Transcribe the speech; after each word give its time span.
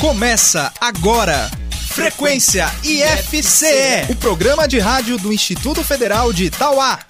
Começa 0.00 0.72
agora. 0.80 1.50
Frequência 1.90 2.66
IFCE, 2.84 4.12
o 4.12 4.14
programa 4.14 4.68
de 4.68 4.78
rádio 4.78 5.18
do 5.18 5.32
Instituto 5.32 5.82
Federal 5.82 6.32
de 6.32 6.44
Itauá. 6.44 7.00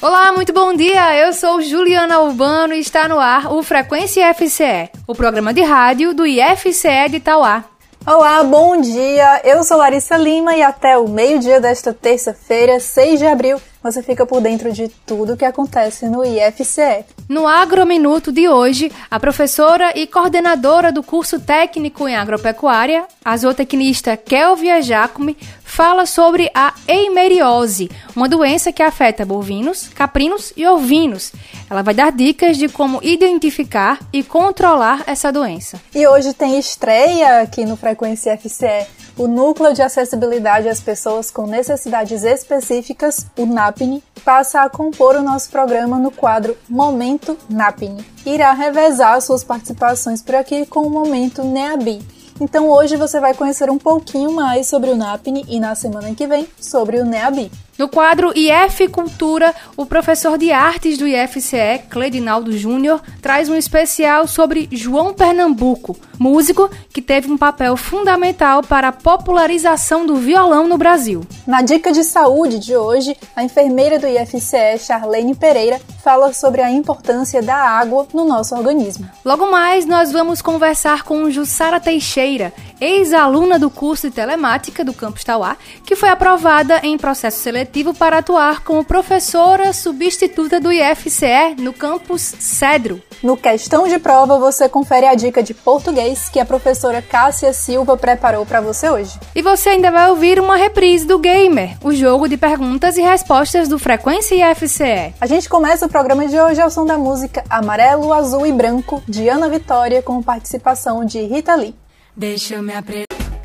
Olá, 0.00 0.32
muito 0.32 0.50
bom 0.54 0.74
dia. 0.74 1.14
Eu 1.14 1.34
sou 1.34 1.60
Juliana 1.60 2.20
Urbano 2.20 2.72
e 2.72 2.80
está 2.80 3.06
no 3.06 3.20
ar 3.20 3.52
o 3.52 3.62
Frequência 3.62 4.30
IFCE, 4.30 4.88
o 5.06 5.14
programa 5.14 5.52
de 5.52 5.60
rádio 5.60 6.14
do 6.14 6.26
IFCE 6.26 7.10
de 7.10 7.16
Itauá. 7.16 7.62
Olá, 8.06 8.44
bom 8.44 8.80
dia. 8.80 9.40
Eu 9.42 9.64
sou 9.64 9.78
Larissa 9.78 10.16
Lima 10.16 10.54
e 10.54 10.62
até 10.62 10.96
o 10.96 11.08
meio-dia 11.08 11.60
desta 11.60 11.92
terça-feira, 11.92 12.78
6 12.78 13.18
de 13.18 13.26
abril, 13.26 13.60
você 13.82 14.00
fica 14.00 14.24
por 14.24 14.40
dentro 14.40 14.70
de 14.70 14.86
tudo 15.04 15.32
o 15.32 15.36
que 15.36 15.44
acontece 15.44 16.08
no 16.08 16.24
IFCE. 16.24 17.04
No 17.28 17.48
Agrominuto 17.48 18.30
de 18.30 18.48
hoje, 18.48 18.92
a 19.10 19.18
professora 19.18 19.90
e 19.98 20.06
coordenadora 20.06 20.92
do 20.92 21.02
curso 21.02 21.40
técnico 21.40 22.06
em 22.06 22.14
agropecuária, 22.14 23.06
a 23.24 23.36
zootecnista 23.36 24.16
Kelvia 24.16 24.80
Jacome, 24.80 25.36
fala 25.76 26.06
sobre 26.06 26.50
a 26.54 26.72
eimeriose, 26.88 27.90
uma 28.16 28.26
doença 28.26 28.72
que 28.72 28.82
afeta 28.82 29.26
bovinos, 29.26 29.88
caprinos 29.88 30.50
e 30.56 30.66
ovinos. 30.66 31.32
Ela 31.68 31.82
vai 31.82 31.92
dar 31.92 32.10
dicas 32.10 32.56
de 32.56 32.66
como 32.66 32.98
identificar 33.02 33.98
e 34.10 34.22
controlar 34.22 35.04
essa 35.06 35.30
doença. 35.30 35.78
E 35.94 36.06
hoje 36.06 36.32
tem 36.32 36.58
estreia 36.58 37.42
aqui 37.42 37.66
no 37.66 37.76
Frequência 37.76 38.38
FCE 38.38 38.86
o 39.18 39.26
Núcleo 39.26 39.72
de 39.72 39.80
Acessibilidade 39.80 40.68
às 40.68 40.80
Pessoas 40.80 41.30
com 41.30 41.46
Necessidades 41.46 42.22
Específicas, 42.22 43.26
o 43.36 43.46
NAPNE, 43.46 44.04
passa 44.24 44.60
a 44.60 44.68
compor 44.68 45.16
o 45.16 45.22
nosso 45.22 45.50
programa 45.50 45.98
no 45.98 46.10
quadro 46.10 46.56
Momento 46.68 47.36
NAPNE. 47.48 48.04
Irá 48.26 48.52
revezar 48.52 49.20
suas 49.22 49.42
participações 49.42 50.20
por 50.20 50.34
aqui 50.34 50.66
com 50.66 50.80
o 50.80 50.90
Momento 50.90 51.42
NEABI. 51.42 52.15
Então 52.40 52.68
hoje 52.68 52.96
você 52.96 53.18
vai 53.18 53.34
conhecer 53.34 53.70
um 53.70 53.78
pouquinho 53.78 54.30
mais 54.32 54.66
sobre 54.66 54.90
o 54.90 54.96
NAPNE 54.96 55.44
e 55.48 55.58
na 55.58 55.74
semana 55.74 56.14
que 56.14 56.26
vem 56.26 56.46
sobre 56.60 56.98
o 56.98 57.04
NEABI. 57.04 57.50
No 57.78 57.88
quadro 57.88 58.32
IF 58.34 58.88
Cultura, 58.88 59.54
o 59.76 59.84
professor 59.84 60.38
de 60.38 60.50
artes 60.50 60.96
do 60.96 61.06
IFCE, 61.06 61.82
Cledinaldo 61.90 62.56
Júnior, 62.56 63.02
traz 63.20 63.50
um 63.50 63.54
especial 63.54 64.26
sobre 64.26 64.66
João 64.72 65.12
Pernambuco, 65.12 65.94
músico 66.18 66.70
que 66.90 67.02
teve 67.02 67.30
um 67.30 67.36
papel 67.36 67.76
fundamental 67.76 68.62
para 68.62 68.88
a 68.88 68.92
popularização 68.92 70.06
do 70.06 70.16
violão 70.16 70.66
no 70.66 70.78
Brasil. 70.78 71.20
Na 71.46 71.60
dica 71.60 71.92
de 71.92 72.02
saúde 72.02 72.58
de 72.58 72.74
hoje, 72.74 73.14
a 73.34 73.44
enfermeira 73.44 73.98
do 73.98 74.06
IFCE, 74.06 74.78
Charlene 74.78 75.34
Pereira, 75.34 75.78
fala 76.02 76.32
sobre 76.32 76.62
a 76.62 76.70
importância 76.70 77.42
da 77.42 77.56
água 77.56 78.06
no 78.14 78.24
nosso 78.24 78.54
organismo. 78.54 79.06
Logo 79.22 79.50
mais, 79.50 79.84
nós 79.84 80.10
vamos 80.10 80.40
conversar 80.40 81.02
com 81.02 81.30
Jussara 81.30 81.78
Teixeira, 81.78 82.54
ex-aluna 82.80 83.58
do 83.58 83.68
curso 83.68 84.08
de 84.08 84.14
telemática 84.14 84.82
do 84.82 84.94
Campus 84.94 85.24
Tauá, 85.24 85.56
que 85.84 85.96
foi 85.96 86.08
aprovada 86.08 86.80
em 86.82 86.96
processo 86.96 87.40
seletivo 87.40 87.65
seletivo 87.66 87.92
para 87.92 88.18
atuar 88.18 88.62
como 88.62 88.84
professora 88.84 89.72
substituta 89.72 90.60
do 90.60 90.72
IFCE 90.72 91.56
no 91.58 91.72
campus 91.72 92.22
Cedro. 92.22 93.02
No 93.22 93.36
Questão 93.36 93.88
de 93.88 93.98
Prova, 93.98 94.38
você 94.38 94.68
confere 94.68 95.06
a 95.06 95.14
dica 95.14 95.42
de 95.42 95.52
português 95.52 96.28
que 96.28 96.38
a 96.38 96.44
professora 96.44 97.02
Cássia 97.02 97.52
Silva 97.52 97.96
preparou 97.96 98.46
para 98.46 98.60
você 98.60 98.88
hoje. 98.88 99.18
E 99.34 99.42
você 99.42 99.70
ainda 99.70 99.90
vai 99.90 100.08
ouvir 100.10 100.38
uma 100.38 100.56
reprise 100.56 101.04
do 101.04 101.18
Gamer, 101.18 101.76
o 101.82 101.92
jogo 101.92 102.28
de 102.28 102.36
perguntas 102.36 102.96
e 102.96 103.02
respostas 103.02 103.68
do 103.68 103.78
Frequência 103.78 104.52
IFCE. 104.52 105.14
A 105.20 105.26
gente 105.26 105.48
começa 105.48 105.86
o 105.86 105.88
programa 105.88 106.26
de 106.28 106.38
hoje 106.38 106.60
ao 106.60 106.70
som 106.70 106.86
da 106.86 106.96
música 106.96 107.42
Amarelo, 107.50 108.12
Azul 108.12 108.46
e 108.46 108.52
Branco, 108.52 109.02
de 109.08 109.28
Ana 109.28 109.48
Vitória, 109.48 110.02
com 110.02 110.22
participação 110.22 111.04
de 111.04 111.20
Rita 111.22 111.54
Lee. 111.56 111.74
Deixa 112.16 112.54
eu 112.54 112.62
me 112.62 112.72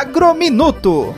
Agrominuto. 0.00 1.14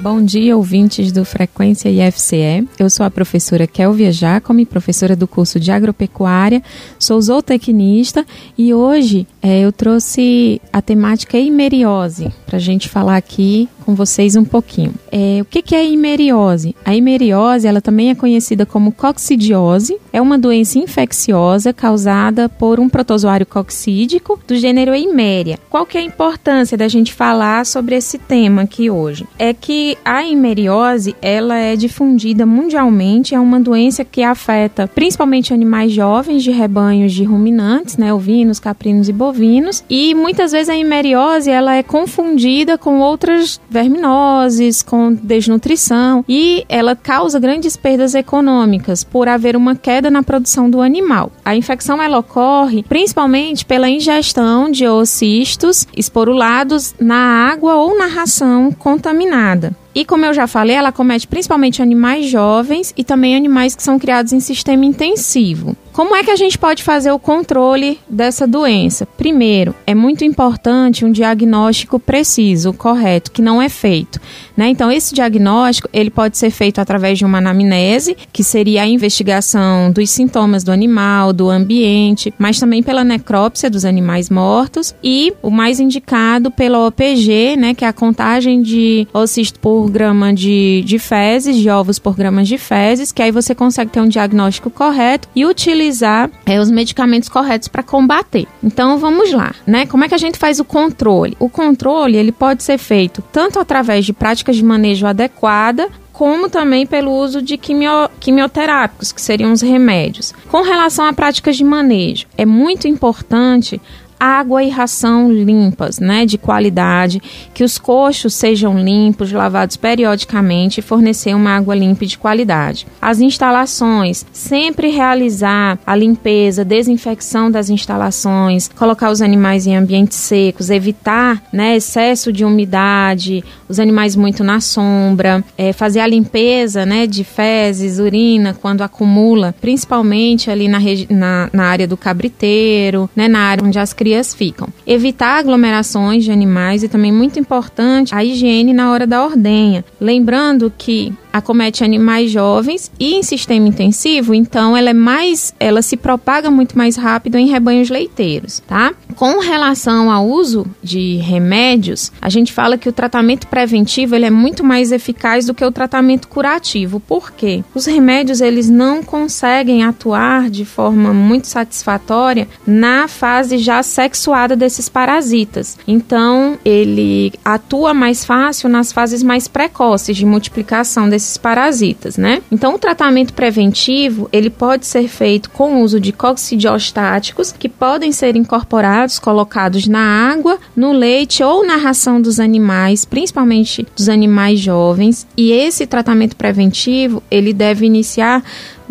Bom 0.00 0.20
dia, 0.20 0.56
ouvintes 0.56 1.12
do 1.12 1.24
Frequência 1.24 1.88
IFCE. 1.88 2.66
Eu 2.76 2.90
sou 2.90 3.06
a 3.06 3.10
professora 3.10 3.68
Kelvia 3.68 4.10
Jacome, 4.10 4.66
professora 4.66 5.14
do 5.14 5.28
curso 5.28 5.60
de 5.60 5.70
Agropecuária, 5.70 6.60
sou 6.98 7.20
zootecnista 7.20 8.26
e 8.58 8.74
hoje 8.74 9.28
é, 9.40 9.60
eu 9.60 9.70
trouxe 9.70 10.60
a 10.72 10.82
temática 10.82 11.38
imeriose 11.38 12.32
para 12.52 12.58
a 12.58 12.60
gente 12.60 12.86
falar 12.86 13.16
aqui 13.16 13.66
com 13.86 13.94
vocês 13.94 14.36
um 14.36 14.44
pouquinho. 14.44 14.92
É, 15.10 15.38
o 15.40 15.44
que, 15.46 15.62
que 15.62 15.74
é 15.74 15.80
a 15.80 15.84
imeriose? 15.84 16.76
A 16.84 16.94
imeriose, 16.94 17.66
ela 17.66 17.80
também 17.80 18.10
é 18.10 18.14
conhecida 18.14 18.66
como 18.66 18.92
coccidiose, 18.92 19.96
é 20.12 20.20
uma 20.20 20.38
doença 20.38 20.78
infecciosa 20.78 21.72
causada 21.72 22.50
por 22.50 22.78
um 22.78 22.90
protozoário 22.90 23.46
coccídico 23.46 24.38
do 24.46 24.54
gênero 24.54 24.94
Eimeria. 24.94 25.58
Qual 25.70 25.86
que 25.86 25.96
é 25.96 26.02
a 26.02 26.04
importância 26.04 26.76
da 26.76 26.88
gente 26.88 27.14
falar 27.14 27.64
sobre 27.64 27.96
esse 27.96 28.18
tema 28.18 28.62
aqui 28.62 28.90
hoje? 28.90 29.26
É 29.38 29.54
que 29.54 29.96
a 30.04 30.22
imeriose, 30.22 31.16
ela 31.22 31.56
é 31.56 31.74
difundida 31.74 32.44
mundialmente, 32.44 33.34
é 33.34 33.40
uma 33.40 33.58
doença 33.58 34.04
que 34.04 34.22
afeta 34.22 34.86
principalmente 34.86 35.54
animais 35.54 35.90
jovens 35.90 36.44
de 36.44 36.50
rebanhos 36.50 37.14
de 37.14 37.24
ruminantes, 37.24 37.96
né, 37.96 38.12
ovinos, 38.12 38.60
caprinos 38.60 39.08
e 39.08 39.12
bovinos, 39.12 39.82
e 39.88 40.14
muitas 40.14 40.52
vezes 40.52 40.68
a 40.68 40.76
imeriose, 40.76 41.50
ela 41.50 41.74
é 41.74 41.82
confundida 41.82 42.41
com 42.78 43.00
outras 43.00 43.60
verminoses, 43.68 44.82
com 44.82 45.12
desnutrição 45.12 46.24
e 46.28 46.64
ela 46.68 46.96
causa 46.96 47.38
grandes 47.38 47.76
perdas 47.76 48.14
econômicas 48.14 49.04
por 49.04 49.28
haver 49.28 49.56
uma 49.56 49.74
queda 49.74 50.10
na 50.10 50.22
produção 50.22 50.68
do 50.68 50.80
animal. 50.80 51.30
A 51.44 51.56
infecção 51.56 52.00
ela 52.02 52.18
ocorre 52.18 52.82
principalmente 52.82 53.64
pela 53.64 53.88
ingestão 53.88 54.70
de 54.70 54.86
oocistos 54.86 55.86
esporulados 55.96 56.94
na 57.00 57.50
água 57.50 57.74
ou 57.76 57.96
na 57.96 58.06
ração 58.06 58.70
contaminada. 58.72 59.74
E 59.94 60.04
como 60.04 60.24
eu 60.24 60.32
já 60.32 60.46
falei, 60.46 60.74
ela 60.76 60.90
comete 60.90 61.26
principalmente 61.26 61.82
animais 61.82 62.26
jovens 62.26 62.94
e 62.96 63.04
também 63.04 63.36
animais 63.36 63.76
que 63.76 63.82
são 63.82 63.98
criados 63.98 64.32
em 64.32 64.40
sistema 64.40 64.84
intensivo. 64.86 65.76
Como 65.92 66.16
é 66.16 66.24
que 66.24 66.30
a 66.30 66.36
gente 66.36 66.58
pode 66.58 66.82
fazer 66.82 67.12
o 67.12 67.18
controle 67.18 68.00
dessa 68.08 68.46
doença? 68.46 69.04
Primeiro, 69.04 69.74
é 69.86 69.94
muito 69.94 70.24
importante 70.24 71.04
um 71.04 71.12
diagnóstico 71.12 72.00
preciso, 72.00 72.72
correto, 72.72 73.30
que 73.30 73.42
não 73.42 73.60
é 73.60 73.68
feito. 73.68 74.18
Né? 74.56 74.68
Então, 74.68 74.90
esse 74.90 75.14
diagnóstico 75.14 75.90
ele 75.92 76.08
pode 76.08 76.38
ser 76.38 76.48
feito 76.48 76.80
através 76.80 77.18
de 77.18 77.26
uma 77.26 77.38
anamnese, 77.38 78.16
que 78.32 78.42
seria 78.42 78.82
a 78.82 78.86
investigação 78.86 79.90
dos 79.90 80.08
sintomas 80.08 80.64
do 80.64 80.72
animal, 80.72 81.30
do 81.30 81.50
ambiente, 81.50 82.32
mas 82.38 82.58
também 82.58 82.82
pela 82.82 83.04
necrópsia 83.04 83.68
dos 83.68 83.84
animais 83.84 84.30
mortos 84.30 84.94
e 85.04 85.34
o 85.42 85.50
mais 85.50 85.78
indicado 85.78 86.50
pela 86.50 86.86
OPG, 86.86 87.56
né, 87.58 87.74
que 87.74 87.84
é 87.84 87.88
a 87.88 87.92
contagem 87.92 88.62
de 88.62 89.06
oocisto 89.12 89.60
por 89.60 89.90
grama 89.90 90.32
de, 90.32 90.82
de 90.86 90.98
fezes, 90.98 91.54
de 91.56 91.68
ovos 91.68 91.98
por 91.98 92.16
gramas 92.16 92.48
de 92.48 92.56
fezes, 92.56 93.12
que 93.12 93.20
aí 93.20 93.30
você 93.30 93.54
consegue 93.54 93.90
ter 93.90 94.00
um 94.00 94.08
diagnóstico 94.08 94.70
correto 94.70 95.28
e 95.36 95.44
utilizar 95.44 95.81
utilizar 95.82 96.30
é, 96.46 96.60
os 96.60 96.70
medicamentos 96.70 97.28
corretos 97.28 97.68
para 97.68 97.82
combater. 97.82 98.46
Então 98.62 98.98
vamos 98.98 99.32
lá, 99.32 99.54
né? 99.66 99.86
Como 99.86 100.04
é 100.04 100.08
que 100.08 100.14
a 100.14 100.18
gente 100.18 100.38
faz 100.38 100.60
o 100.60 100.64
controle? 100.64 101.36
O 101.38 101.48
controle 101.48 102.16
ele 102.16 102.32
pode 102.32 102.62
ser 102.62 102.78
feito 102.78 103.22
tanto 103.32 103.58
através 103.58 104.04
de 104.04 104.12
práticas 104.12 104.56
de 104.56 104.64
manejo 104.64 105.06
adequada 105.06 105.88
como 106.12 106.48
também 106.48 106.86
pelo 106.86 107.10
uso 107.10 107.40
de 107.40 107.56
quimio, 107.56 108.08
quimioterápicos, 108.20 109.10
que 109.10 109.20
seriam 109.20 109.50
os 109.50 109.62
remédios. 109.62 110.32
Com 110.48 110.62
relação 110.62 111.06
a 111.06 111.12
práticas 111.12 111.56
de 111.56 111.64
manejo, 111.64 112.26
é 112.36 112.44
muito 112.44 112.86
importante 112.86 113.80
água 114.22 114.62
e 114.62 114.70
ração 114.70 115.32
limpas, 115.32 115.98
né, 115.98 116.24
de 116.24 116.38
qualidade, 116.38 117.20
que 117.52 117.64
os 117.64 117.76
coxos 117.76 118.34
sejam 118.34 118.78
limpos, 118.78 119.32
lavados 119.32 119.76
periodicamente 119.76 120.78
e 120.78 120.82
fornecer 120.82 121.34
uma 121.34 121.56
água 121.56 121.74
limpa 121.74 122.04
e 122.04 122.06
de 122.06 122.16
qualidade. 122.16 122.86
As 123.00 123.20
instalações, 123.20 124.24
sempre 124.32 124.90
realizar 124.90 125.76
a 125.84 125.96
limpeza, 125.96 126.64
desinfecção 126.64 127.50
das 127.50 127.68
instalações, 127.68 128.68
colocar 128.68 129.10
os 129.10 129.20
animais 129.20 129.66
em 129.66 129.76
ambientes 129.76 130.18
secos, 130.18 130.70
evitar, 130.70 131.42
né, 131.52 131.74
excesso 131.74 132.32
de 132.32 132.44
umidade, 132.44 133.42
os 133.72 133.80
animais 133.80 134.14
muito 134.14 134.44
na 134.44 134.60
sombra, 134.60 135.42
é, 135.56 135.72
fazer 135.72 136.00
a 136.00 136.06
limpeza, 136.06 136.84
né, 136.84 137.06
de 137.06 137.24
fezes, 137.24 137.98
urina 137.98 138.54
quando 138.60 138.82
acumula, 138.82 139.54
principalmente 139.60 140.50
ali 140.50 140.68
na, 140.68 140.78
na, 141.08 141.50
na 141.52 141.64
área 141.64 141.88
do 141.88 141.96
cabriteiro, 141.96 143.08
né, 143.16 143.28
na 143.28 143.40
área 143.40 143.64
onde 143.64 143.78
as 143.78 143.94
crias 143.94 144.34
ficam. 144.34 144.68
Evitar 144.86 145.38
aglomerações 145.38 146.22
de 146.22 146.30
animais 146.30 146.82
e 146.82 146.88
também 146.88 147.10
muito 147.10 147.38
importante 147.38 148.14
a 148.14 148.22
higiene 148.22 148.74
na 148.74 148.92
hora 148.92 149.06
da 149.06 149.24
ordenha. 149.24 149.82
Lembrando 149.98 150.70
que 150.76 151.12
acomete 151.32 151.84
animais 151.84 152.30
jovens 152.30 152.90
e 152.98 153.14
em 153.14 153.22
sistema 153.22 153.68
intensivo, 153.68 154.34
então 154.34 154.76
ela 154.76 154.90
é 154.90 154.94
mais, 154.94 155.54
ela 155.58 155.82
se 155.82 155.96
propaga 155.96 156.50
muito 156.50 156.76
mais 156.76 156.96
rápido 156.96 157.36
em 157.36 157.48
rebanhos 157.48 157.88
leiteiros, 157.88 158.60
tá? 158.66 158.92
Com 159.16 159.38
relação 159.38 160.10
ao 160.10 160.26
uso 160.26 160.66
de 160.82 161.16
remédios, 161.16 162.12
a 162.20 162.28
gente 162.28 162.52
fala 162.52 162.78
que 162.78 162.88
o 162.88 162.92
tratamento 162.92 163.46
preventivo 163.46 164.14
ele 164.14 164.26
é 164.26 164.30
muito 164.30 164.64
mais 164.64 164.92
eficaz 164.92 165.46
do 165.46 165.54
que 165.54 165.64
o 165.64 165.70
tratamento 165.70 166.28
curativo. 166.28 167.00
Por 167.00 167.32
quê? 167.32 167.62
Os 167.74 167.86
remédios 167.86 168.40
eles 168.40 168.68
não 168.68 169.02
conseguem 169.02 169.84
atuar 169.84 170.50
de 170.50 170.64
forma 170.64 171.12
muito 171.12 171.46
satisfatória 171.46 172.48
na 172.66 173.08
fase 173.08 173.58
já 173.58 173.82
sexuada 173.82 174.56
desses 174.56 174.88
parasitas. 174.88 175.78
Então, 175.86 176.58
ele 176.64 177.32
atua 177.44 177.94
mais 177.94 178.24
fácil 178.24 178.68
nas 178.68 178.92
fases 178.92 179.22
mais 179.22 179.46
precoces 179.46 180.16
de 180.16 180.26
multiplicação 180.26 181.08
desses 181.08 181.21
desses 181.22 181.36
parasitas, 181.36 182.16
né? 182.16 182.42
Então, 182.50 182.74
o 182.74 182.78
tratamento 182.78 183.32
preventivo, 183.32 184.28
ele 184.32 184.50
pode 184.50 184.86
ser 184.86 185.06
feito 185.08 185.48
com 185.50 185.76
o 185.76 185.80
uso 185.82 186.00
de 186.00 186.12
coccidiostáticos, 186.12 187.52
que 187.52 187.68
podem 187.68 188.10
ser 188.10 188.34
incorporados, 188.36 189.18
colocados 189.18 189.86
na 189.86 190.30
água, 190.30 190.58
no 190.74 190.92
leite 190.92 191.42
ou 191.42 191.64
na 191.64 191.76
ração 191.76 192.20
dos 192.20 192.40
animais, 192.40 193.04
principalmente 193.04 193.86
dos 193.96 194.08
animais 194.08 194.58
jovens. 194.58 195.26
E 195.36 195.52
esse 195.52 195.86
tratamento 195.86 196.36
preventivo, 196.36 197.22
ele 197.30 197.52
deve 197.52 197.86
iniciar 197.86 198.42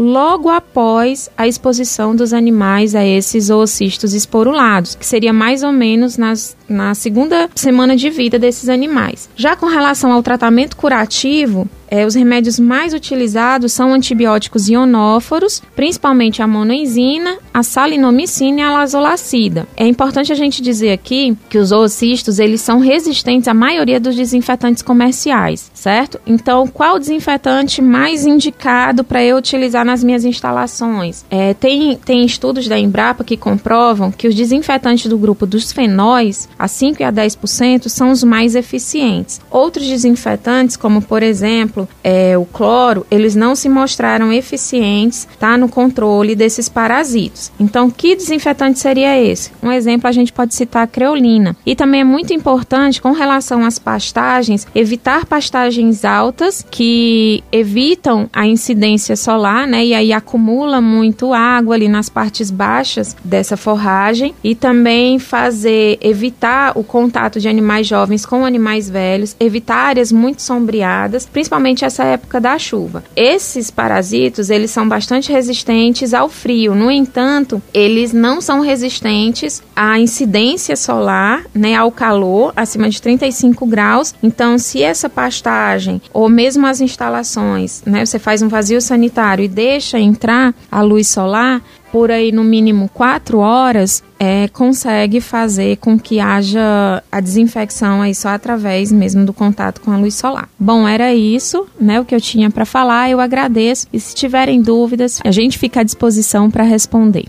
logo 0.01 0.49
após 0.49 1.29
a 1.37 1.47
exposição 1.47 2.15
dos 2.15 2.33
animais 2.33 2.95
a 2.95 3.05
esses 3.05 3.49
oocistos 3.49 4.13
esporulados, 4.13 4.95
que 4.95 5.05
seria 5.05 5.31
mais 5.31 5.61
ou 5.61 5.71
menos 5.71 6.17
nas, 6.17 6.57
na 6.67 6.95
segunda 6.95 7.49
semana 7.53 7.95
de 7.95 8.09
vida 8.09 8.39
desses 8.39 8.67
animais. 8.67 9.29
Já 9.35 9.55
com 9.55 9.67
relação 9.67 10.11
ao 10.11 10.23
tratamento 10.23 10.75
curativo, 10.75 11.69
é, 11.91 12.05
os 12.05 12.15
remédios 12.15 12.57
mais 12.57 12.93
utilizados 12.93 13.73
são 13.73 13.93
antibióticos 13.93 14.69
ionóforos, 14.69 15.61
principalmente 15.75 16.41
a 16.41 16.47
monoenzina, 16.47 17.37
a 17.53 17.63
salinomicina 17.63 18.61
e 18.61 18.63
a 18.63 18.71
lazolacida. 18.71 19.67
É 19.75 19.85
importante 19.85 20.31
a 20.31 20.35
gente 20.35 20.61
dizer 20.61 20.93
aqui 20.93 21.37
que 21.49 21.57
os 21.57 21.73
oocistos 21.73 22.39
eles 22.39 22.61
são 22.61 22.79
resistentes 22.79 23.49
à 23.49 23.53
maioria 23.53 23.99
dos 23.99 24.15
desinfetantes 24.15 24.81
comerciais, 24.81 25.69
certo? 25.73 26.17
Então, 26.25 26.65
qual 26.65 26.97
desinfetante 26.97 27.81
mais 27.81 28.25
indicado 28.25 29.03
para 29.03 29.21
eu 29.21 29.35
utilizar 29.35 29.85
nas 29.91 30.03
minhas 30.03 30.23
instalações? 30.23 31.25
É, 31.29 31.53
tem, 31.53 31.97
tem 31.97 32.25
estudos 32.25 32.67
da 32.67 32.79
Embrapa 32.79 33.25
que 33.25 33.35
comprovam 33.35 34.09
que 34.09 34.27
os 34.27 34.33
desinfetantes 34.33 35.07
do 35.07 35.17
grupo 35.17 35.45
dos 35.45 35.71
fenóis, 35.71 36.47
a 36.57 36.67
5 36.67 37.01
e 37.01 37.03
a 37.03 37.11
10%, 37.11 37.89
são 37.89 38.09
os 38.09 38.23
mais 38.23 38.55
eficientes. 38.55 39.41
Outros 39.49 39.85
desinfetantes, 39.85 40.77
como 40.77 41.01
por 41.01 41.21
exemplo, 41.21 41.89
é, 42.03 42.37
o 42.37 42.45
cloro, 42.45 43.05
eles 43.11 43.35
não 43.35 43.53
se 43.53 43.67
mostraram 43.67 44.31
eficientes 44.31 45.27
tá, 45.37 45.57
no 45.57 45.67
controle 45.67 46.35
desses 46.35 46.69
parasitos. 46.69 47.51
Então, 47.59 47.89
que 47.89 48.15
desinfetante 48.15 48.79
seria 48.79 49.21
esse? 49.21 49.51
Um 49.61 49.71
exemplo, 49.71 50.07
a 50.07 50.11
gente 50.13 50.31
pode 50.31 50.55
citar 50.55 50.83
a 50.83 50.87
creolina. 50.87 51.55
E 51.65 51.75
também 51.75 52.01
é 52.01 52.05
muito 52.05 52.33
importante, 52.33 53.01
com 53.01 53.11
relação 53.11 53.65
às 53.65 53.77
pastagens, 53.77 54.65
evitar 54.73 55.25
pastagens 55.25 56.05
altas 56.05 56.65
que 56.71 57.43
evitam 57.51 58.29
a 58.31 58.47
incidência 58.47 59.17
solar, 59.17 59.67
né? 59.71 59.85
E 59.85 59.93
aí 59.93 60.11
acumula 60.11 60.81
muito 60.81 61.33
água 61.33 61.75
ali 61.75 61.87
nas 61.87 62.09
partes 62.09 62.51
baixas 62.51 63.15
dessa 63.23 63.55
forragem. 63.55 64.35
E 64.43 64.53
também 64.53 65.17
fazer, 65.17 65.97
evitar 66.01 66.73
o 66.75 66.83
contato 66.83 67.39
de 67.39 67.47
animais 67.47 67.87
jovens 67.87 68.25
com 68.25 68.45
animais 68.45 68.89
velhos, 68.89 69.35
evitar 69.39 69.77
áreas 69.77 70.11
muito 70.11 70.41
sombreadas, 70.41 71.25
principalmente 71.25 71.85
essa 71.85 72.03
época 72.03 72.41
da 72.41 72.59
chuva. 72.59 73.03
Esses 73.15 73.71
parasitos, 73.71 74.49
eles 74.49 74.71
são 74.71 74.87
bastante 74.87 75.31
resistentes 75.31 76.13
ao 76.13 76.27
frio. 76.27 76.75
No 76.75 76.91
entanto, 76.91 77.61
eles 77.73 78.11
não 78.11 78.41
são 78.41 78.59
resistentes 78.59 79.63
à 79.73 79.97
incidência 79.97 80.75
solar, 80.75 81.45
né, 81.53 81.75
ao 81.75 81.91
calor 81.91 82.51
acima 82.55 82.89
de 82.89 83.01
35 83.01 83.65
graus. 83.65 84.13
Então, 84.21 84.57
se 84.57 84.83
essa 84.83 85.09
pastagem 85.09 86.01
ou 86.13 86.27
mesmo 86.27 86.67
as 86.67 86.81
instalações, 86.81 87.81
né, 87.85 88.05
você 88.05 88.19
faz 88.19 88.41
um 88.41 88.49
vazio 88.49 88.81
sanitário 88.81 89.45
e 89.45 89.47
deixa 89.61 89.99
entrar 89.99 90.55
a 90.71 90.81
luz 90.81 91.07
solar, 91.07 91.61
por 91.91 92.09
aí 92.09 92.31
no 92.31 92.43
mínimo 92.43 92.89
quatro 92.91 93.37
horas, 93.37 94.03
é, 94.17 94.47
consegue 94.47 95.21
fazer 95.21 95.77
com 95.77 95.99
que 95.99 96.19
haja 96.19 97.03
a 97.11 97.19
desinfecção 97.19 98.01
aí 98.01 98.15
só 98.15 98.29
através 98.29 98.91
mesmo 98.91 99.23
do 99.23 99.33
contato 99.33 99.81
com 99.81 99.91
a 99.91 99.97
luz 99.97 100.15
solar. 100.15 100.49
Bom, 100.57 100.87
era 100.87 101.13
isso, 101.13 101.67
né, 101.79 101.99
o 101.99 102.05
que 102.05 102.15
eu 102.15 102.21
tinha 102.21 102.49
para 102.49 102.65
falar. 102.65 103.11
Eu 103.11 103.19
agradeço 103.19 103.85
e 103.93 103.99
se 103.99 104.15
tiverem 104.15 104.61
dúvidas, 104.61 105.19
a 105.23 105.31
gente 105.31 105.59
fica 105.59 105.81
à 105.81 105.83
disposição 105.83 106.49
para 106.49 106.63
responder. 106.63 107.25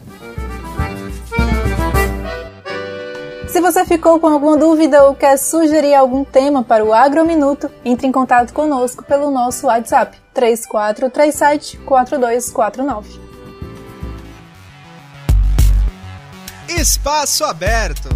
Se 3.52 3.60
você 3.60 3.84
ficou 3.84 4.18
com 4.18 4.28
alguma 4.28 4.56
dúvida 4.56 5.04
ou 5.04 5.14
quer 5.14 5.36
sugerir 5.36 5.94
algum 5.94 6.24
tema 6.24 6.64
para 6.64 6.82
o 6.82 6.90
Agrominuto, 6.90 7.70
entre 7.84 8.06
em 8.06 8.10
contato 8.10 8.50
conosco 8.54 9.04
pelo 9.04 9.30
nosso 9.30 9.66
WhatsApp 9.66 10.16
3437 10.32 11.76
4249. 11.80 13.20
Espaço 16.66 17.44
Aberto. 17.44 18.08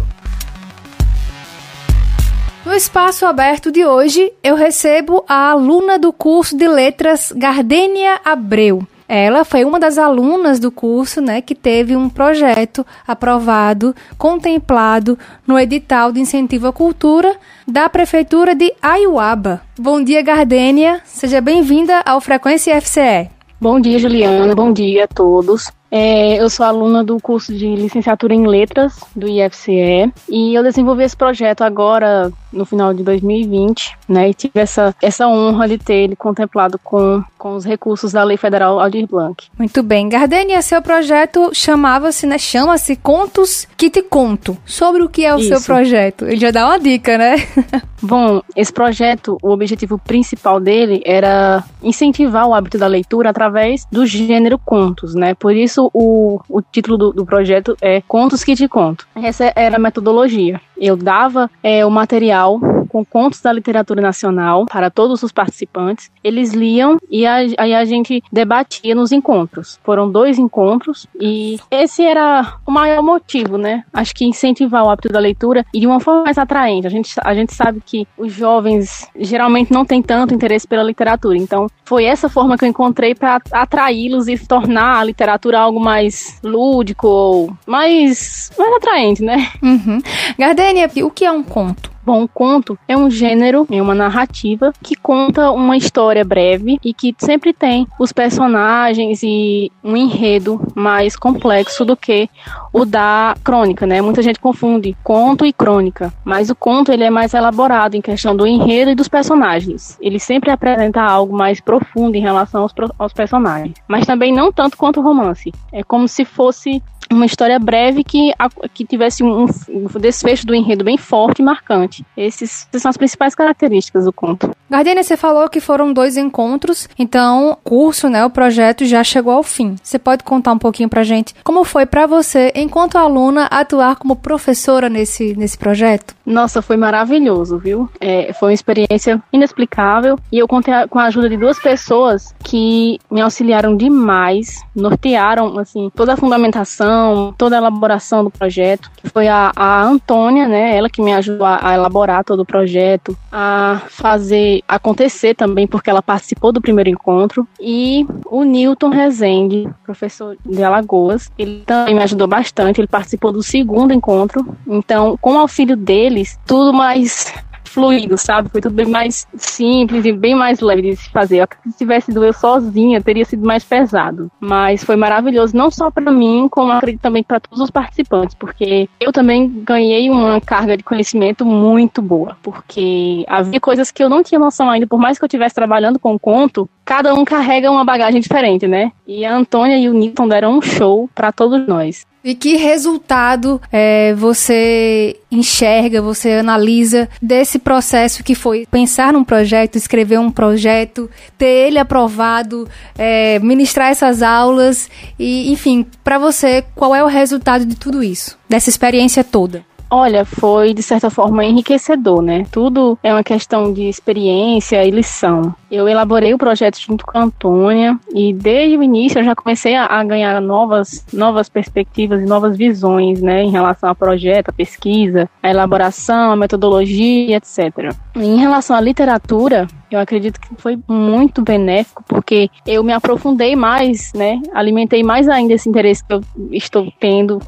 No 2.65 2.73
Espaço 2.73 3.23
Aberto 3.23 3.71
de 3.71 3.85
hoje, 3.85 4.33
eu 4.43 4.55
recebo 4.55 5.23
a 5.29 5.51
aluna 5.51 5.99
do 5.99 6.11
curso 6.11 6.57
de 6.57 6.67
Letras 6.67 7.31
Gardênia 7.31 8.19
Abreu. 8.25 8.87
Ela 9.07 9.45
foi 9.45 9.63
uma 9.63 9.79
das 9.79 9.97
alunas 9.97 10.59
do 10.59 10.69
curso, 10.69 11.21
né, 11.21 11.41
que 11.41 11.55
teve 11.55 11.95
um 11.95 12.09
projeto 12.09 12.85
aprovado, 13.07 13.95
contemplado 14.17 15.17
no 15.45 15.57
edital 15.57 16.11
de 16.11 16.19
incentivo 16.19 16.67
à 16.67 16.73
cultura 16.73 17.35
da 17.65 17.87
prefeitura 17.87 18.53
de 18.53 18.73
Aiuaba. 18.81 19.61
Bom 19.79 20.03
dia, 20.03 20.21
Gardênia. 20.21 21.01
Seja 21.05 21.39
bem-vinda 21.39 22.01
ao 22.05 22.19
Frequência 22.19 22.79
FCE. 22.81 23.29
Bom 23.59 23.79
dia, 23.79 23.97
Juliana. 23.97 24.53
Bom 24.53 24.71
dia 24.71 25.05
a 25.05 25.07
todos. 25.07 25.71
É, 25.89 26.39
eu 26.41 26.49
sou 26.49 26.65
aluna 26.65 27.03
do 27.03 27.17
curso 27.19 27.53
de 27.53 27.75
licenciatura 27.75 28.33
em 28.33 28.45
letras 28.45 28.99
do 29.15 29.27
IFCE 29.27 30.11
e 30.29 30.53
eu 30.53 30.61
desenvolvi 30.61 31.03
esse 31.03 31.15
projeto 31.15 31.61
agora 31.61 32.29
no 32.51 32.65
final 32.65 32.93
de 32.93 33.03
2020, 33.03 33.97
né? 34.07 34.29
E 34.29 34.33
tive 34.33 34.59
essa, 34.59 34.95
essa 35.01 35.27
honra 35.27 35.67
de 35.67 35.77
ter 35.77 35.95
ele 35.95 36.15
contemplado 36.15 36.79
com, 36.83 37.23
com 37.37 37.55
os 37.55 37.65
recursos 37.65 38.11
da 38.11 38.23
Lei 38.23 38.37
Federal 38.37 38.79
Aldir 38.79 39.07
Blanc. 39.07 39.47
Muito 39.57 39.83
bem. 39.83 40.09
Gardenia, 40.09 40.61
seu 40.61 40.81
projeto 40.81 41.51
chamava-se, 41.53 42.25
né? 42.25 42.37
Chama-se 42.37 42.95
Contos 42.95 43.67
que 43.77 43.89
te 43.89 44.01
conto. 44.01 44.57
Sobre 44.65 45.03
o 45.03 45.09
que 45.09 45.25
é 45.25 45.33
o 45.33 45.39
Isso. 45.39 45.49
seu 45.49 45.61
projeto? 45.61 46.25
Ele 46.25 46.37
já 46.37 46.51
dá 46.51 46.65
uma 46.65 46.79
dica, 46.79 47.17
né? 47.17 47.35
Bom, 48.01 48.41
esse 48.55 48.71
projeto, 48.71 49.37
o 49.41 49.49
objetivo 49.49 49.97
principal 49.97 50.59
dele 50.59 51.01
era 51.03 51.63
incentivar 51.81 52.47
o 52.47 52.53
hábito 52.53 52.77
da 52.77 52.87
leitura 52.87 53.29
através 53.29 53.85
do 53.91 54.05
gênero 54.05 54.59
contos, 54.59 55.15
né? 55.15 55.33
Por 55.33 55.55
isso 55.55 55.89
o, 55.93 56.39
o 56.47 56.61
título 56.61 56.97
do, 56.97 57.11
do 57.11 57.25
projeto 57.25 57.75
é 57.81 58.01
Contos 58.01 58.43
que 58.43 58.55
te 58.55 58.67
conto. 58.67 59.07
Essa 59.15 59.51
era 59.55 59.77
a 59.77 59.79
metodologia. 59.79 60.61
Eu 60.79 60.95
dava 60.95 61.49
é, 61.63 61.85
o 61.85 61.89
material 61.89 62.59
com 62.87 63.05
contos 63.05 63.41
da 63.41 63.51
literatura 63.51 64.01
nacional 64.01 64.65
para 64.65 64.89
todos 64.89 65.23
os 65.23 65.31
participantes. 65.31 66.11
Eles 66.23 66.53
liam 66.53 66.97
e 67.09 67.25
aí 67.25 67.73
a 67.73 67.85
gente 67.85 68.23
debatia 68.31 68.95
nos 68.95 69.11
encontros. 69.11 69.79
Foram 69.83 70.09
dois 70.09 70.39
encontros 70.39 71.07
e 71.19 71.59
esse 71.69 72.03
era 72.03 72.57
o 72.65 72.71
maior 72.71 73.03
motivo, 73.03 73.57
né? 73.57 73.83
Acho 73.93 74.15
que 74.15 74.25
incentivar 74.25 74.83
o 74.83 74.89
hábito 74.89 75.09
da 75.09 75.19
leitura 75.19 75.65
e 75.73 75.79
de 75.79 75.87
uma 75.87 75.99
forma 75.99 76.23
mais 76.23 76.37
atraente. 76.37 76.87
A 76.87 76.89
gente, 76.89 77.13
a 77.23 77.33
gente 77.33 77.53
sabe 77.53 77.81
que 77.85 78.07
os 78.17 78.33
jovens 78.33 79.07
geralmente 79.15 79.71
não 79.71 79.85
têm 79.85 80.01
tanto 80.01 80.33
interesse 80.33 80.67
pela 80.67 80.83
literatura, 80.83 81.37
então 81.37 81.67
foi 81.83 82.05
essa 82.05 82.29
forma 82.29 82.57
que 82.57 82.65
eu 82.65 82.69
encontrei 82.69 83.15
para 83.15 83.41
atraí-los 83.51 84.27
e 84.27 84.37
tornar 84.37 84.99
a 84.99 85.03
literatura 85.03 85.59
algo 85.59 85.79
mais 85.79 86.39
lúdico 86.43 87.07
ou 87.07 87.53
mais, 87.65 88.51
mais 88.57 88.73
atraente, 88.75 89.23
né? 89.23 89.51
Uhum. 89.61 89.99
Gardênia, 90.37 90.89
o 91.03 91.11
que 91.11 91.25
é 91.25 91.31
um 91.31 91.43
conto? 91.43 91.96
Bom, 92.07 92.21
um 92.21 92.27
conto 92.27 92.79
é 92.87 92.95
um 92.95 93.11
gênero, 93.11 93.67
é 93.69 93.81
uma 93.81 93.93
narrativa 93.93 94.71
que 94.81 94.95
conta 94.95 95.51
uma 95.51 95.75
história 95.75 96.23
breve 96.23 96.79
e 96.81 96.93
que 96.93 97.13
sempre 97.17 97.51
tem 97.51 97.85
os 97.99 98.13
personagens 98.13 99.21
e 99.23 99.69
um 99.83 99.93
enredo 99.97 100.61
mais 100.73 101.17
complexo 101.17 101.83
do 101.83 101.97
que 101.97 102.29
o 102.71 102.85
da 102.85 103.35
crônica, 103.43 103.85
né? 103.85 104.01
Muita 104.01 104.21
gente 104.21 104.39
confunde 104.39 104.95
conto 105.03 105.45
e 105.45 105.51
crônica, 105.51 106.13
mas 106.23 106.49
o 106.49 106.55
conto 106.55 106.93
ele 106.93 107.03
é 107.03 107.09
mais 107.09 107.33
elaborado 107.33 107.95
em 107.95 108.01
questão 108.01 108.33
do 108.33 108.47
enredo 108.47 108.91
e 108.91 108.95
dos 108.95 109.09
personagens. 109.09 109.97
Ele 109.99 110.17
sempre 110.17 110.49
apresenta 110.49 111.01
algo 111.01 111.35
mais 111.35 111.59
profundo 111.59 112.15
em 112.15 112.21
relação 112.21 112.61
aos, 112.61 112.73
aos 112.97 113.11
personagens, 113.11 113.73
mas 113.85 114.05
também 114.05 114.33
não 114.33 114.49
tanto 114.49 114.77
quanto 114.77 115.01
o 115.01 115.03
romance. 115.03 115.51
É 115.73 115.83
como 115.83 116.07
se 116.07 116.23
fosse 116.23 116.81
uma 117.11 117.25
história 117.25 117.57
breve 117.59 118.03
que, 118.03 118.33
que 118.73 118.85
tivesse 118.85 119.23
um, 119.23 119.45
um, 119.45 119.99
desfecho 119.99 120.45
do 120.45 120.53
enredo 120.53 120.83
bem 120.83 120.97
forte 120.97 121.41
e 121.41 121.45
marcante. 121.45 121.96
Esses, 122.15 122.67
essas 122.69 122.81
são 122.81 122.89
as 122.89 122.97
principais 122.97 123.35
características 123.35 124.05
do 124.05 124.13
conto. 124.13 124.51
Gardenia, 124.69 125.03
você 125.03 125.15
falou 125.15 125.49
que 125.49 125.61
foram 125.61 125.93
dois 125.93 126.17
encontros, 126.17 126.89
então 126.99 127.51
o 127.51 127.55
curso, 127.55 128.09
né, 128.09 128.25
o 128.25 128.29
projeto 128.29 128.85
já 128.85 129.03
chegou 129.03 129.33
ao 129.33 129.43
fim. 129.43 129.75
Você 129.81 129.97
pode 129.97 130.23
contar 130.23 130.51
um 130.51 130.57
pouquinho 130.57 130.89
pra 130.89 131.03
gente 131.03 131.35
como 131.43 131.63
foi 131.63 131.85
para 131.85 132.05
você, 132.05 132.51
enquanto 132.55 132.97
aluna, 132.97 133.45
atuar 133.45 133.95
como 133.95 134.15
professora 134.15 134.89
nesse, 134.89 135.35
nesse 135.37 135.57
projeto? 135.57 136.15
Nossa, 136.25 136.61
foi 136.61 136.75
maravilhoso, 136.75 137.57
viu? 137.57 137.89
É, 138.01 138.33
foi 138.33 138.49
uma 138.49 138.53
experiência 138.53 139.21
inexplicável 139.31 140.19
e 140.31 140.37
eu 140.37 140.47
contei 140.47 140.73
com 140.89 140.99
a 140.99 141.05
ajuda 141.05 141.29
de 141.29 141.37
duas 141.37 141.57
pessoas 141.59 142.35
que 142.43 142.99
me 143.09 143.21
auxiliaram 143.21 143.77
demais, 143.77 144.61
nortearam, 144.75 145.57
assim, 145.59 145.89
toda 145.95 146.13
a 146.13 146.17
fundamentação 146.17 147.33
toda 147.37 147.55
a 147.55 147.59
elaboração 147.59 148.23
do 148.23 148.29
projeto, 148.29 148.91
foi 149.13 149.27
a, 149.27 149.51
a 149.55 149.83
Antônia, 149.83 150.47
né, 150.47 150.75
ela 150.75 150.89
que 150.89 151.01
me 151.01 151.13
ajudou 151.13 151.45
a, 151.45 151.59
a, 151.61 151.73
elaborar 151.73 152.23
todo 152.23 152.41
o 152.41 152.45
projeto, 152.45 153.17
a 153.31 153.81
fazer 153.89 154.56
acontecer 154.67 155.35
também, 155.35 155.67
porque 155.67 155.89
ela 155.89 156.01
participou 156.01 156.51
do 156.51 156.61
primeiro 156.61 156.89
encontro, 156.89 157.47
e 157.59 158.05
o 158.25 158.43
Newton 158.43 158.89
Rezende, 158.89 159.69
professor 159.83 160.37
de 160.45 160.63
Alagoas, 160.63 161.31
ele 161.37 161.63
também 161.65 161.95
me 161.95 162.03
ajudou 162.03 162.27
bastante, 162.27 162.79
ele 162.79 162.87
participou 162.87 163.31
do 163.31 163.43
segundo 163.43 163.93
encontro, 163.93 164.45
então, 164.67 165.17
com 165.19 165.33
o 165.33 165.39
auxílio 165.39 165.75
deles, 165.75 166.39
tudo 166.45 166.73
mais 166.73 167.33
fluido, 167.67 168.17
sabe? 168.17 168.49
Foi 168.49 168.61
tudo 168.61 168.75
bem 168.75 168.87
mais 168.87 169.27
simples 169.35 170.05
e 170.05 170.11
bem 170.11 170.35
mais 170.35 170.59
leve 170.59 170.81
de 170.81 170.95
se 170.95 171.09
fazer. 171.09 171.47
Se 171.63 171.77
tivesse 171.77 172.11
ido 172.11 172.23
eu 172.23 172.33
sozinha, 172.33 173.01
teria 173.01 173.25
sido 173.25 173.45
mais 173.45 173.63
pesado. 173.63 174.31
Mas 174.39 174.83
foi 174.83 174.95
maravilhoso, 174.95 175.55
não 175.55 175.69
só 175.69 175.91
para 175.91 176.11
mim, 176.11 176.47
como 176.49 176.71
acredito 176.71 177.01
também 177.01 177.23
para 177.23 177.39
todos 177.39 177.59
os 177.59 177.69
participantes, 177.69 178.35
porque 178.35 178.89
eu 178.99 179.11
também 179.11 179.49
ganhei 179.63 180.09
uma 180.09 180.39
carga 180.41 180.77
de 180.77 180.83
conhecimento 180.83 181.45
muito 181.45 182.01
boa, 182.01 182.37
porque 182.41 183.25
havia 183.27 183.59
coisas 183.59 183.91
que 183.91 184.03
eu 184.03 184.09
não 184.09 184.23
tinha 184.23 184.39
noção 184.39 184.69
ainda, 184.69 184.87
por 184.87 184.99
mais 184.99 185.17
que 185.17 185.23
eu 185.23 185.27
estivesse 185.27 185.53
trabalhando 185.53 185.99
com 185.99 186.17
conto, 186.17 186.69
cada 186.87 187.13
um 187.13 187.25
carrega 187.25 187.69
uma 187.69 187.83
bagagem 187.83 188.21
diferente, 188.21 188.65
né? 188.65 188.93
E 189.05 189.25
a 189.25 189.35
Antônia 189.35 189.77
e 189.77 189.89
o 189.89 189.93
Newton 189.93 190.27
deram 190.27 190.57
um 190.57 190.61
show 190.61 191.09
para 191.13 191.33
todos 191.33 191.67
nós. 191.67 192.06
E 192.23 192.35
que 192.35 192.57
resultado 192.57 193.61
é, 193.71 194.13
você 194.13 195.15
enxerga, 195.31 196.01
você 196.01 196.33
analisa 196.33 197.07
desse 197.21 197.59
processo 197.59 198.23
que 198.23 198.35
foi 198.35 198.67
pensar 198.69 199.13
num 199.13 199.23
projeto, 199.23 199.75
escrever 199.75 200.19
um 200.19 200.31
projeto, 200.31 201.09
ter 201.37 201.67
ele 201.67 201.79
aprovado, 201.79 202.67
é, 202.97 203.39
ministrar 203.39 203.89
essas 203.89 204.21
aulas 204.21 204.89
e, 205.17 205.51
enfim, 205.51 205.85
para 206.03 206.17
você, 206.17 206.63
qual 206.75 206.93
é 206.93 207.03
o 207.03 207.07
resultado 207.07 207.65
de 207.65 207.75
tudo 207.75 208.03
isso, 208.03 208.37
dessa 208.49 208.69
experiência 208.69 209.23
toda? 209.23 209.63
Olha, 209.89 210.25
foi 210.25 210.73
de 210.73 210.83
certa 210.83 211.09
forma 211.09 211.45
enriquecedor, 211.45 212.21
né? 212.21 212.45
Tudo 212.51 212.99
é 213.01 213.13
uma 213.13 213.23
questão 213.23 213.71
de 213.71 213.83
experiência 213.87 214.83
e 214.83 214.91
lição. 214.91 215.55
Eu 215.71 215.87
elaborei 215.87 216.33
o 216.33 216.37
projeto 216.37 216.77
junto 216.79 217.05
com 217.05 217.17
a 217.17 217.23
Antônia 217.23 217.97
e 218.13 218.33
desde 218.33 218.77
o 218.77 218.83
início 218.83 219.19
eu 219.19 219.23
já 219.23 219.35
comecei 219.35 219.75
a, 219.75 219.85
a 219.85 220.03
ganhar 220.03 220.41
novas, 220.41 221.05
novas 221.13 221.47
perspectivas 221.47 222.21
e 222.21 222.25
novas 222.25 222.57
visões, 222.57 223.21
né, 223.21 223.43
em 223.43 223.49
relação 223.49 223.89
ao 223.89 223.95
projeto, 223.95 224.49
a 224.49 224.53
pesquisa, 224.53 225.29
a 225.41 225.49
elaboração, 225.49 226.31
a 226.31 226.35
metodologia, 226.35 227.37
etc. 227.37 227.93
Em 228.15 228.37
relação 228.37 228.75
à 228.75 228.81
literatura, 228.81 229.67
eu 229.89 229.99
acredito 229.99 230.39
que 230.39 230.49
foi 230.57 230.77
muito 230.87 231.41
benéfico, 231.41 232.03
porque 232.05 232.49
eu 232.65 232.83
me 232.83 232.91
aprofundei 232.91 233.55
mais, 233.55 234.11
né? 234.13 234.41
Alimentei 234.53 235.01
mais 235.01 235.29
ainda 235.29 235.53
esse 235.53 235.69
interesse 235.69 236.03
que 236.03 236.13
eu 236.13 236.21
estou 236.51 236.91
tendo 236.99 237.39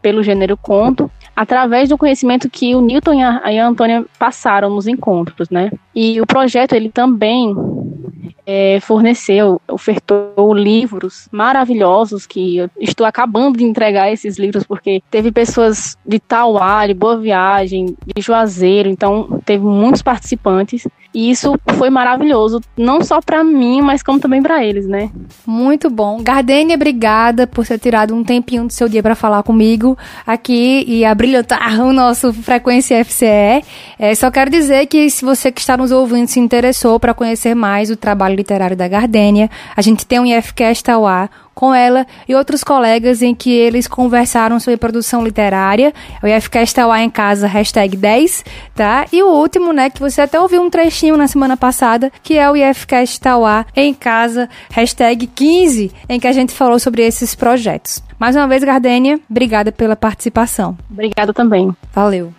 pelo 0.00 0.22
gênero 0.22 0.56
conto, 0.56 1.10
através 1.34 1.88
do 1.88 1.98
conhecimento 1.98 2.50
que 2.50 2.74
o 2.74 2.80
Newton 2.80 3.14
e 3.14 3.22
a, 3.22 3.62
a 3.64 3.66
Antônia 3.66 4.04
passaram 4.18 4.70
nos 4.70 4.86
encontros, 4.86 5.50
né? 5.50 5.70
E 5.94 6.20
o 6.20 6.26
projeto, 6.26 6.74
ele 6.74 6.90
também 6.90 7.54
é, 8.46 8.80
forneceu, 8.80 9.60
ofertou 9.68 10.52
livros 10.52 11.28
maravilhosos 11.30 12.26
que 12.26 12.58
estou 12.80 13.06
acabando 13.06 13.58
de 13.58 13.64
entregar 13.64 14.12
esses 14.12 14.38
livros 14.38 14.64
porque 14.64 15.02
teve 15.10 15.30
pessoas 15.30 15.96
de 16.04 16.18
Tauá, 16.18 16.86
de 16.86 16.94
Boa 16.94 17.16
Viagem, 17.18 17.96
de 18.04 18.22
Juazeiro, 18.22 18.88
então 18.88 19.40
teve 19.44 19.64
muitos 19.64 20.02
participantes 20.02 20.86
e 21.14 21.30
isso 21.30 21.54
foi 21.76 21.90
maravilhoso, 21.90 22.60
não 22.76 23.02
só 23.02 23.20
para 23.20 23.44
mim, 23.44 23.82
mas 23.82 24.02
como 24.02 24.18
também 24.18 24.42
para 24.42 24.64
eles, 24.64 24.86
né? 24.86 25.10
Muito 25.46 25.90
bom. 25.90 26.22
Gardênia, 26.22 26.74
obrigada 26.74 27.46
por 27.46 27.66
ter 27.66 27.78
tirado 27.78 28.14
um 28.14 28.24
tempinho 28.24 28.66
do 28.66 28.72
seu 28.72 28.88
dia 28.88 29.02
para 29.02 29.14
falar 29.14 29.42
comigo 29.42 29.96
aqui 30.26 30.84
e 30.86 31.04
abrilhantar 31.04 31.80
o 31.82 31.92
nosso 31.92 32.32
Frequência 32.32 33.04
FCE. 33.04 33.62
É, 33.98 34.14
só 34.14 34.30
quero 34.30 34.50
dizer 34.50 34.86
que 34.86 35.10
se 35.10 35.22
você 35.22 35.52
que 35.52 35.60
está 35.60 35.76
nos 35.76 35.92
ouvindo 35.92 36.28
se 36.28 36.40
interessou 36.40 36.98
para 36.98 37.12
conhecer 37.12 37.54
mais 37.54 37.81
o 37.90 37.96
trabalho 37.96 38.34
literário 38.34 38.76
da 38.76 38.88
Gardênia, 38.88 39.50
a 39.76 39.82
gente 39.82 40.06
tem 40.06 40.20
um 40.20 40.26
IFCast 40.26 40.90
ao 40.90 41.06
ar 41.06 41.30
com 41.54 41.74
ela 41.74 42.06
e 42.28 42.34
outros 42.34 42.64
colegas 42.64 43.22
em 43.22 43.34
que 43.34 43.50
eles 43.50 43.86
conversaram 43.86 44.58
sobre 44.58 44.76
produção 44.76 45.24
literária. 45.24 45.92
O 46.22 46.26
IFCast 46.26 46.72
está 46.72 46.86
lá 46.86 47.00
em 47.02 47.10
casa, 47.10 47.46
hashtag 47.46 47.96
10, 47.96 48.44
tá? 48.74 49.06
E 49.12 49.22
o 49.22 49.28
último, 49.28 49.72
né, 49.72 49.90
que 49.90 50.00
você 50.00 50.22
até 50.22 50.40
ouviu 50.40 50.62
um 50.62 50.70
trechinho 50.70 51.16
na 51.16 51.28
semana 51.28 51.56
passada, 51.56 52.10
que 52.22 52.38
é 52.38 52.50
o 52.50 52.56
IFCast 52.56 53.20
Tauá 53.20 53.66
em 53.76 53.92
casa, 53.92 54.48
hashtag 54.70 55.26
15, 55.26 55.92
em 56.08 56.18
que 56.18 56.26
a 56.26 56.32
gente 56.32 56.52
falou 56.52 56.78
sobre 56.78 57.02
esses 57.02 57.34
projetos. 57.34 58.02
Mais 58.18 58.36
uma 58.36 58.46
vez, 58.46 58.62
Gardênia, 58.64 59.20
obrigada 59.28 59.72
pela 59.72 59.96
participação. 59.96 60.76
Obrigada 60.90 61.32
também. 61.32 61.74
Valeu. 61.92 62.32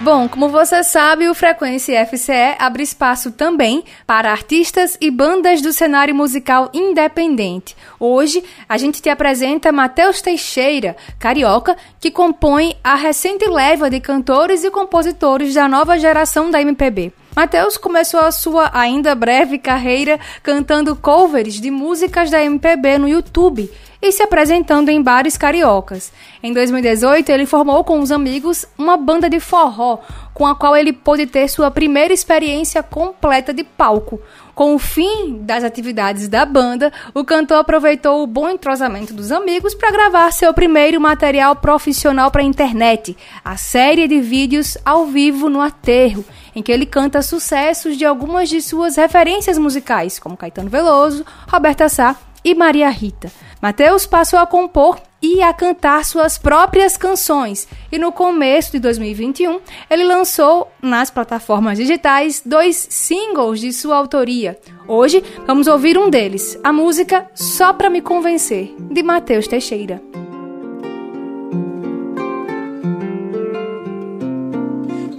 Bom, 0.00 0.28
como 0.28 0.48
você 0.48 0.84
sabe, 0.84 1.28
o 1.28 1.34
Frequência 1.34 2.06
FCE 2.06 2.54
abre 2.60 2.84
espaço 2.84 3.32
também 3.32 3.82
para 4.06 4.30
artistas 4.30 4.96
e 5.00 5.10
bandas 5.10 5.60
do 5.60 5.72
cenário 5.72 6.14
musical 6.14 6.70
independente. 6.72 7.76
Hoje, 7.98 8.44
a 8.68 8.78
gente 8.78 9.02
te 9.02 9.08
apresenta 9.08 9.72
Matheus 9.72 10.22
Teixeira, 10.22 10.96
carioca, 11.18 11.76
que 11.98 12.12
compõe 12.12 12.76
a 12.82 12.94
recente 12.94 13.44
leva 13.48 13.90
de 13.90 13.98
cantores 13.98 14.62
e 14.62 14.70
compositores 14.70 15.52
da 15.54 15.66
nova 15.66 15.98
geração 15.98 16.48
da 16.48 16.62
MPB. 16.62 17.12
Matheus 17.38 17.76
começou 17.76 18.18
a 18.18 18.32
sua 18.32 18.68
ainda 18.74 19.14
breve 19.14 19.58
carreira 19.58 20.18
cantando 20.42 20.96
covers 20.96 21.60
de 21.60 21.70
músicas 21.70 22.32
da 22.32 22.44
MPB 22.44 22.98
no 22.98 23.08
YouTube 23.08 23.70
e 24.02 24.10
se 24.10 24.24
apresentando 24.24 24.88
em 24.88 25.00
bares 25.00 25.36
cariocas. 25.36 26.12
Em 26.42 26.52
2018, 26.52 27.30
ele 27.30 27.46
formou 27.46 27.84
com 27.84 28.00
os 28.00 28.10
amigos 28.10 28.66
uma 28.76 28.96
banda 28.96 29.30
de 29.30 29.38
forró, 29.38 30.00
com 30.34 30.46
a 30.46 30.54
qual 30.56 30.76
ele 30.76 30.92
pôde 30.92 31.26
ter 31.26 31.48
sua 31.48 31.70
primeira 31.70 32.12
experiência 32.12 32.82
completa 32.82 33.52
de 33.52 33.62
palco. 33.62 34.20
Com 34.54 34.74
o 34.74 34.78
fim 34.78 35.38
das 35.42 35.62
atividades 35.62 36.28
da 36.28 36.44
banda, 36.44 36.92
o 37.14 37.24
cantor 37.24 37.58
aproveitou 37.58 38.22
o 38.22 38.26
bom 38.26 38.48
entrosamento 38.48 39.14
dos 39.14 39.30
amigos 39.30 39.74
para 39.74 39.92
gravar 39.92 40.32
seu 40.32 40.52
primeiro 40.52 41.00
material 41.00 41.54
profissional 41.54 42.30
para 42.30 42.42
a 42.42 42.44
internet, 42.44 43.16
a 43.44 43.56
série 43.56 44.08
de 44.08 44.20
vídeos 44.20 44.76
ao 44.84 45.06
vivo 45.06 45.48
no 45.48 45.60
aterro, 45.60 46.24
em 46.58 46.62
que 46.62 46.72
ele 46.72 46.84
canta 46.84 47.22
sucessos 47.22 47.96
de 47.96 48.04
algumas 48.04 48.48
de 48.48 48.60
suas 48.60 48.96
referências 48.96 49.56
musicais, 49.56 50.18
como 50.18 50.36
Caetano 50.36 50.68
Veloso, 50.68 51.24
Roberta 51.48 51.88
Sá 51.88 52.16
e 52.44 52.52
Maria 52.52 52.88
Rita. 52.90 53.30
Mateus 53.62 54.06
passou 54.06 54.40
a 54.40 54.46
compor 54.46 54.98
e 55.22 55.40
a 55.40 55.52
cantar 55.52 56.04
suas 56.04 56.36
próprias 56.36 56.96
canções. 56.96 57.68
E 57.92 57.98
no 57.98 58.10
começo 58.10 58.72
de 58.72 58.80
2021, 58.80 59.60
ele 59.88 60.02
lançou 60.02 60.68
nas 60.82 61.10
plataformas 61.10 61.78
digitais 61.78 62.42
dois 62.44 62.88
singles 62.90 63.60
de 63.60 63.72
sua 63.72 63.96
autoria. 63.96 64.58
Hoje 64.88 65.22
vamos 65.46 65.68
ouvir 65.68 65.96
um 65.96 66.10
deles, 66.10 66.58
a 66.64 66.72
música 66.72 67.30
Só 67.34 67.72
Pra 67.72 67.88
Me 67.88 68.00
Convencer, 68.00 68.74
de 68.90 69.02
Matheus 69.02 69.46
Teixeira. 69.46 70.02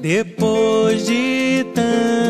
Depois 0.01 1.05
de 1.05 1.65
tanto. 1.75 2.29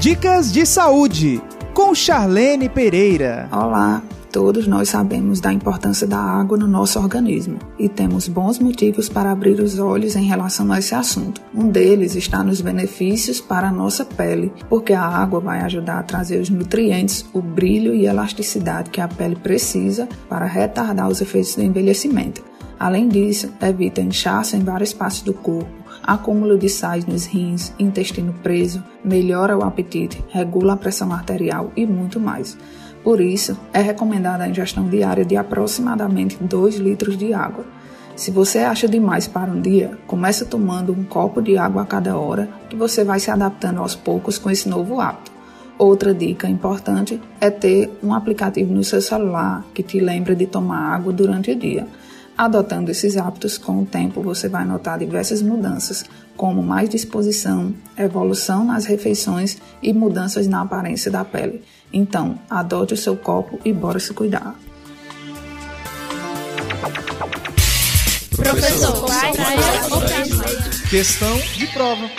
Dicas 0.00 0.50
de 0.50 0.64
saúde 0.64 1.40
com 1.74 1.94
Charlene 1.94 2.68
Pereira. 2.68 3.48
Olá, 3.52 4.02
Todos 4.32 4.66
nós 4.66 4.88
sabemos 4.88 5.40
da 5.40 5.52
importância 5.52 6.06
da 6.06 6.16
água 6.18 6.56
no 6.56 6.66
nosso 6.66 6.98
organismo 6.98 7.58
e 7.78 7.86
temos 7.86 8.28
bons 8.28 8.58
motivos 8.58 9.06
para 9.06 9.30
abrir 9.30 9.60
os 9.60 9.78
olhos 9.78 10.16
em 10.16 10.24
relação 10.24 10.72
a 10.72 10.78
esse 10.78 10.94
assunto. 10.94 11.42
Um 11.54 11.68
deles 11.68 12.14
está 12.14 12.42
nos 12.42 12.62
benefícios 12.62 13.42
para 13.42 13.68
a 13.68 13.70
nossa 13.70 14.06
pele, 14.06 14.50
porque 14.70 14.94
a 14.94 15.02
água 15.02 15.38
vai 15.38 15.60
ajudar 15.60 15.98
a 15.98 16.02
trazer 16.02 16.40
os 16.40 16.48
nutrientes, 16.48 17.26
o 17.34 17.42
brilho 17.42 17.94
e 17.94 18.06
elasticidade 18.06 18.88
que 18.88 19.02
a 19.02 19.08
pele 19.08 19.36
precisa 19.36 20.08
para 20.30 20.46
retardar 20.46 21.08
os 21.08 21.20
efeitos 21.20 21.54
do 21.54 21.62
envelhecimento. 21.62 22.42
Além 22.82 23.08
disso, 23.08 23.52
evita 23.60 24.00
inchaço 24.00 24.56
em 24.56 24.64
várias 24.64 24.92
partes 24.94 25.20
do 25.20 25.32
corpo, 25.32 25.70
acúmulo 26.02 26.58
de 26.58 26.68
sais 26.68 27.06
nos 27.06 27.26
rins, 27.26 27.72
intestino 27.78 28.34
preso, 28.42 28.82
melhora 29.04 29.56
o 29.56 29.62
apetite, 29.62 30.22
regula 30.28 30.74
a 30.74 30.76
pressão 30.76 31.12
arterial 31.12 31.72
e 31.76 31.86
muito 31.86 32.18
mais. 32.18 32.56
Por 33.02 33.20
isso, 33.20 33.58
é 33.72 33.80
recomendada 33.80 34.44
a 34.44 34.48
ingestão 34.48 34.88
diária 34.88 35.24
de 35.24 35.36
aproximadamente 35.36 36.36
2 36.40 36.76
litros 36.76 37.16
de 37.16 37.34
água. 37.34 37.64
Se 38.14 38.30
você 38.30 38.58
acha 38.58 38.86
demais 38.86 39.26
para 39.26 39.50
um 39.50 39.60
dia, 39.60 39.98
comece 40.06 40.44
tomando 40.44 40.92
um 40.92 41.02
copo 41.02 41.40
de 41.40 41.56
água 41.56 41.82
a 41.82 41.86
cada 41.86 42.16
hora, 42.16 42.48
que 42.68 42.76
você 42.76 43.02
vai 43.02 43.18
se 43.18 43.30
adaptando 43.30 43.80
aos 43.80 43.96
poucos 43.96 44.38
com 44.38 44.50
esse 44.50 44.68
novo 44.68 45.00
hábito. 45.00 45.32
Outra 45.78 46.14
dica 46.14 46.46
importante 46.46 47.20
é 47.40 47.50
ter 47.50 47.90
um 48.02 48.14
aplicativo 48.14 48.72
no 48.72 48.84
seu 48.84 49.00
celular 49.00 49.64
que 49.74 49.82
te 49.82 49.98
lembre 49.98 50.34
de 50.34 50.46
tomar 50.46 50.94
água 50.94 51.12
durante 51.12 51.50
o 51.50 51.56
dia. 51.56 51.88
Adotando 52.42 52.90
esses 52.90 53.16
hábitos, 53.16 53.56
com 53.56 53.82
o 53.82 53.86
tempo 53.86 54.20
você 54.20 54.48
vai 54.48 54.64
notar 54.64 54.98
diversas 54.98 55.40
mudanças, 55.40 56.04
como 56.36 56.60
mais 56.60 56.88
disposição, 56.88 57.72
evolução 57.96 58.64
nas 58.64 58.84
refeições 58.84 59.58
e 59.80 59.92
mudanças 59.92 60.48
na 60.48 60.62
aparência 60.62 61.08
da 61.08 61.24
pele. 61.24 61.62
Então, 61.92 62.36
adote 62.50 62.94
o 62.94 62.96
seu 62.96 63.16
copo 63.16 63.60
e 63.64 63.72
bora 63.72 64.00
se 64.00 64.12
cuidar. 64.12 64.56
Professor, 68.34 69.04
questão 70.90 71.38
de 71.38 71.66
prova. 71.68 72.10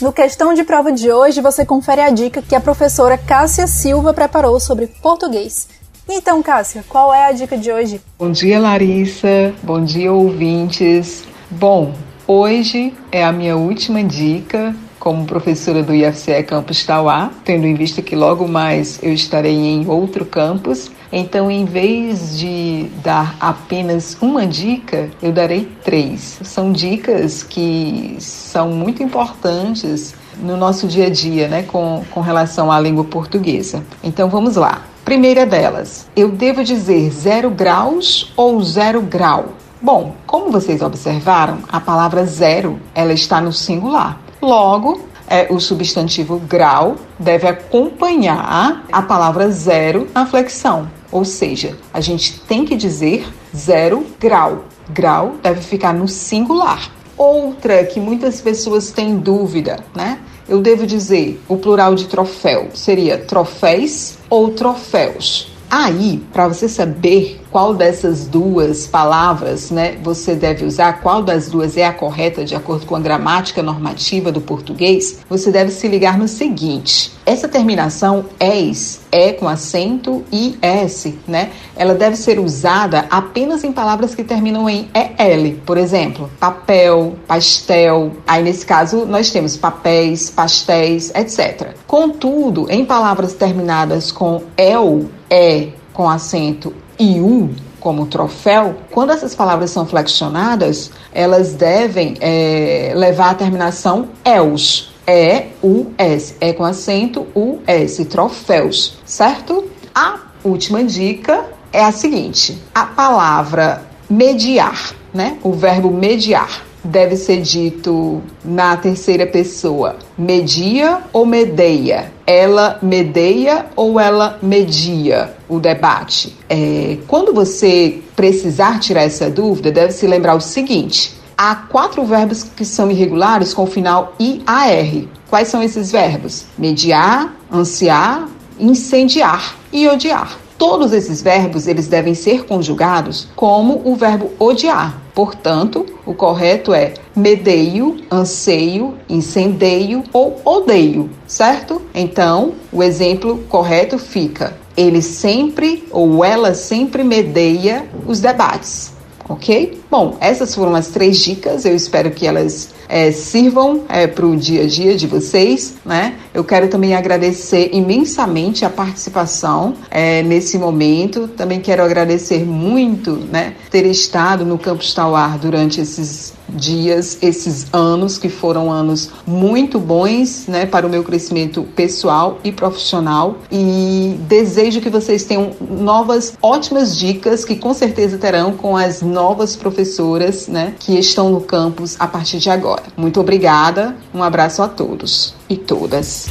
No 0.00 0.10
questão 0.10 0.54
de 0.54 0.64
prova 0.64 0.90
de 0.90 1.12
hoje, 1.12 1.42
você 1.42 1.66
confere 1.66 2.00
a 2.00 2.08
dica 2.08 2.40
que 2.40 2.54
a 2.54 2.60
professora 2.62 3.18
Cássia 3.18 3.66
Silva 3.66 4.14
preparou 4.14 4.58
sobre 4.58 4.86
português. 4.86 5.68
Então, 6.08 6.42
Cássia, 6.42 6.84
qual 6.88 7.14
é 7.14 7.26
a 7.26 7.32
dica 7.32 7.56
de 7.56 7.72
hoje? 7.72 8.00
Bom 8.18 8.30
dia, 8.30 8.58
Larissa. 8.58 9.54
Bom 9.62 9.84
dia, 9.84 10.12
ouvintes. 10.12 11.24
Bom, 11.50 11.94
hoje 12.26 12.92
é 13.10 13.24
a 13.24 13.32
minha 13.32 13.56
última 13.56 14.02
dica 14.02 14.74
como 15.02 15.24
professora 15.24 15.82
do 15.82 15.92
IFCE 15.92 16.44
Campus 16.44 16.84
Tauá, 16.86 17.32
tendo 17.44 17.66
em 17.66 17.74
vista 17.74 18.00
que 18.00 18.14
logo 18.14 18.46
mais 18.46 19.00
eu 19.02 19.12
estarei 19.12 19.56
em 19.56 19.88
outro 19.88 20.24
campus. 20.24 20.92
Então, 21.12 21.50
em 21.50 21.64
vez 21.64 22.38
de 22.38 22.86
dar 23.02 23.36
apenas 23.40 24.16
uma 24.20 24.46
dica, 24.46 25.10
eu 25.20 25.32
darei 25.32 25.68
três. 25.82 26.38
São 26.44 26.70
dicas 26.70 27.42
que 27.42 28.16
são 28.20 28.70
muito 28.70 29.02
importantes 29.02 30.14
no 30.40 30.56
nosso 30.56 30.86
dia 30.86 31.06
a 31.06 31.10
dia, 31.10 31.48
né, 31.48 31.64
com, 31.64 32.04
com 32.12 32.20
relação 32.20 32.70
à 32.70 32.78
língua 32.78 33.02
portuguesa. 33.02 33.84
Então, 34.04 34.28
vamos 34.28 34.54
lá. 34.54 34.84
Primeira 35.04 35.44
delas, 35.44 36.06
eu 36.14 36.30
devo 36.30 36.62
dizer 36.62 37.10
zero 37.10 37.50
graus 37.50 38.32
ou 38.36 38.62
zero 38.62 39.02
grau? 39.02 39.48
Bom, 39.80 40.14
como 40.24 40.52
vocês 40.52 40.80
observaram, 40.80 41.58
a 41.68 41.80
palavra 41.80 42.24
zero 42.24 42.78
ela 42.94 43.12
está 43.12 43.40
no 43.40 43.52
singular. 43.52 44.20
Logo, 44.40 45.00
é, 45.26 45.52
o 45.52 45.58
substantivo 45.58 46.38
grau 46.38 46.96
deve 47.18 47.48
acompanhar 47.48 48.84
a 48.92 49.02
palavra 49.02 49.50
zero 49.50 50.06
na 50.14 50.24
flexão. 50.24 50.88
Ou 51.10 51.24
seja, 51.24 51.76
a 51.92 52.00
gente 52.00 52.38
tem 52.40 52.64
que 52.64 52.76
dizer 52.76 53.26
zero 53.54 54.06
grau. 54.20 54.66
Grau 54.88 55.34
deve 55.42 55.62
ficar 55.62 55.92
no 55.92 56.06
singular. 56.06 56.90
Outra 57.16 57.84
que 57.84 57.98
muitas 57.98 58.40
pessoas 58.40 58.92
têm 58.92 59.18
dúvida, 59.18 59.80
né? 59.94 60.20
Eu 60.48 60.60
devo 60.60 60.86
dizer 60.86 61.40
o 61.48 61.56
plural 61.56 61.94
de 61.94 62.06
troféu 62.06 62.68
seria 62.74 63.18
troféis 63.18 64.18
ou 64.28 64.50
troféus. 64.50 65.51
Aí, 65.74 66.22
para 66.30 66.48
você 66.48 66.68
saber 66.68 67.40
qual 67.50 67.74
dessas 67.74 68.26
duas 68.26 68.86
palavras, 68.86 69.70
né, 69.70 69.96
você 70.02 70.34
deve 70.34 70.66
usar, 70.66 71.00
qual 71.00 71.22
das 71.22 71.48
duas 71.48 71.78
é 71.78 71.86
a 71.86 71.94
correta 71.94 72.44
de 72.44 72.54
acordo 72.54 72.84
com 72.84 72.94
a 72.94 73.00
gramática 73.00 73.62
normativa 73.62 74.30
do 74.30 74.42
português, 74.42 75.20
você 75.30 75.50
deve 75.50 75.70
se 75.70 75.88
ligar 75.88 76.18
no 76.18 76.28
seguinte: 76.28 77.12
essa 77.24 77.48
terminação 77.48 78.26
es, 78.38 79.00
é 79.10 79.32
com 79.32 79.48
acento 79.48 80.22
e 80.30 80.58
s, 80.60 81.18
né? 81.26 81.50
Ela 81.74 81.94
deve 81.94 82.16
ser 82.16 82.38
usada 82.38 83.06
apenas 83.08 83.64
em 83.64 83.72
palavras 83.72 84.14
que 84.14 84.22
terminam 84.22 84.68
em 84.68 84.90
el. 84.94 85.56
Por 85.64 85.78
exemplo, 85.78 86.28
papel, 86.38 87.16
pastel. 87.26 88.12
Aí 88.26 88.42
nesse 88.42 88.66
caso 88.66 89.06
nós 89.06 89.30
temos 89.30 89.56
papéis, 89.56 90.28
pastéis, 90.28 91.10
etc. 91.14 91.74
Contudo, 91.86 92.66
em 92.68 92.84
palavras 92.84 93.32
terminadas 93.32 94.12
com 94.12 94.42
el 94.58 95.08
é 95.32 95.68
com 95.94 96.08
acento 96.08 96.74
e 96.98 97.18
u 97.18 97.50
como 97.80 98.06
troféu, 98.06 98.76
quando 98.92 99.10
essas 99.10 99.34
palavras 99.34 99.70
são 99.70 99.84
flexionadas, 99.84 100.92
elas 101.12 101.54
devem 101.54 102.14
é, 102.20 102.92
levar 102.94 103.30
a 103.30 103.34
terminação 103.34 104.10
els. 104.24 104.92
É, 105.04 105.46
u, 105.60 105.86
s. 105.98 106.36
É 106.40 106.52
com 106.52 106.62
acento 106.62 107.26
u, 107.34 107.58
s. 107.66 108.04
Troféus, 108.04 108.98
certo? 109.04 109.68
A 109.92 110.20
última 110.44 110.84
dica 110.84 111.44
é 111.72 111.82
a 111.82 111.90
seguinte: 111.90 112.56
a 112.72 112.86
palavra 112.86 113.82
mediar, 114.08 114.94
né? 115.12 115.38
O 115.42 115.52
verbo 115.52 115.90
mediar 115.90 116.62
deve 116.84 117.16
ser 117.16 117.40
dito 117.40 118.22
na 118.44 118.76
terceira 118.76 119.26
pessoa: 119.26 119.96
media 120.16 121.00
ou 121.12 121.24
medeia? 121.24 122.12
Ela 122.26 122.78
medeia 122.82 123.66
ou 123.76 123.98
ela 123.98 124.38
media 124.42 125.34
o 125.48 125.58
debate? 125.58 126.36
É, 126.48 126.98
quando 127.06 127.32
você 127.32 128.00
precisar 128.16 128.80
tirar 128.80 129.02
essa 129.02 129.30
dúvida, 129.30 129.70
deve 129.70 129.92
se 129.92 130.06
lembrar 130.06 130.34
o 130.34 130.40
seguinte: 130.40 131.14
há 131.36 131.54
quatro 131.54 132.04
verbos 132.04 132.44
que 132.44 132.64
são 132.64 132.90
irregulares 132.90 133.52
com 133.54 133.64
o 133.64 133.66
final 133.66 134.14
IAR. 134.18 135.06
Quais 135.28 135.48
são 135.48 135.62
esses 135.62 135.90
verbos? 135.90 136.44
Mediar, 136.58 137.34
ansiar, 137.50 138.28
incendiar 138.58 139.56
e 139.72 139.88
odiar. 139.88 140.38
Todos 140.58 140.92
esses 140.92 141.20
verbos 141.20 141.66
eles 141.66 141.88
devem 141.88 142.14
ser 142.14 142.44
conjugados 142.44 143.26
como 143.34 143.82
o 143.84 143.96
verbo 143.96 144.30
odiar. 144.38 145.01
Portanto, 145.14 145.84
o 146.06 146.14
correto 146.14 146.72
é 146.72 146.94
medeio, 147.14 147.98
anseio, 148.10 148.94
incendeio 149.08 150.02
ou 150.12 150.40
odeio, 150.44 151.10
certo? 151.26 151.82
Então, 151.94 152.54
o 152.72 152.82
exemplo 152.82 153.44
correto 153.48 153.98
fica: 153.98 154.56
ele 154.76 155.02
sempre 155.02 155.84
ou 155.90 156.24
ela 156.24 156.54
sempre 156.54 157.04
medeia 157.04 157.84
os 158.06 158.20
debates 158.20 158.92
ok? 159.28 159.80
Bom, 159.90 160.16
essas 160.20 160.54
foram 160.54 160.74
as 160.74 160.88
três 160.88 161.18
dicas. 161.18 161.64
Eu 161.64 161.74
espero 161.74 162.10
que 162.10 162.26
elas 162.26 162.70
é, 162.88 163.10
sirvam 163.12 163.82
é, 163.88 164.06
para 164.06 164.26
o 164.26 164.36
dia 164.36 164.62
a 164.62 164.66
dia 164.66 164.94
de 164.96 165.06
vocês, 165.06 165.74
né? 165.84 166.16
Eu 166.34 166.44
quero 166.44 166.68
também 166.68 166.94
agradecer 166.94 167.70
imensamente 167.72 168.64
a 168.64 168.70
participação 168.70 169.74
é, 169.90 170.22
nesse 170.22 170.58
momento. 170.58 171.28
Também 171.28 171.60
quero 171.60 171.82
agradecer 171.82 172.44
muito, 172.44 173.12
né, 173.12 173.54
ter 173.70 173.84
estado 173.86 174.44
no 174.44 174.58
Campus 174.58 174.94
Tauar 174.94 175.38
durante 175.38 175.80
esses 175.80 176.32
dias, 176.48 177.18
esses 177.22 177.66
anos 177.72 178.18
que 178.18 178.28
foram 178.28 178.70
anos 178.70 179.10
muito 179.26 179.78
bons, 179.78 180.46
né, 180.46 180.66
para 180.66 180.86
o 180.86 180.90
meu 180.90 181.02
crescimento 181.02 181.62
pessoal 181.74 182.38
e 182.44 182.52
profissional. 182.52 183.38
E 183.50 184.16
desejo 184.28 184.80
que 184.80 184.90
vocês 184.90 185.24
tenham 185.24 185.52
novas 185.60 186.34
ótimas 186.42 186.96
dicas 186.96 187.44
que 187.44 187.56
com 187.56 187.72
certeza 187.72 188.18
terão 188.18 188.52
com 188.52 188.76
as 188.76 189.02
novas 189.02 189.56
professoras, 189.56 190.48
né, 190.48 190.74
que 190.78 190.98
estão 190.98 191.30
no 191.30 191.40
campus 191.40 191.96
a 191.98 192.06
partir 192.06 192.38
de 192.38 192.50
agora. 192.50 192.82
Muito 192.96 193.20
obrigada. 193.20 193.96
Um 194.14 194.22
abraço 194.22 194.62
a 194.62 194.68
todos 194.68 195.34
e 195.48 195.56
todas. 195.56 196.21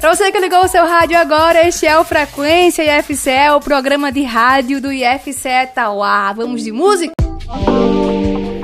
Pra 0.00 0.14
você 0.14 0.30
que 0.30 0.38
ligou 0.38 0.64
o 0.64 0.68
seu 0.68 0.86
rádio 0.86 1.18
agora, 1.18 1.66
este 1.66 1.86
é 1.86 1.98
o 1.98 2.04
Frequência 2.04 2.82
IFCE, 2.98 3.50
o 3.56 3.60
programa 3.60 4.12
de 4.12 4.22
rádio 4.22 4.80
do 4.80 4.92
IFCE 4.92 5.68
Tauá. 5.74 6.32
Vamos 6.32 6.62
de 6.62 6.70
música? 6.70 7.12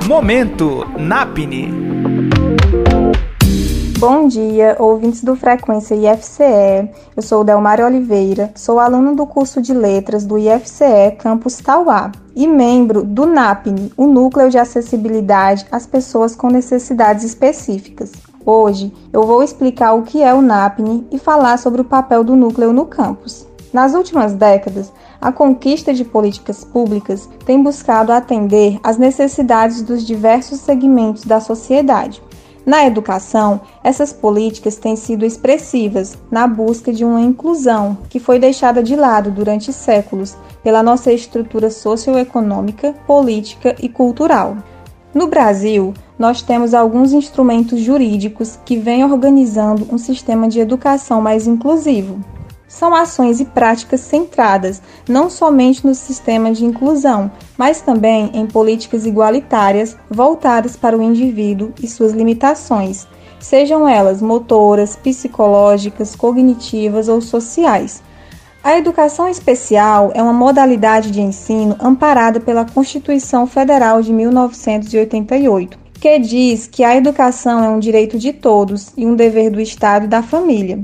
Momento 0.07 0.85
NAPNE 0.97 1.85
Bom 3.97 4.27
dia, 4.27 4.75
ouvintes 4.77 5.23
do 5.23 5.37
Frequência 5.37 5.95
IFCE. 5.95 6.89
Eu 7.15 7.23
sou 7.23 7.45
Delmar 7.45 7.79
Oliveira, 7.79 8.51
sou 8.53 8.77
aluno 8.77 9.15
do 9.15 9.25
curso 9.25 9.61
de 9.61 9.73
Letras 9.73 10.25
do 10.25 10.37
IFCE 10.37 11.15
Campus 11.17 11.57
Tauá 11.57 12.11
e 12.35 12.45
membro 12.45 13.03
do 13.03 13.25
NAPNE, 13.25 13.93
o 13.95 14.05
Núcleo 14.05 14.49
de 14.49 14.57
Acessibilidade 14.57 15.65
às 15.71 15.87
Pessoas 15.87 16.35
com 16.35 16.49
Necessidades 16.49 17.23
Específicas. 17.23 18.11
Hoje 18.45 18.93
eu 19.11 19.23
vou 19.23 19.41
explicar 19.41 19.93
o 19.93 20.03
que 20.03 20.21
é 20.21 20.33
o 20.33 20.41
NAPNE 20.41 21.07
e 21.11 21.17
falar 21.17 21.57
sobre 21.57 21.81
o 21.81 21.85
papel 21.85 22.23
do 22.23 22.35
núcleo 22.35 22.71
no 22.71 22.85
campus. 22.85 23.47
Nas 23.73 23.93
últimas 23.93 24.33
décadas, 24.33 24.93
a 25.19 25.31
conquista 25.31 25.93
de 25.93 26.05
políticas 26.05 26.63
públicas 26.63 27.27
tem 27.45 27.61
buscado 27.61 28.11
atender 28.11 28.79
às 28.83 28.97
necessidades 28.97 29.81
dos 29.81 30.05
diversos 30.05 30.59
segmentos 30.59 31.25
da 31.25 31.39
sociedade 31.39 32.21
na 32.65 32.83
educação, 32.83 33.61
essas 33.83 34.11
políticas 34.11 34.75
têm 34.75 34.95
sido 34.95 35.23
expressivas 35.23 36.17
na 36.31 36.47
busca 36.47 36.91
de 36.91 37.05
uma 37.05 37.21
inclusão 37.21 37.95
que 38.09 38.19
foi 38.19 38.39
deixada 38.39 38.81
de 38.81 38.95
lado 38.95 39.29
durante 39.29 39.71
séculos 39.71 40.35
pela 40.63 40.81
nossa 40.81 41.13
estrutura 41.13 41.69
socioeconômica, 41.69 42.95
política 43.05 43.75
e 43.79 43.87
cultural. 43.87 44.57
No 45.15 45.27
Brasil, 45.27 45.95
nós 46.19 46.43
temos 46.43 46.75
alguns 46.75 47.11
instrumentos 47.11 47.79
jurídicos 47.79 48.59
que 48.63 48.77
vêm 48.77 49.03
organizando 49.03 49.87
um 49.91 49.97
sistema 49.97 50.47
de 50.47 50.59
educação 50.59 51.19
mais 51.19 51.47
inclusivo 51.47 52.19
são 52.75 52.93
ações 52.93 53.39
e 53.39 53.45
práticas 53.45 54.01
centradas 54.01 54.81
não 55.07 55.29
somente 55.29 55.87
no 55.87 55.95
sistema 55.95 56.51
de 56.51 56.65
inclusão, 56.65 57.31
mas 57.57 57.79
também 57.79 58.29
em 58.33 58.45
políticas 58.45 59.05
igualitárias 59.05 59.95
voltadas 60.09 60.75
para 60.75 60.97
o 60.97 61.01
indivíduo 61.01 61.71
e 61.81 61.87
suas 61.87 62.11
limitações, 62.11 63.07
sejam 63.39 63.87
elas 63.87 64.21
motoras, 64.21 64.95
psicológicas, 64.95 66.15
cognitivas 66.15 67.07
ou 67.07 67.21
sociais. 67.21 68.03
A 68.65 68.79
educação 68.79 69.29
especial 69.29 70.11
é 70.15 70.23
uma 70.23 70.33
modalidade 70.33 71.11
de 71.11 71.21
ensino 71.21 71.75
amparada 71.79 72.39
pela 72.39 72.65
Constituição 72.65 73.45
Federal 73.45 74.01
de 74.01 74.11
1988, 74.11 75.77
que 76.01 76.17
diz 76.17 76.65
que 76.65 76.83
a 76.83 76.95
educação 76.95 77.63
é 77.63 77.69
um 77.69 77.77
direito 77.77 78.17
de 78.17 78.33
todos 78.33 78.91
e 78.97 79.05
um 79.05 79.15
dever 79.15 79.51
do 79.51 79.61
Estado 79.61 80.05
e 80.05 80.07
da 80.07 80.23
família. 80.23 80.83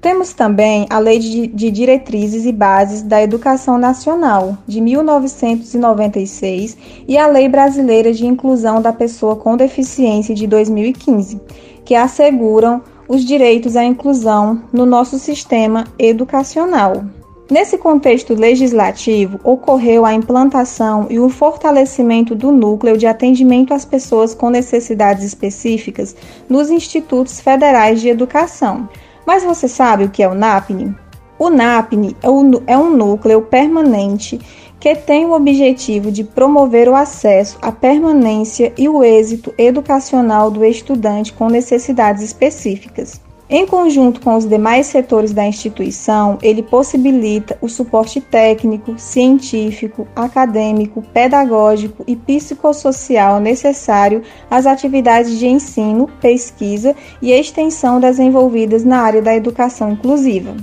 Temos 0.00 0.32
também 0.32 0.86
a 0.88 0.98
Lei 0.98 1.18
de, 1.18 1.70
Diretrizes 1.70 2.46
e 2.46 2.52
Bases 2.52 3.02
da 3.02 3.22
Educação 3.22 3.76
Nacional, 3.76 4.56
de 4.66 4.80
1996, 4.80 6.78
e 7.06 7.18
a 7.18 7.26
Lei 7.26 7.46
Brasileira 7.46 8.10
de 8.10 8.24
Inclusão 8.26 8.80
da 8.80 8.90
Pessoa 8.90 9.36
com 9.36 9.54
Deficiência, 9.54 10.34
de 10.34 10.46
2015, 10.46 11.38
que 11.84 11.94
asseguram 11.94 12.80
os 13.06 13.22
direitos 13.22 13.76
à 13.76 13.84
inclusão 13.84 14.62
no 14.72 14.86
nosso 14.86 15.18
sistema 15.18 15.84
educacional. 15.98 17.04
Nesse 17.50 17.78
contexto 17.78 18.34
legislativo, 18.34 19.40
ocorreu 19.42 20.04
a 20.04 20.12
implantação 20.12 21.06
e 21.08 21.18
o 21.18 21.28
fortalecimento 21.28 22.34
do 22.34 22.52
núcleo 22.52 22.98
de 22.98 23.06
atendimento 23.06 23.72
às 23.72 23.84
pessoas 23.84 24.34
com 24.34 24.50
necessidades 24.50 25.24
específicas 25.24 26.14
nos 26.48 26.70
institutos 26.70 27.40
federais 27.40 28.00
de 28.00 28.08
educação 28.08 28.88
mas 29.28 29.44
você 29.44 29.68
sabe 29.68 30.04
o 30.04 30.08
que 30.08 30.22
é 30.22 30.26
o 30.26 30.34
NAPNE? 30.34 30.96
O 31.38 31.50
NAPNE 31.50 32.16
é, 32.22 32.72
é 32.72 32.78
um 32.78 32.96
núcleo 32.96 33.42
permanente 33.42 34.40
que 34.80 34.94
tem 34.94 35.26
o 35.26 35.32
objetivo 35.32 36.10
de 36.10 36.24
promover 36.24 36.88
o 36.88 36.94
acesso, 36.94 37.58
a 37.60 37.70
permanência 37.70 38.72
e 38.78 38.88
o 38.88 39.04
êxito 39.04 39.52
educacional 39.58 40.50
do 40.50 40.64
estudante 40.64 41.34
com 41.34 41.50
necessidades 41.50 42.22
específicas. 42.22 43.20
Em 43.50 43.66
conjunto 43.66 44.20
com 44.20 44.36
os 44.36 44.44
demais 44.44 44.88
setores 44.88 45.32
da 45.32 45.46
instituição, 45.46 46.36
ele 46.42 46.62
possibilita 46.62 47.56
o 47.62 47.68
suporte 47.68 48.20
técnico, 48.20 48.98
científico, 48.98 50.06
acadêmico, 50.14 51.00
pedagógico 51.14 52.04
e 52.06 52.14
psicossocial 52.14 53.40
necessário 53.40 54.22
às 54.50 54.66
atividades 54.66 55.38
de 55.38 55.46
ensino, 55.46 56.10
pesquisa 56.20 56.94
e 57.22 57.32
extensão 57.32 57.98
desenvolvidas 57.98 58.84
na 58.84 59.00
área 59.00 59.22
da 59.22 59.34
educação 59.34 59.92
inclusiva. 59.92 60.54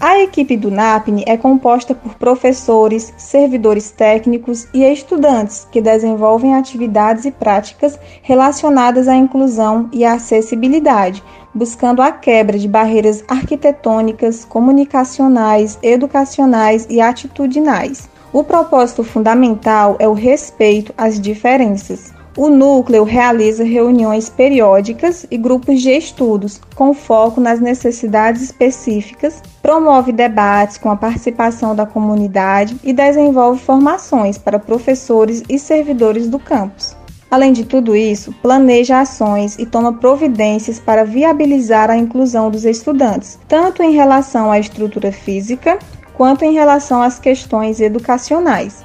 A 0.00 0.18
equipe 0.18 0.56
do 0.56 0.72
NAPNE 0.72 1.22
é 1.26 1.36
composta 1.36 1.94
por 1.94 2.14
professores, 2.14 3.12
servidores 3.16 3.92
técnicos 3.92 4.66
e 4.74 4.84
estudantes 4.84 5.66
que 5.70 5.80
desenvolvem 5.80 6.54
atividades 6.54 7.24
e 7.24 7.30
práticas 7.30 7.98
relacionadas 8.20 9.06
à 9.06 9.14
inclusão 9.14 9.88
e 9.92 10.04
à 10.04 10.14
acessibilidade, 10.14 11.22
buscando 11.54 12.02
a 12.02 12.10
quebra 12.10 12.58
de 12.58 12.66
barreiras 12.66 13.22
arquitetônicas, 13.28 14.44
comunicacionais, 14.44 15.78
educacionais 15.80 16.86
e 16.90 17.00
atitudinais. 17.00 18.08
O 18.32 18.42
propósito 18.42 19.04
fundamental 19.04 19.94
é 20.00 20.08
o 20.08 20.12
respeito 20.12 20.92
às 20.98 21.20
diferenças. 21.20 22.12
O 22.36 22.48
núcleo 22.48 23.04
realiza 23.04 23.62
reuniões 23.62 24.28
periódicas 24.28 25.24
e 25.30 25.38
grupos 25.38 25.80
de 25.80 25.90
estudos 25.90 26.60
com 26.74 26.92
foco 26.92 27.40
nas 27.40 27.60
necessidades 27.60 28.42
específicas, 28.42 29.40
promove 29.62 30.10
debates 30.10 30.76
com 30.76 30.90
a 30.90 30.96
participação 30.96 31.76
da 31.76 31.86
comunidade 31.86 32.76
e 32.82 32.92
desenvolve 32.92 33.60
formações 33.60 34.36
para 34.36 34.58
professores 34.58 35.44
e 35.48 35.60
servidores 35.60 36.26
do 36.26 36.40
campus. 36.40 36.96
Além 37.30 37.52
de 37.52 37.64
tudo 37.64 37.94
isso, 37.94 38.34
planeja 38.42 39.00
ações 39.00 39.56
e 39.56 39.64
toma 39.64 39.92
providências 39.92 40.80
para 40.80 41.04
viabilizar 41.04 41.88
a 41.88 41.96
inclusão 41.96 42.50
dos 42.50 42.64
estudantes, 42.64 43.38
tanto 43.46 43.80
em 43.80 43.92
relação 43.92 44.50
à 44.50 44.58
estrutura 44.58 45.12
física 45.12 45.78
quanto 46.14 46.44
em 46.44 46.52
relação 46.52 47.00
às 47.00 47.18
questões 47.18 47.80
educacionais. 47.80 48.84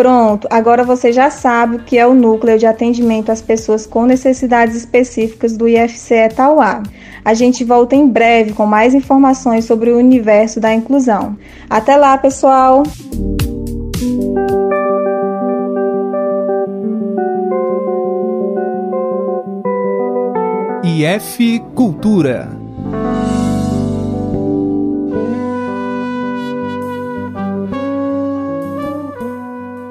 Pronto, 0.00 0.48
agora 0.50 0.82
você 0.82 1.12
já 1.12 1.28
sabe 1.28 1.76
o 1.76 1.78
que 1.80 1.98
é 1.98 2.06
o 2.06 2.14
núcleo 2.14 2.58
de 2.58 2.64
atendimento 2.64 3.30
às 3.30 3.42
pessoas 3.42 3.86
com 3.86 4.06
necessidades 4.06 4.74
específicas 4.74 5.58
do 5.58 5.68
IFCE 5.68 6.30
Tauá. 6.34 6.82
A 7.22 7.34
gente 7.34 7.64
volta 7.64 7.94
em 7.94 8.08
breve 8.08 8.54
com 8.54 8.64
mais 8.64 8.94
informações 8.94 9.66
sobre 9.66 9.90
o 9.90 9.98
universo 9.98 10.58
da 10.58 10.72
inclusão. 10.72 11.36
Até 11.68 11.98
lá, 11.98 12.16
pessoal! 12.16 12.82
IF 20.82 21.60
Cultura. 21.74 22.59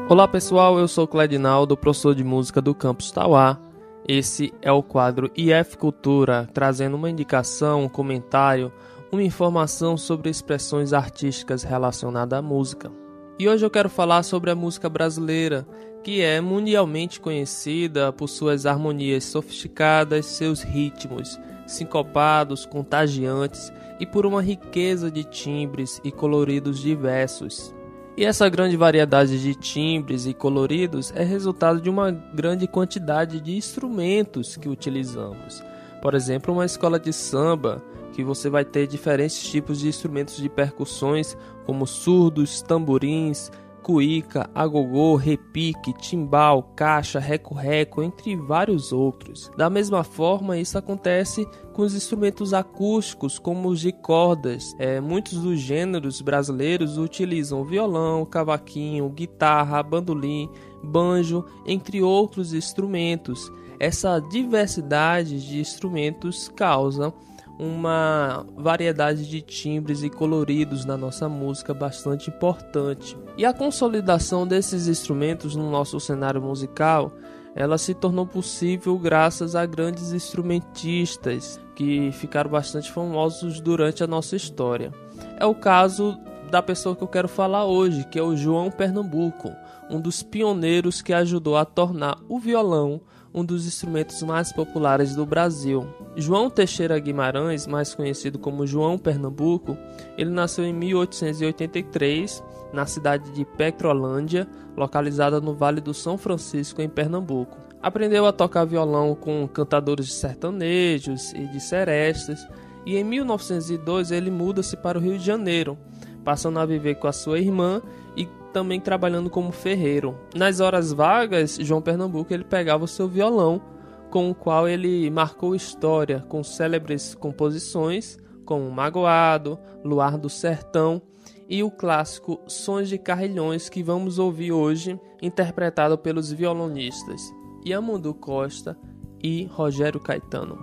Olá 0.09 0.27
pessoal, 0.27 0.79
eu 0.79 0.87
sou 0.87 1.07
Cledinaldo, 1.07 1.77
professor 1.77 2.15
de 2.15 2.23
música 2.23 2.59
do 2.59 2.73
Campus 2.73 3.11
Tauá. 3.11 3.61
Esse 4.07 4.51
é 4.59 4.71
o 4.71 4.81
quadro 4.81 5.29
IF 5.37 5.77
Cultura, 5.77 6.49
trazendo 6.51 6.95
uma 6.95 7.11
indicação, 7.11 7.83
um 7.83 7.87
comentário, 7.87 8.73
uma 9.11 9.21
informação 9.21 9.95
sobre 9.97 10.31
expressões 10.31 10.93
artísticas 10.93 11.61
relacionadas 11.61 12.39
à 12.39 12.41
música. 12.41 12.91
E 13.37 13.47
hoje 13.47 13.63
eu 13.63 13.69
quero 13.69 13.87
falar 13.87 14.23
sobre 14.23 14.49
a 14.49 14.55
música 14.55 14.89
brasileira, 14.89 15.63
que 16.03 16.23
é 16.23 16.41
mundialmente 16.41 17.19
conhecida 17.19 18.11
por 18.11 18.27
suas 18.27 18.65
harmonias 18.65 19.25
sofisticadas, 19.25 20.25
seus 20.25 20.63
ritmos 20.63 21.39
sincopados, 21.67 22.65
contagiantes 22.65 23.71
e 23.99 24.07
por 24.07 24.25
uma 24.25 24.41
riqueza 24.41 25.11
de 25.11 25.23
timbres 25.23 26.01
e 26.03 26.11
coloridos 26.11 26.79
diversos. 26.79 27.75
E 28.19 28.25
essa 28.25 28.49
grande 28.49 28.75
variedade 28.75 29.41
de 29.41 29.55
timbres 29.55 30.25
e 30.25 30.33
coloridos 30.33 31.09
é 31.15 31.23
resultado 31.23 31.79
de 31.79 31.89
uma 31.89 32.11
grande 32.11 32.67
quantidade 32.67 33.39
de 33.39 33.55
instrumentos 33.55 34.57
que 34.57 34.67
utilizamos. 34.67 35.63
Por 36.01 36.13
exemplo, 36.13 36.53
uma 36.53 36.65
escola 36.65 36.99
de 36.99 37.13
samba 37.13 37.81
que 38.11 38.21
você 38.21 38.49
vai 38.49 38.65
ter 38.65 38.87
diferentes 38.87 39.41
tipos 39.41 39.79
de 39.79 39.87
instrumentos 39.87 40.35
de 40.35 40.49
percussões, 40.49 41.37
como 41.65 41.87
surdos, 41.87 42.61
tamborins, 42.61 43.49
cuíca, 43.89 44.47
agogô, 44.53 45.15
repique, 45.15 45.91
timbal, 45.93 46.61
caixa, 46.75 47.19
reco-reco, 47.19 48.03
entre 48.03 48.35
vários 48.35 48.93
outros. 48.93 49.49
Da 49.57 49.67
mesma 49.67 50.03
forma, 50.03 50.59
isso 50.59 50.77
acontece 50.77 51.43
com 51.73 51.81
os 51.81 51.95
instrumentos 51.95 52.53
acústicos, 52.53 53.39
como 53.39 53.67
os 53.67 53.79
de 53.79 53.91
cordas. 53.91 54.75
É, 54.77 55.01
muitos 55.01 55.39
dos 55.39 55.59
gêneros 55.59 56.21
brasileiros 56.21 56.99
utilizam 56.99 57.65
violão, 57.65 58.27
cavaquinho, 58.27 59.09
guitarra, 59.09 59.81
bandolim, 59.81 60.47
banjo, 60.83 61.43
entre 61.65 62.03
outros 62.03 62.53
instrumentos. 62.53 63.51
Essa 63.79 64.19
diversidade 64.19 65.47
de 65.47 65.61
instrumentos 65.61 66.47
causa 66.49 67.11
uma 67.59 68.45
variedade 68.55 69.29
de 69.29 69.41
timbres 69.41 70.01
e 70.01 70.09
coloridos 70.09 70.85
na 70.85 70.95
nossa 70.95 71.27
música 71.27 71.73
bastante 71.73 72.29
importante. 72.29 73.17
E 73.37 73.45
a 73.45 73.53
consolidação 73.53 74.47
desses 74.47 74.87
instrumentos 74.87 75.57
no 75.57 75.69
nosso 75.69 75.99
cenário 75.99 76.41
musical, 76.41 77.11
ela 77.53 77.77
se 77.77 77.93
tornou 77.93 78.25
possível 78.25 78.97
graças 78.97 79.57
a 79.57 79.65
grandes 79.65 80.13
instrumentistas 80.13 81.59
que 81.75 82.11
ficaram 82.13 82.49
bastante 82.49 82.89
famosos 82.89 83.59
durante 83.59 84.03
a 84.05 84.07
nossa 84.07 84.37
história. 84.37 84.93
É 85.37 85.45
o 85.45 85.53
caso 85.53 86.17
da 86.49 86.61
pessoa 86.61 86.95
que 86.95 87.03
eu 87.03 87.07
quero 87.07 87.27
falar 87.27 87.65
hoje, 87.65 88.05
que 88.05 88.17
é 88.17 88.23
o 88.23 88.37
João 88.37 88.71
Pernambuco, 88.71 89.51
um 89.89 89.99
dos 89.99 90.23
pioneiros 90.23 91.01
que 91.01 91.11
ajudou 91.11 91.57
a 91.57 91.65
tornar 91.65 92.17
o 92.29 92.39
violão 92.39 93.01
um 93.33 93.43
dos 93.43 93.65
instrumentos 93.67 94.21
mais 94.23 94.51
populares 94.51 95.15
do 95.15 95.25
Brasil. 95.25 95.87
João 96.15 96.49
Teixeira 96.49 96.97
Guimarães, 96.99 97.67
mais 97.67 97.93
conhecido 97.93 98.39
como 98.39 98.65
João 98.65 98.97
Pernambuco, 98.97 99.77
ele 100.17 100.29
nasceu 100.29 100.65
em 100.65 100.73
1883 100.73 102.43
na 102.73 102.85
cidade 102.85 103.31
de 103.31 103.45
Petrolândia, 103.45 104.47
localizada 104.75 105.39
no 105.39 105.53
Vale 105.53 105.81
do 105.81 105.93
São 105.93 106.17
Francisco, 106.17 106.81
em 106.81 106.89
Pernambuco. 106.89 107.57
Aprendeu 107.81 108.25
a 108.25 108.33
tocar 108.33 108.65
violão 108.65 109.15
com 109.15 109.47
cantadores 109.47 110.07
de 110.07 110.13
sertanejos 110.13 111.31
e 111.33 111.47
de 111.47 111.59
serestas, 111.59 112.45
e 112.85 112.97
em 112.97 113.03
1902 113.03 114.11
ele 114.11 114.31
muda-se 114.31 114.75
para 114.75 114.97
o 114.97 115.01
Rio 115.01 115.17
de 115.17 115.25
Janeiro, 115.25 115.77
passando 116.23 116.59
a 116.59 116.65
viver 116.65 116.95
com 116.95 117.07
a 117.07 117.13
sua 117.13 117.39
irmã 117.39 117.81
e 118.15 118.27
também 118.53 118.79
trabalhando 118.79 119.29
como 119.29 119.51
ferreiro. 119.51 120.17
Nas 120.35 120.59
horas 120.59 120.91
vagas, 120.91 121.57
João 121.61 121.81
Pernambuco 121.81 122.33
ele 122.33 122.43
pegava 122.43 122.83
o 122.83 122.87
seu 122.87 123.07
violão, 123.07 123.61
com 124.09 124.29
o 124.29 124.35
qual 124.35 124.67
ele 124.67 125.09
marcou 125.09 125.55
história 125.55 126.25
com 126.27 126.43
célebres 126.43 127.13
composições 127.13 128.17
como 128.45 128.71
Magoado, 128.71 129.59
Luar 129.83 130.17
do 130.17 130.27
Sertão 130.27 130.99
e 131.47 131.61
o 131.63 131.69
clássico 131.69 132.39
Sons 132.47 132.89
de 132.89 132.97
Carrilhões 132.97 133.69
que 133.69 133.83
vamos 133.83 134.17
ouvir 134.17 134.51
hoje, 134.51 134.99
interpretado 135.21 135.97
pelos 135.97 136.31
violonistas 136.31 137.21
Yamandu 137.65 138.13
Costa 138.13 138.77
e 139.21 139.45
Rogério 139.45 139.99
Caetano. 139.99 140.57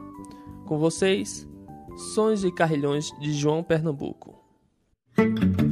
Com 0.67 0.79
vocês, 0.79 1.49
Sons 2.15 2.41
de 2.41 2.51
Carrilhões 2.53 3.11
de 3.21 3.33
João 3.33 3.63
Pernambuco. 3.63 4.36
Thank 5.17 5.61
you. 5.61 5.66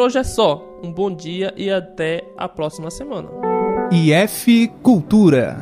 Por 0.00 0.06
hoje 0.06 0.18
é 0.18 0.24
só. 0.24 0.66
Um 0.82 0.90
bom 0.90 1.14
dia 1.14 1.52
e 1.58 1.70
até 1.70 2.24
a 2.38 2.48
próxima 2.48 2.90
semana. 2.90 3.28
IF 3.92 4.68
Cultura. 4.82 5.58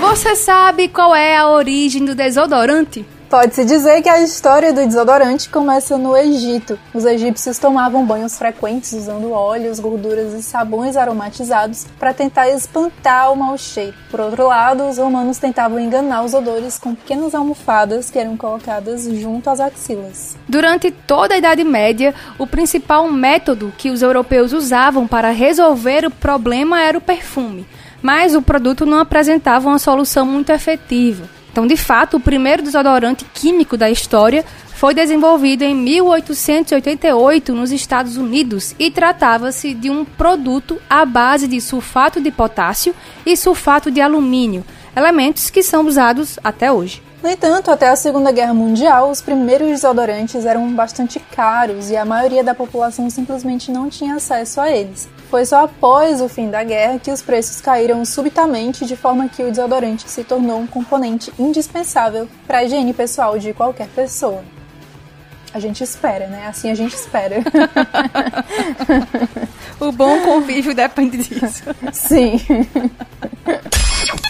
Você 0.00 0.34
sabe 0.34 0.88
qual 0.88 1.14
é 1.14 1.36
a 1.36 1.48
origem 1.48 2.04
do 2.04 2.12
desodorante? 2.12 3.06
Pode-se 3.28 3.64
dizer 3.64 4.02
que 4.02 4.08
a 4.08 4.20
história 4.20 4.72
do 4.72 4.86
desodorante 4.86 5.48
começa 5.48 5.98
no 5.98 6.16
Egito. 6.16 6.78
Os 6.92 7.04
egípcios 7.04 7.58
tomavam 7.58 8.06
banhos 8.06 8.38
frequentes 8.38 8.92
usando 8.92 9.32
óleos, 9.32 9.80
gorduras 9.80 10.32
e 10.34 10.42
sabões 10.42 10.96
aromatizados 10.96 11.86
para 11.98 12.14
tentar 12.14 12.48
espantar 12.48 13.32
o 13.32 13.36
mau 13.36 13.58
cheiro. 13.58 13.94
Por 14.10 14.20
outro 14.20 14.46
lado, 14.46 14.88
os 14.88 14.98
romanos 14.98 15.38
tentavam 15.38 15.80
enganar 15.80 16.22
os 16.22 16.34
odores 16.34 16.78
com 16.78 16.94
pequenas 16.94 17.34
almofadas 17.34 18.10
que 18.10 18.18
eram 18.18 18.36
colocadas 18.36 19.04
junto 19.04 19.50
às 19.50 19.58
axilas. 19.58 20.36
Durante 20.48 20.90
toda 20.90 21.34
a 21.34 21.38
Idade 21.38 21.64
Média, 21.64 22.14
o 22.38 22.46
principal 22.46 23.10
método 23.10 23.72
que 23.76 23.90
os 23.90 24.02
europeus 24.02 24.52
usavam 24.52 25.08
para 25.08 25.30
resolver 25.30 26.06
o 26.06 26.10
problema 26.10 26.80
era 26.80 26.98
o 26.98 27.00
perfume, 27.00 27.66
mas 28.00 28.34
o 28.34 28.42
produto 28.42 28.86
não 28.86 28.98
apresentava 28.98 29.68
uma 29.68 29.78
solução 29.78 30.24
muito 30.24 30.50
efetiva. 30.50 31.33
Então, 31.54 31.68
de 31.68 31.76
fato, 31.76 32.16
o 32.16 32.20
primeiro 32.20 32.64
desodorante 32.64 33.24
químico 33.32 33.76
da 33.76 33.88
história 33.88 34.44
foi 34.74 34.92
desenvolvido 34.92 35.62
em 35.62 35.72
1888 35.72 37.54
nos 37.54 37.70
Estados 37.70 38.16
Unidos 38.16 38.74
e 38.76 38.90
tratava-se 38.90 39.72
de 39.72 39.88
um 39.88 40.04
produto 40.04 40.80
à 40.90 41.04
base 41.04 41.46
de 41.46 41.60
sulfato 41.60 42.20
de 42.20 42.32
potássio 42.32 42.92
e 43.24 43.36
sulfato 43.36 43.88
de 43.88 44.00
alumínio, 44.00 44.64
elementos 44.96 45.48
que 45.48 45.62
são 45.62 45.86
usados 45.86 46.40
até 46.42 46.72
hoje. 46.72 47.03
No 47.24 47.30
entanto, 47.30 47.70
até 47.70 47.88
a 47.88 47.96
Segunda 47.96 48.30
Guerra 48.30 48.52
Mundial, 48.52 49.10
os 49.10 49.22
primeiros 49.22 49.66
desodorantes 49.68 50.44
eram 50.44 50.70
bastante 50.74 51.18
caros 51.18 51.88
e 51.88 51.96
a 51.96 52.04
maioria 52.04 52.44
da 52.44 52.54
população 52.54 53.08
simplesmente 53.08 53.70
não 53.70 53.88
tinha 53.88 54.16
acesso 54.16 54.60
a 54.60 54.70
eles. 54.70 55.08
Foi 55.30 55.46
só 55.46 55.64
após 55.64 56.20
o 56.20 56.28
fim 56.28 56.50
da 56.50 56.62
guerra 56.62 56.98
que 56.98 57.10
os 57.10 57.22
preços 57.22 57.62
caíram 57.62 58.04
subitamente, 58.04 58.84
de 58.84 58.94
forma 58.94 59.26
que 59.26 59.42
o 59.42 59.50
desodorante 59.50 60.06
se 60.06 60.22
tornou 60.22 60.60
um 60.60 60.66
componente 60.66 61.32
indispensável 61.38 62.28
para 62.46 62.58
a 62.58 62.64
higiene 62.64 62.92
pessoal 62.92 63.38
de 63.38 63.54
qualquer 63.54 63.88
pessoa. 63.88 64.44
A 65.54 65.58
gente 65.58 65.82
espera, 65.82 66.26
né? 66.26 66.46
Assim 66.46 66.70
a 66.70 66.74
gente 66.74 66.94
espera. 66.94 67.36
o 69.80 69.90
bom 69.90 70.20
convívio 70.20 70.74
depende 70.74 71.16
disso. 71.16 71.62
Sim. 71.90 72.38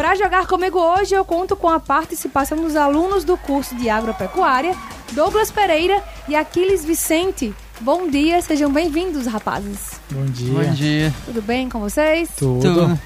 Para 0.00 0.14
jogar 0.14 0.46
comigo 0.46 0.78
hoje, 0.78 1.14
eu 1.14 1.22
conto 1.26 1.54
com 1.54 1.68
a 1.68 1.78
participação 1.78 2.56
dos 2.56 2.74
alunos 2.74 3.22
do 3.22 3.36
curso 3.36 3.74
de 3.76 3.90
agropecuária, 3.90 4.74
Douglas 5.12 5.50
Pereira 5.50 6.02
e 6.26 6.34
Aquiles 6.34 6.82
Vicente. 6.82 7.54
Bom 7.82 8.08
dia, 8.08 8.40
sejam 8.40 8.72
bem-vindos, 8.72 9.26
rapazes. 9.26 10.00
Bom 10.10 10.24
dia. 10.24 10.54
Bom 10.54 10.72
dia. 10.72 11.14
Tudo 11.26 11.42
bem 11.42 11.68
com 11.68 11.80
vocês? 11.80 12.30
Tudo. 12.34 12.62
Tudo. 12.62 13.00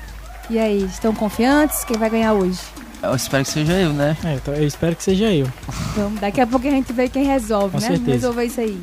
E 0.49 0.57
aí, 0.57 0.85
estão 0.85 1.13
confiantes? 1.13 1.83
Quem 1.83 1.99
vai 1.99 2.09
ganhar 2.09 2.33
hoje? 2.33 2.61
Eu 3.03 3.17
espero 3.17 3.43
que 3.43 3.51
seja 3.51 3.73
eu, 3.73 3.93
né? 3.93 4.17
É, 4.23 4.61
eu 4.61 4.65
espero 4.65 4.95
que 4.95 5.03
seja 5.03 5.33
eu. 5.33 5.49
Então, 5.91 6.15
daqui 6.21 6.41
a 6.41 6.47
pouco 6.47 6.65
a 6.65 6.71
gente 6.71 6.93
vê 6.93 7.09
quem 7.09 7.25
resolve, 7.25 7.73
com 7.73 7.81
né? 7.81 7.89
Certeza. 7.89 8.13
Resolver 8.13 8.45
isso 8.45 8.61
aí. 8.61 8.81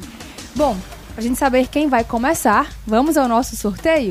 Bom, 0.54 0.76
pra 1.14 1.24
gente 1.24 1.40
saber 1.40 1.66
quem 1.68 1.88
vai 1.88 2.04
começar, 2.04 2.68
vamos 2.86 3.16
ao 3.16 3.30
nosso 3.30 3.56
sorteio? 3.56 4.10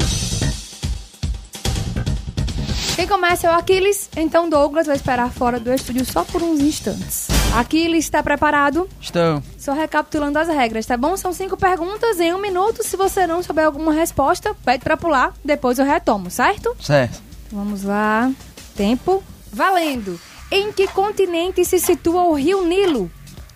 Quem 3.01 3.09
começa 3.09 3.47
é 3.47 3.51
o 3.51 3.55
Aquiles, 3.55 4.11
então 4.15 4.47
Douglas 4.47 4.87
vai 4.87 4.95
esperar 4.95 5.33
fora 5.33 5.59
do 5.59 5.73
estúdio 5.73 6.05
só 6.05 6.23
por 6.23 6.43
uns 6.43 6.61
instantes. 6.61 7.29
Aquiles, 7.57 8.05
está 8.05 8.23
preparado? 8.23 8.87
Estou. 9.01 9.43
Só 9.57 9.73
recapitulando 9.73 10.39
as 10.39 10.49
regras, 10.49 10.85
tá 10.85 10.99
bom? 10.99 11.17
São 11.17 11.33
cinco 11.33 11.57
perguntas 11.57 12.21
em 12.21 12.35
um 12.35 12.39
minuto. 12.39 12.85
Se 12.85 12.99
você 12.99 13.27
não 13.27 13.43
souber 13.43 13.65
alguma 13.65 13.95
resposta, 13.95 14.55
pede 14.67 14.85
para 14.85 14.99
pular, 14.99 15.33
depois 15.43 15.79
eu 15.79 15.87
retomo, 15.87 16.31
certo? 16.31 16.77
Certo. 16.79 17.23
Vamos 17.51 17.85
lá. 17.85 18.31
Tempo. 18.77 19.25
Valendo. 19.51 20.21
Em 20.53 20.71
que 20.71 20.87
continente 20.87 21.65
se 21.65 21.81
situa 21.81 22.25
o 22.25 22.35
rio 22.35 22.67
Nilo? 22.67 23.11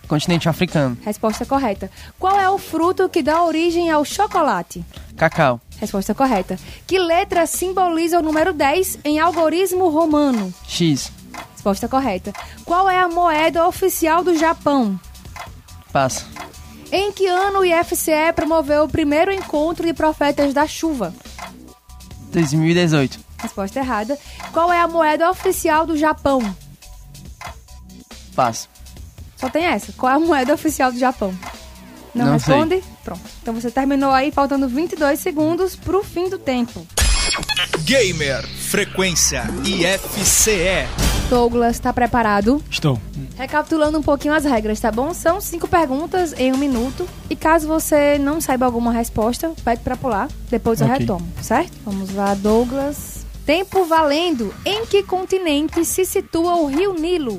Continente 0.07 0.47
africano. 0.47 0.97
Resposta 1.03 1.45
correta. 1.45 1.89
Qual 2.19 2.39
é 2.39 2.49
o 2.49 2.57
fruto 2.57 3.09
que 3.09 3.23
dá 3.23 3.43
origem 3.43 3.89
ao 3.89 4.05
chocolate? 4.05 4.85
Cacau. 5.17 5.59
Resposta 5.79 6.13
correta. 6.13 6.57
Que 6.85 6.99
letra 6.99 7.45
simboliza 7.45 8.19
o 8.19 8.21
número 8.21 8.53
10 8.53 8.99
em 9.03 9.19
algoritmo 9.19 9.89
romano? 9.89 10.53
X. 10.67 11.11
Resposta 11.53 11.87
correta. 11.87 12.31
Qual 12.63 12.89
é 12.89 12.99
a 12.99 13.07
moeda 13.07 13.67
oficial 13.67 14.23
do 14.23 14.37
Japão? 14.37 14.99
Passa. 15.91 16.25
Em 16.91 17.11
que 17.11 17.25
ano 17.25 17.59
o 17.59 17.65
IFCE 17.65 18.31
promoveu 18.35 18.83
o 18.83 18.89
primeiro 18.89 19.31
encontro 19.31 19.85
de 19.85 19.93
profetas 19.93 20.53
da 20.53 20.67
chuva? 20.67 21.13
2018. 22.31 23.19
Resposta 23.39 23.79
errada. 23.79 24.17
Qual 24.51 24.71
é 24.71 24.79
a 24.79 24.87
moeda 24.87 25.29
oficial 25.29 25.85
do 25.85 25.97
Japão? 25.97 26.41
Passa. 28.35 28.74
Só 29.45 29.49
tem 29.49 29.63
essa. 29.63 29.93
Qual 29.93 30.11
é 30.11 30.15
a 30.15 30.19
moeda 30.19 30.55
oficial 30.55 30.91
do 30.91 30.97
Japão? 30.97 31.31
Não, 32.15 32.25
Não 32.25 32.33
responde? 32.33 32.81
Sei. 32.81 32.83
Pronto. 33.03 33.21
Então 33.39 33.53
você 33.53 33.69
terminou 33.69 34.09
aí 34.09 34.31
faltando 34.31 34.67
22 34.67 35.19
segundos 35.19 35.75
pro 35.75 36.03
fim 36.03 36.27
do 36.27 36.39
tempo. 36.39 36.85
Gamer 37.81 38.43
Frequência 38.47 39.43
IFCE. 39.63 40.87
Douglas, 41.29 41.77
tá 41.77 41.93
preparado? 41.93 42.63
Estou. 42.71 42.99
Recapitulando 43.37 43.99
um 43.99 44.01
pouquinho 44.01 44.33
as 44.33 44.45
regras, 44.45 44.79
tá 44.79 44.91
bom? 44.91 45.13
São 45.13 45.39
cinco 45.39 45.67
perguntas 45.67 46.33
em 46.33 46.51
um 46.51 46.57
minuto. 46.57 47.07
E 47.29 47.35
caso 47.35 47.67
você 47.67 48.17
não 48.17 48.41
saiba 48.41 48.65
alguma 48.65 48.91
resposta, 48.91 49.53
pede 49.63 49.83
pra 49.83 49.95
pular. 49.95 50.27
Depois 50.49 50.81
eu 50.81 50.87
okay. 50.87 51.01
retomo, 51.01 51.27
certo? 51.39 51.71
Vamos 51.85 52.11
lá, 52.15 52.33
Douglas. 52.33 53.27
Tempo 53.45 53.85
valendo. 53.85 54.51
Em 54.65 54.87
que 54.87 55.03
continente 55.03 55.85
se 55.85 56.03
situa 56.03 56.55
o 56.55 56.65
Rio 56.65 56.95
Nilo? 56.95 57.37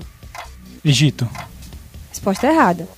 Egito. 0.84 1.28
Resposta 2.26 2.48
errada. 2.48 2.88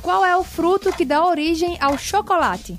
Qual 0.00 0.24
é 0.24 0.36
o 0.36 0.44
fruto 0.44 0.92
que 0.92 1.04
dá 1.04 1.26
origem 1.26 1.76
ao 1.80 1.98
chocolate? 1.98 2.78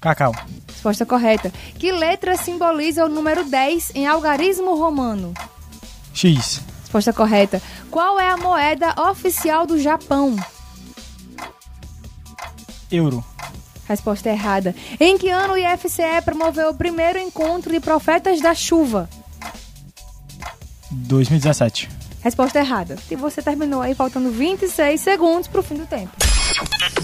Cacau. 0.00 0.34
Resposta 0.66 1.06
correta. 1.06 1.52
Que 1.78 1.92
letra 1.92 2.36
simboliza 2.36 3.04
o 3.04 3.08
número 3.08 3.44
10 3.44 3.92
em 3.94 4.04
algarismo 4.04 4.74
romano? 4.74 5.32
X. 6.12 6.60
Resposta 6.80 7.12
correta. 7.12 7.62
Qual 7.88 8.18
é 8.18 8.30
a 8.30 8.36
moeda 8.36 9.00
oficial 9.00 9.64
do 9.64 9.78
Japão? 9.78 10.34
Euro. 12.90 13.24
Resposta 13.86 14.28
errada. 14.28 14.74
Em 14.98 15.16
que 15.16 15.28
ano 15.28 15.54
o 15.54 15.56
IFCE 15.56 16.20
promoveu 16.24 16.70
o 16.70 16.74
primeiro 16.74 17.20
encontro 17.20 17.72
de 17.72 17.78
profetas 17.78 18.40
da 18.40 18.56
chuva? 18.56 19.08
2017. 20.90 22.01
Resposta 22.22 22.58
errada. 22.58 22.96
E 23.10 23.16
você 23.16 23.42
terminou 23.42 23.80
aí 23.80 23.94
faltando 23.94 24.30
26 24.30 25.00
segundos 25.00 25.48
pro 25.48 25.62
fim 25.62 25.74
do 25.74 25.86
tempo. 25.86 26.12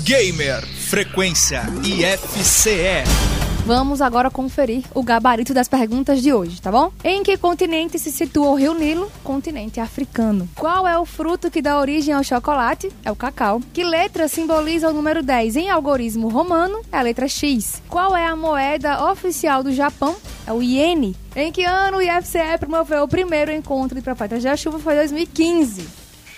Gamer 0.05 0.65
Frequência 0.67 1.63
IFCE. 1.85 3.38
Vamos 3.69 4.01
agora 4.01 4.31
conferir 4.31 4.83
o 4.95 5.03
gabarito 5.03 5.53
das 5.53 5.69
perguntas 5.69 6.23
de 6.23 6.33
hoje, 6.33 6.59
tá 6.59 6.73
bom? 6.73 6.91
Em 7.05 7.23
que 7.23 7.37
continente 7.37 7.99
se 7.99 8.11
situa 8.11 8.49
o 8.49 8.55
Rio 8.55 8.73
Nilo? 8.73 9.13
Continente 9.23 9.79
africano. 9.79 10.49
Qual 10.57 10.89
é 10.89 10.99
o 10.99 11.05
fruto 11.05 11.51
que 11.51 11.61
dá 11.61 11.79
origem 11.79 12.15
ao 12.15 12.25
chocolate? 12.25 12.91
É 13.05 13.13
o 13.13 13.15
cacau. 13.15 13.61
Que 13.75 13.85
letra 13.85 14.27
simboliza 14.27 14.89
o 14.89 14.95
número 14.95 15.23
10 15.23 15.57
em 15.57 15.69
algoritmo 15.69 16.29
romano? 16.29 16.81
É 16.91 16.97
a 16.97 17.03
letra 17.03 17.29
X. 17.29 17.83
Qual 17.91 18.17
é 18.17 18.25
a 18.25 18.35
moeda 18.35 19.05
oficial 19.13 19.63
do 19.63 19.71
Japão? 19.71 20.17
É 20.47 20.53
o 20.55 20.63
iene. 20.63 21.15
Em 21.37 21.53
que 21.53 21.63
ano 21.63 21.99
o 21.99 22.01
IFCE 22.01 22.57
promoveu 22.59 23.03
o 23.03 23.09
primeiro 23.09 23.53
encontro 23.53 23.95
de 23.95 24.01
profetas 24.01 24.43
da 24.43 24.57
chuva? 24.57 24.79
Foi 24.79 24.95
2015. 24.95 25.87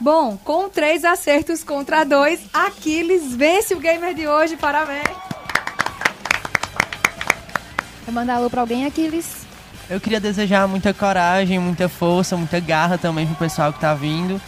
Bom, 0.01 0.37
com 0.37 0.69
três 0.69 1.05
acertos 1.05 1.63
contra 1.63 2.03
dois, 2.03 2.41
Aquiles 2.53 3.37
vence 3.37 3.73
o 3.73 3.79
gamer 3.79 4.15
de 4.15 4.27
hoje. 4.27 4.57
Parabéns. 4.57 5.30
Vai 8.11 8.25
mandar 8.25 8.35
alô 8.39 8.51
pra 8.51 8.61
alguém, 8.61 8.87
Aquiles? 8.87 9.47
Eu 9.89 10.01
queria 10.01 10.19
desejar 10.19 10.67
muita 10.67 10.93
coragem, 10.93 11.61
muita 11.61 11.89
força, 11.89 12.37
muita 12.37 12.59
garra 12.59 12.99
também 12.99 13.25
pro 13.25 13.37
pessoal 13.37 13.73
que 13.73 13.79
tá 13.79 13.95
vindo. 13.95 14.41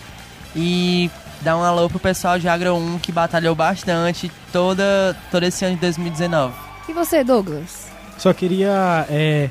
E 0.55 1.09
dar 1.43 1.57
um 1.57 1.63
alô 1.63 1.89
pro 1.89 2.01
pessoal 2.01 2.41
de 2.41 2.49
Agro 2.49 2.75
1 2.75 2.99
que 2.99 3.13
batalhou 3.13 3.55
bastante 3.55 4.33
toda, 4.53 5.17
todo 5.31 5.45
esse 5.45 5.65
ano 5.65 5.77
de 5.77 5.81
2019. 5.81 6.53
E 6.89 6.93
você, 6.93 7.23
Douglas? 7.23 7.87
Só 8.19 8.33
queria 8.33 9.07
é, 9.09 9.49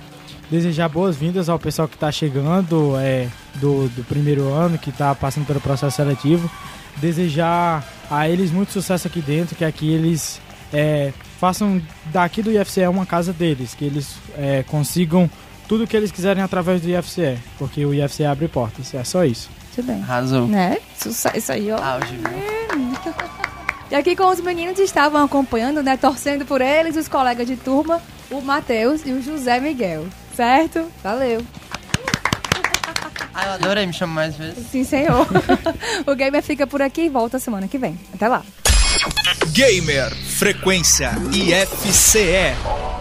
desejar 0.50 0.90
boas-vindas 0.90 1.48
ao 1.48 1.58
pessoal 1.58 1.88
que 1.88 1.96
está 1.96 2.12
chegando 2.12 2.98
é, 3.00 3.30
do, 3.56 3.88
do 3.88 4.04
primeiro 4.04 4.54
ano, 4.54 4.78
que 4.78 4.90
está 4.90 5.16
passando 5.16 5.48
pelo 5.48 5.62
processo 5.62 5.96
seletivo. 5.96 6.52
Desejar 6.98 7.82
a 8.10 8.28
eles 8.28 8.52
muito 8.52 8.74
sucesso 8.74 9.08
aqui 9.08 9.22
dentro, 9.22 9.56
que 9.56 9.64
aqui 9.64 9.90
eles 9.90 10.42
é, 10.74 11.14
façam 11.42 11.82
daqui 12.14 12.44
do 12.44 12.52
IFCE 12.52 12.86
uma 12.86 13.04
casa 13.04 13.34
deles, 13.34 13.74
que 13.74 13.84
eles 13.84 14.16
é, 14.38 14.62
consigam 14.62 15.28
tudo 15.68 15.86
o 15.86 15.88
que 15.88 15.98
eles 15.98 16.12
quiserem 16.12 16.44
através 16.44 16.82
do 16.82 16.88
IFCE, 16.88 17.40
porque 17.58 17.84
o 17.84 17.92
IFCE 17.92 18.26
abre 18.26 18.48
portas, 18.48 18.94
é 18.94 19.04
só 19.04 19.26
isso. 19.26 19.50
Tudo 19.74 19.88
bem. 19.88 20.04
Arrasou. 20.04 20.48
Né? 20.48 20.78
Sucesso 20.96 21.54
aí, 21.54 21.72
ó. 21.72 21.82
Auge, 21.82 22.20
E 23.90 23.96
aqui 23.96 24.16
com 24.16 24.28
os 24.28 24.40
meninos 24.40 24.78
estavam 24.78 25.24
acompanhando, 25.24 25.82
né? 25.82 25.98
Torcendo 25.98 26.46
por 26.46 26.62
eles, 26.62 26.96
os 26.96 27.08
colegas 27.08 27.48
de 27.48 27.56
turma, 27.56 28.00
o 28.30 28.40
Matheus 28.40 29.02
e 29.04 29.12
o 29.12 29.20
José 29.24 29.60
Miguel. 29.60 30.06
Certo? 30.36 30.92
Valeu. 31.02 31.42
Ah, 33.34 33.48
eu 33.48 33.52
adorei, 33.54 33.88
me 33.88 33.94
chama 33.94 34.14
mais 34.14 34.36
vezes. 34.36 34.68
Sim, 34.68 34.84
senhor. 34.84 35.26
o 36.06 36.14
Gamer 36.14 36.44
fica 36.44 36.68
por 36.68 36.84
aqui 36.84 37.04
e 37.04 37.10
volta 37.10 37.40
semana 37.40 37.68
que 37.68 37.80
vem. 37.80 37.98
Até 38.14 38.28
lá. 38.28 38.44
Gamer 39.52 40.14
Frequência 40.38 41.12
IFCE. 41.34 42.56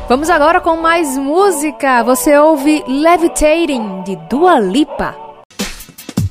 Vamos 0.09 0.31
agora 0.31 0.61
com 0.61 0.77
mais 0.77 1.17
música. 1.19 2.03
Você 2.03 2.37
ouve 2.39 2.83
Levitating 2.89 4.03
de 4.05 4.17
Dua 4.29 4.59
Lipa. 4.59 5.15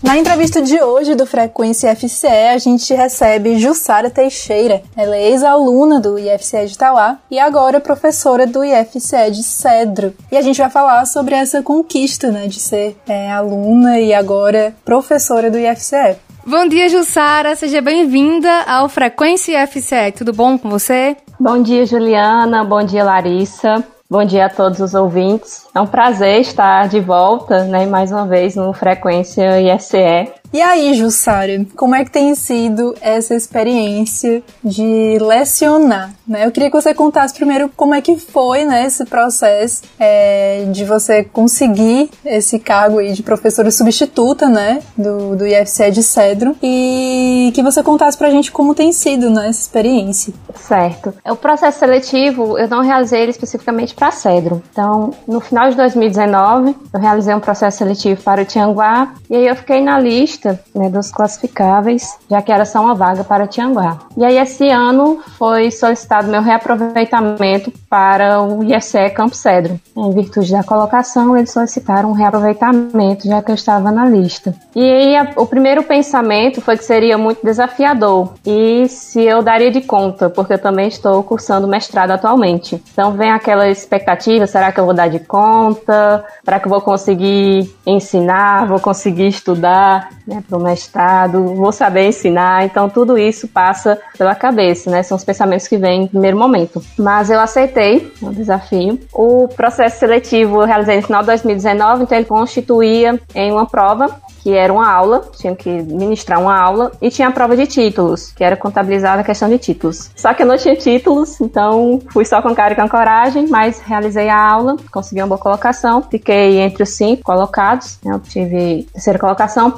Na 0.01 0.17
entrevista 0.17 0.61
de 0.61 0.81
hoje 0.81 1.13
do 1.13 1.25
Frequência 1.25 1.95
FCE, 1.95 2.27
a 2.27 2.57
gente 2.57 2.93
recebe 2.95 3.59
Jussara 3.59 4.09
Teixeira. 4.09 4.81
Ela 4.97 5.15
é 5.15 5.29
ex-aluna 5.29 5.99
do 5.99 6.17
IFCE 6.17 6.65
de 6.65 6.77
Tauá 6.77 7.19
e 7.29 7.37
agora 7.37 7.79
professora 7.79 8.47
do 8.47 8.63
IFCE 8.63 9.29
de 9.31 9.43
Cedro. 9.43 10.15
E 10.31 10.37
a 10.37 10.41
gente 10.41 10.57
vai 10.57 10.69
falar 10.69 11.05
sobre 11.05 11.35
essa 11.35 11.61
conquista, 11.61 12.31
né, 12.31 12.47
de 12.47 12.59
ser 12.59 12.97
é, 13.07 13.31
aluna 13.31 13.99
e 13.99 14.13
agora 14.13 14.73
professora 14.83 15.51
do 15.51 15.59
IFCE. 15.59 16.17
Bom 16.49 16.67
dia, 16.67 16.89
Jussara. 16.89 17.55
Seja 17.55 17.79
bem-vinda 17.79 18.63
ao 18.63 18.89
Frequência 18.89 19.67
FCE. 19.67 20.11
Tudo 20.17 20.33
bom 20.33 20.57
com 20.57 20.67
você? 20.67 21.15
Bom 21.39 21.61
dia, 21.61 21.85
Juliana. 21.85 22.63
Bom 22.63 22.83
dia, 22.83 23.03
Larissa. 23.03 23.85
Bom 24.09 24.25
dia 24.25 24.47
a 24.47 24.49
todos 24.49 24.79
os 24.79 24.95
ouvintes. 24.95 25.67
É 25.75 25.79
um 25.79 25.85
prazer 25.85 26.41
estar 26.41 26.87
de 26.87 26.99
volta, 26.99 27.65
né, 27.65 27.85
mais 27.85 28.11
uma 28.11 28.25
vez 28.25 28.55
no 28.55 28.73
Frequência 28.73 29.61
ISE. 29.61 30.31
E 30.51 30.63
aí, 30.63 30.95
Jussara, 30.95 31.63
como 31.75 31.93
é 31.93 32.03
que 32.03 32.09
tem 32.09 32.33
sido 32.33 32.95
essa 33.01 33.35
experiência 33.35 34.41
de 34.63 35.19
lecionar? 35.21 36.11
Né? 36.27 36.45
Eu 36.45 36.51
queria 36.51 36.71
que 36.71 36.75
você 36.75 36.91
contasse 36.91 37.35
primeiro 37.35 37.69
como 37.75 37.93
é 37.93 38.01
que 38.01 38.17
foi 38.17 38.65
né, 38.65 38.85
esse 38.85 39.05
processo 39.05 39.83
é, 39.99 40.65
de 40.71 40.83
você 40.85 41.23
conseguir 41.23 42.09
esse 42.25 42.57
cargo 42.57 42.97
aí 42.97 43.13
de 43.13 43.21
professora 43.21 43.69
substituta 43.69 44.49
né, 44.49 44.81
do, 44.97 45.35
do 45.35 45.45
IFCE 45.45 45.91
de 45.91 46.01
Cedro 46.01 46.55
e 46.63 47.51
que 47.53 47.61
você 47.61 47.83
contasse 47.83 48.17
pra 48.17 48.31
gente 48.31 48.51
como 48.51 48.73
tem 48.73 48.91
sido 48.91 49.29
né, 49.29 49.49
essa 49.49 49.61
experiência. 49.61 50.33
Certo. 50.55 51.13
O 51.27 51.35
processo 51.35 51.77
seletivo, 51.77 52.57
eu 52.57 52.67
não 52.67 52.81
realizei 52.81 53.21
ele 53.21 53.31
especificamente 53.31 53.93
para 53.93 54.09
Cedro. 54.09 54.63
Então, 54.71 55.11
no 55.27 55.39
final 55.39 55.69
de 55.69 55.75
2019, 55.75 56.75
eu 56.91 56.99
realizei 56.99 57.35
um 57.35 57.39
processo 57.39 57.77
seletivo 57.77 58.23
para 58.23 58.41
o 58.41 58.45
Tianguá 58.45 59.13
e 59.29 59.35
aí 59.35 59.47
eu 59.47 59.55
fiquei 59.55 59.79
na 59.81 59.99
lista 59.99 60.38
lista 60.39 60.59
né, 60.73 60.89
dos 60.89 61.11
classificáveis, 61.11 62.17
já 62.29 62.41
que 62.41 62.51
era 62.51 62.65
só 62.65 62.81
uma 62.81 62.95
vaga 62.95 63.23
para 63.23 63.47
Tianguá. 63.47 63.99
E 64.17 64.23
aí 64.23 64.37
esse 64.37 64.69
ano 64.69 65.19
foi 65.37 65.69
solicitado 65.69 66.27
meu 66.27 66.41
reaproveitamento 66.41 67.71
para 67.89 68.41
o 68.41 68.63
IFCE 68.63 69.09
Campo 69.09 69.35
Cedro. 69.35 69.79
Em 69.95 70.11
virtude 70.11 70.51
da 70.51 70.63
colocação, 70.63 71.35
eles 71.35 71.51
solicitaram 71.51 72.09
um 72.09 72.13
reaproveitamento, 72.13 73.27
já 73.27 73.41
que 73.41 73.51
eu 73.51 73.55
estava 73.55 73.91
na 73.91 74.05
lista. 74.05 74.55
E 74.75 74.81
aí 74.81 75.15
a, 75.15 75.33
o 75.35 75.45
primeiro 75.45 75.83
pensamento 75.83 76.61
foi 76.61 76.77
que 76.77 76.85
seria 76.85 77.17
muito 77.17 77.43
desafiador 77.43 78.33
e 78.45 78.87
se 78.87 79.21
eu 79.21 79.41
daria 79.41 79.71
de 79.71 79.81
conta, 79.81 80.29
porque 80.29 80.53
eu 80.53 80.59
também 80.59 80.87
estou 80.87 81.21
cursando 81.23 81.67
mestrado 81.67 82.11
atualmente. 82.11 82.81
Então 82.93 83.11
vem 83.11 83.31
aquela 83.31 83.69
expectativa, 83.69 84.47
será 84.47 84.71
que 84.71 84.79
eu 84.79 84.85
vou 84.85 84.93
dar 84.93 85.09
de 85.09 85.19
conta? 85.19 86.23
Será 86.43 86.59
que 86.59 86.67
eu 86.67 86.69
vou 86.69 86.81
conseguir 86.81 87.73
ensinar? 87.85 88.67
Vou 88.67 88.79
conseguir 88.79 89.27
estudar? 89.27 90.09
Né, 90.29 90.43
para 90.47 90.57
o 90.57 90.61
mestrado, 90.61 91.55
vou 91.55 91.71
saber 91.71 92.07
ensinar, 92.07 92.63
então 92.63 92.87
tudo 92.87 93.17
isso 93.17 93.47
passa 93.47 93.99
pela 94.17 94.35
cabeça, 94.35 94.91
né? 94.91 95.01
São 95.01 95.17
os 95.17 95.23
pensamentos 95.23 95.67
que 95.67 95.75
vêm 95.75 96.03
em 96.03 96.07
primeiro 96.07 96.37
momento. 96.37 96.81
Mas 96.97 97.31
eu 97.31 97.39
aceitei 97.39 98.13
o 98.21 98.31
desafio. 98.31 98.99
O 99.11 99.47
processo 99.47 99.99
seletivo 99.99 100.61
eu 100.61 100.67
realizei 100.67 100.97
no 100.97 101.01
final 101.01 101.21
de 101.21 101.27
2019, 101.27 102.03
então 102.03 102.17
ele 102.17 102.27
constituía 102.27 103.19
em 103.33 103.51
uma 103.51 103.65
prova 103.65 104.19
que 104.41 104.53
era 104.53 104.71
uma 104.71 104.89
aula, 104.89 105.29
tinha 105.37 105.55
que 105.55 105.69
ministrar 105.69 106.39
uma 106.39 106.57
aula, 106.57 106.91
e 107.01 107.09
tinha 107.09 107.27
a 107.27 107.31
prova 107.31 107.55
de 107.55 107.67
títulos, 107.67 108.31
que 108.31 108.43
era 108.43 108.55
contabilizar 108.55 109.19
a 109.19 109.23
questão 109.23 109.49
de 109.49 109.57
títulos. 109.57 110.11
Só 110.15 110.33
que 110.33 110.43
eu 110.43 110.47
não 110.47 110.57
tinha 110.57 110.75
títulos, 110.75 111.39
então 111.41 111.99
fui 112.11 112.25
só 112.25 112.41
com 112.41 112.55
cara 112.55 112.73
e 112.73 112.75
com 112.75 112.87
coragem, 112.87 113.47
mas 113.47 113.79
realizei 113.79 114.29
a 114.29 114.39
aula, 114.39 114.77
consegui 114.91 115.21
uma 115.21 115.27
boa 115.27 115.39
colocação, 115.39 116.01
fiquei 116.01 116.59
entre 116.59 116.83
os 116.83 116.89
cinco 116.89 117.23
colocados, 117.23 117.99
né, 118.03 118.15
obtive 118.15 118.87
terceira 118.93 119.19
colocação. 119.19 119.73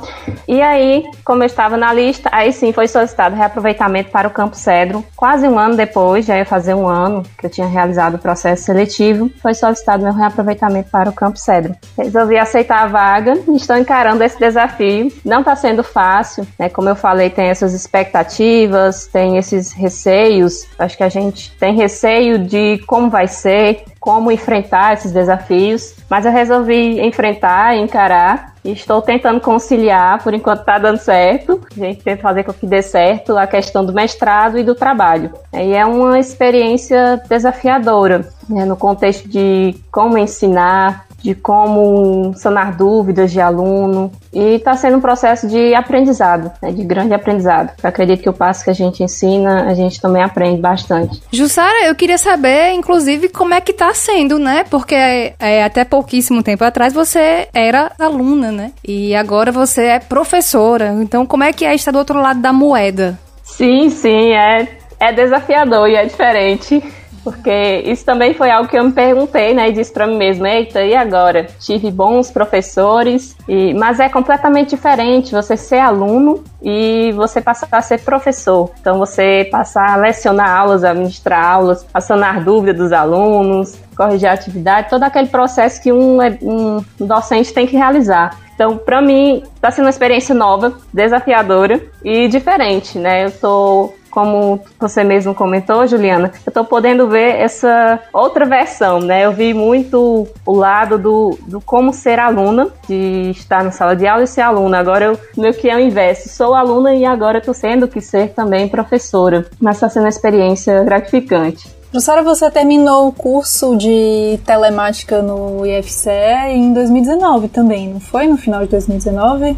E 0.48 0.62
aí, 0.62 1.04
como 1.24 1.44
eu 1.44 1.48
estava 1.48 1.78
na 1.78 1.94
lista, 1.94 2.30
aí 2.32 2.52
sim 2.52 2.74
foi 2.74 2.88
solicitado 2.88 3.36
reaproveitamento 3.36 4.12
para 4.12 4.28
o 4.28 4.32
Campo 4.32 4.56
Cedro. 4.56 5.04
Quase 5.16 5.48
um 5.48 5.58
ano 5.58 5.76
depois, 5.76 6.26
já 6.26 6.38
ia 6.38 6.46
fazer 6.46 6.74
um 6.74 6.88
ano 6.88 7.24
que 7.38 7.46
eu 7.46 7.50
tinha 7.50 7.68
realizado 7.68 8.16
o 8.16 8.20
processo 8.20 8.64
seletivo, 8.64 9.32
foi 9.42 9.54
solicitado 9.54 10.04
meu 10.04 10.14
reaproveitamento 10.14 10.90
para 10.90 11.10
o 11.10 11.14
Campo 11.14 11.38
Cedro. 11.38 11.76
Resolvi 11.98 12.38
aceitar 12.38 12.84
a 12.84 12.88
vaga 12.88 13.34
estou 13.62 13.78
encarando 13.78 14.24
esse 14.24 14.38
desafio. 14.38 15.12
Não 15.24 15.40
está 15.40 15.56
sendo 15.56 15.84
fácil, 15.84 16.46
né? 16.58 16.70
Como 16.70 16.90
eu 16.90 16.96
falei, 16.96 17.30
tem 17.30 17.48
essas 17.48 17.74
expectativas, 17.74 19.08
tem 19.08 19.38
esses 19.38 19.72
receios. 19.72 20.66
Acho 20.78 20.98
que 20.98 21.04
a 21.04 21.10
gente 21.10 21.52
tem 21.58 21.76
receio 21.76 22.40
de 22.40 22.80
como 22.88 23.10
vai 23.10 23.28
ser, 23.28 23.84
como 24.00 24.32
enfrentar 24.32 24.94
esses 24.94 25.12
desafios, 25.12 25.96
mas 26.10 26.26
eu 26.26 26.32
resolvi 26.32 27.00
enfrentar 27.00 27.76
e 27.76 27.82
encarar 27.82 28.51
estou 28.64 29.02
tentando 29.02 29.40
conciliar, 29.40 30.22
por 30.24 30.34
enquanto 30.34 30.60
está 30.60 30.78
dando 30.78 30.98
certo. 30.98 31.62
A 31.72 31.80
gente 31.80 32.04
tenta 32.04 32.22
fazer 32.22 32.44
com 32.44 32.54
que 32.54 32.68
dê 32.68 32.82
certo 32.82 33.38
a 33.38 33.48
questão 33.48 33.86
do 33.86 33.94
mestrado 33.94 34.58
e 34.58 34.64
do 34.64 34.76
trabalho. 34.76 35.32
E 35.54 35.74
é 35.74 35.86
uma 35.86 36.20
experiência 36.20 37.22
desafiadora, 37.28 38.28
né, 38.48 38.66
no 38.66 38.76
contexto 38.76 39.28
de 39.28 39.76
como 39.92 40.18
ensinar, 40.18 41.08
de 41.22 41.36
como 41.36 42.34
sanar 42.36 42.76
dúvidas 42.76 43.32
de 43.32 43.40
aluno. 43.40 44.12
E 44.34 44.56
está 44.56 44.76
sendo 44.76 44.98
um 44.98 45.02
processo 45.02 45.48
de 45.48 45.76
aprendizado, 45.76 46.52
né, 46.62 46.72
de 46.72 46.84
grande 46.84 47.14
aprendizado. 47.14 47.72
Eu 47.84 47.90
acredito 47.90 48.22
que 48.22 48.30
o 48.30 48.34
passo 48.34 48.64
que 48.64 48.70
a 48.70 48.74
gente 48.74 49.04
ensina, 49.04 49.70
a 49.70 49.74
gente 49.74 50.00
também 50.00 50.24
aprende 50.24 50.62
bastante. 50.62 51.22
Jussara, 51.32 51.86
eu 51.86 51.96
queria 51.96 52.18
saber, 52.18 52.72
inclusive, 52.72 53.28
como 53.28 53.54
é 53.54 53.60
que 53.60 53.72
está 53.72 53.94
sendo, 53.94 54.40
né? 54.40 54.64
Porque 54.70 54.96
é, 54.96 55.64
até 55.64 55.84
pouquíssimo 55.84 56.42
tempo 56.42 56.64
atrás 56.64 56.94
você 56.94 57.50
era 57.54 57.92
aluna, 58.00 58.52
né? 58.52 58.72
E 58.88 59.14
agora 59.16 59.52
você 59.52 59.88
é 59.88 60.00
professora. 60.00 60.96
Então, 61.02 61.26
como 61.26 61.44
é 61.44 61.52
que 61.52 61.66
é 61.66 61.76
estar 61.76 61.92
do 61.92 61.98
outro 61.98 62.22
lado 62.22 62.42
da 62.42 62.54
moeda? 62.54 63.20
Sim, 63.44 63.90
sim, 63.90 64.32
é, 64.32 64.68
é 65.00 65.12
desafiador 65.12 65.90
e 65.90 65.96
é 65.96 66.06
diferente. 66.06 66.82
Porque 67.24 67.84
isso 67.86 68.04
também 68.04 68.34
foi 68.34 68.50
algo 68.50 68.68
que 68.68 68.78
eu 68.78 68.84
me 68.84 68.92
perguntei, 68.92 69.54
né? 69.54 69.70
E 69.70 69.74
disse 69.74 69.94
para 69.94 70.08
mim 70.08 70.18
mesma, 70.18 70.50
eita, 70.50 70.82
e 70.82 70.96
agora? 70.96 71.48
Tive 71.60 71.92
bons 71.92 72.32
professores, 72.32 73.36
e... 73.48 73.74
mas 73.74 74.00
é 74.00 74.10
completamente 74.10 74.72
diferente 74.72 75.32
você 75.32 75.56
ser 75.56 75.80
aluno 75.80 76.44
e 76.62 77.12
você 77.14 77.40
passar 77.40 77.68
a 77.72 77.82
ser 77.82 78.02
professor. 78.02 78.72
Então 78.80 78.98
você 78.98 79.48
passar 79.52 79.92
a 79.92 79.96
lecionar 79.96 80.50
aulas, 80.50 80.84
a 80.84 80.94
ministrar 80.94 81.46
aulas, 81.46 81.86
a 81.94 82.02
sanar 82.02 82.44
dúvidas 82.44 82.78
dos 82.78 82.92
alunos, 82.92 83.78
corrigir 83.96 84.28
a 84.28 84.34
atividade, 84.34 84.90
todo 84.90 85.04
aquele 85.04 85.28
processo 85.28 85.82
que 85.82 85.92
um, 85.92 86.18
um 86.42 86.84
docente 87.00 87.54
tem 87.54 87.68
que 87.68 87.78
realizar. 87.78 88.38
Então, 88.54 88.78
para 88.78 89.02
mim, 89.02 89.42
está 89.56 89.72
sendo 89.72 89.86
uma 89.86 89.90
experiência 89.90 90.36
nova, 90.36 90.74
desafiadora 90.94 91.82
e 92.04 92.28
diferente, 92.28 93.00
né? 93.00 93.24
Eu 93.24 93.30
estou 93.30 93.96
como 94.12 94.60
você 94.80 95.04
mesmo 95.04 95.34
comentou, 95.34 95.88
Juliana, 95.88 96.32
eu 96.46 96.50
estou 96.50 96.66
podendo 96.66 97.08
ver 97.08 97.38
essa 97.38 98.00
outra 98.14 98.46
versão, 98.46 99.00
né? 99.00 99.26
Eu 99.26 99.32
vi 99.32 99.54
muito 99.54 100.28
o 100.46 100.54
lado 100.54 100.98
do, 100.98 101.38
do 101.48 101.62
como 101.62 101.94
ser 101.94 102.20
aluna, 102.20 102.68
de 102.88 103.32
estar 103.32 103.64
na 103.64 103.72
sala 103.72 103.96
de 103.96 104.06
aula 104.06 104.24
e 104.24 104.28
ser 104.28 104.42
aluna. 104.42 104.78
Agora 104.78 105.06
eu 105.06 105.20
meio 105.38 105.54
que 105.54 105.70
é 105.70 105.76
o 105.76 105.80
inverso, 105.80 106.30
sou 106.30 106.54
aluna 106.54 106.94
e 106.94 107.06
agora 107.06 107.40
estou 107.40 107.54
sendo 107.54 107.88
que 107.88 108.02
ser 108.02 108.34
também 108.34 108.68
professora. 108.68 109.46
Mas 109.60 109.78
está 109.78 109.90
sendo 109.90 110.04
uma 110.04 110.10
experiência 110.10 110.84
gratificante. 110.84 111.82
Jussara, 111.94 112.24
você 112.24 112.50
terminou 112.50 113.10
o 113.10 113.12
curso 113.12 113.76
de 113.76 114.40
telemática 114.46 115.22
no 115.22 115.66
IFCE 115.66 116.10
em 116.48 116.74
2019 116.74 117.50
também, 117.50 117.90
não 117.90 118.00
foi? 118.00 118.28
No 118.28 118.38
final 118.38 118.62
de 118.62 118.70
2019? 118.70 119.58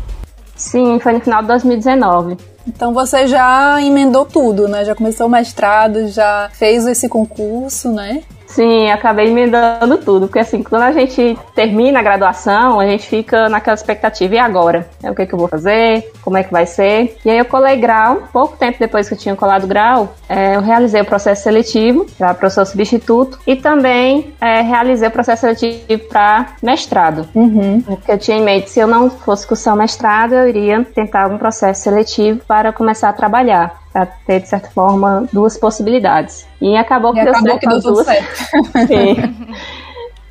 Sim, 0.55 0.99
foi 0.99 1.13
no 1.13 1.19
final 1.19 1.41
de 1.41 1.47
2019. 1.47 2.37
Então 2.67 2.93
você 2.93 3.27
já 3.27 3.81
emendou 3.81 4.25
tudo, 4.25 4.67
né? 4.67 4.85
Já 4.85 4.95
começou 4.95 5.27
o 5.27 5.29
mestrado, 5.29 6.07
já 6.07 6.49
fez 6.53 6.85
esse 6.87 7.09
concurso, 7.09 7.91
né? 7.91 8.23
Sim, 8.53 8.91
acabei 8.91 9.29
emendando 9.29 9.97
tudo, 9.97 10.27
porque 10.27 10.37
assim, 10.37 10.61
quando 10.61 10.83
a 10.83 10.91
gente 10.91 11.37
termina 11.55 11.99
a 11.99 12.03
graduação, 12.03 12.79
a 12.79 12.85
gente 12.85 13.07
fica 13.07 13.49
naquela 13.49 13.73
expectativa, 13.73 14.35
e 14.35 14.37
agora? 14.37 14.87
É, 15.01 15.09
o 15.09 15.15
que, 15.15 15.23
é 15.23 15.25
que 15.25 15.33
eu 15.33 15.39
vou 15.39 15.47
fazer? 15.47 16.11
Como 16.21 16.37
é 16.37 16.43
que 16.43 16.51
vai 16.51 16.67
ser? 16.67 17.17
E 17.25 17.31
aí 17.31 17.39
eu 17.39 17.45
colei 17.45 17.77
grau, 17.77 18.23
pouco 18.31 18.55
tempo 18.55 18.77
depois 18.79 19.07
que 19.07 19.15
eu 19.15 19.17
tinha 19.17 19.35
colado 19.35 19.65
grau, 19.65 20.13
é, 20.29 20.55
eu 20.55 20.61
realizei 20.61 21.01
o 21.01 21.05
processo 21.05 21.41
seletivo 21.41 22.05
para 22.15 22.35
professor 22.35 22.65
substituto 22.65 23.39
e 23.47 23.55
também 23.55 24.33
é, 24.39 24.61
realizei 24.61 25.07
o 25.07 25.11
processo 25.11 25.41
seletivo 25.41 26.03
para 26.07 26.53
mestrado. 26.61 27.27
Uhum. 27.33 27.81
Porque 27.81 28.11
eu 28.11 28.19
tinha 28.19 28.37
em 28.37 28.43
mente, 28.43 28.69
se 28.69 28.79
eu 28.79 28.87
não 28.87 29.09
fosse 29.09 29.47
cursar 29.47 29.73
o 29.73 29.77
mestrado, 29.77 30.33
eu 30.33 30.47
iria 30.47 30.83
tentar 30.83 31.23
algum 31.23 31.39
processo 31.39 31.81
seletivo 31.81 32.39
para 32.47 32.71
começar 32.71 33.09
a 33.09 33.13
trabalhar 33.13 33.82
para 33.93 34.07
ter, 34.07 34.41
de 34.41 34.49
certa 34.49 34.69
forma, 34.69 35.27
duas 35.31 35.55
possibilidades. 35.55 36.47
E 36.59 36.75
acabou 36.75 37.13
que 37.13 37.19
e 37.19 37.23
deu 37.23 37.31
acabou 37.31 37.51
certo. 37.51 37.61
Que 37.61 37.69
deu 37.69 37.81
tudo 37.81 37.93
duas. 37.93 38.05
certo. 38.07 38.33
Sim. 38.87 39.53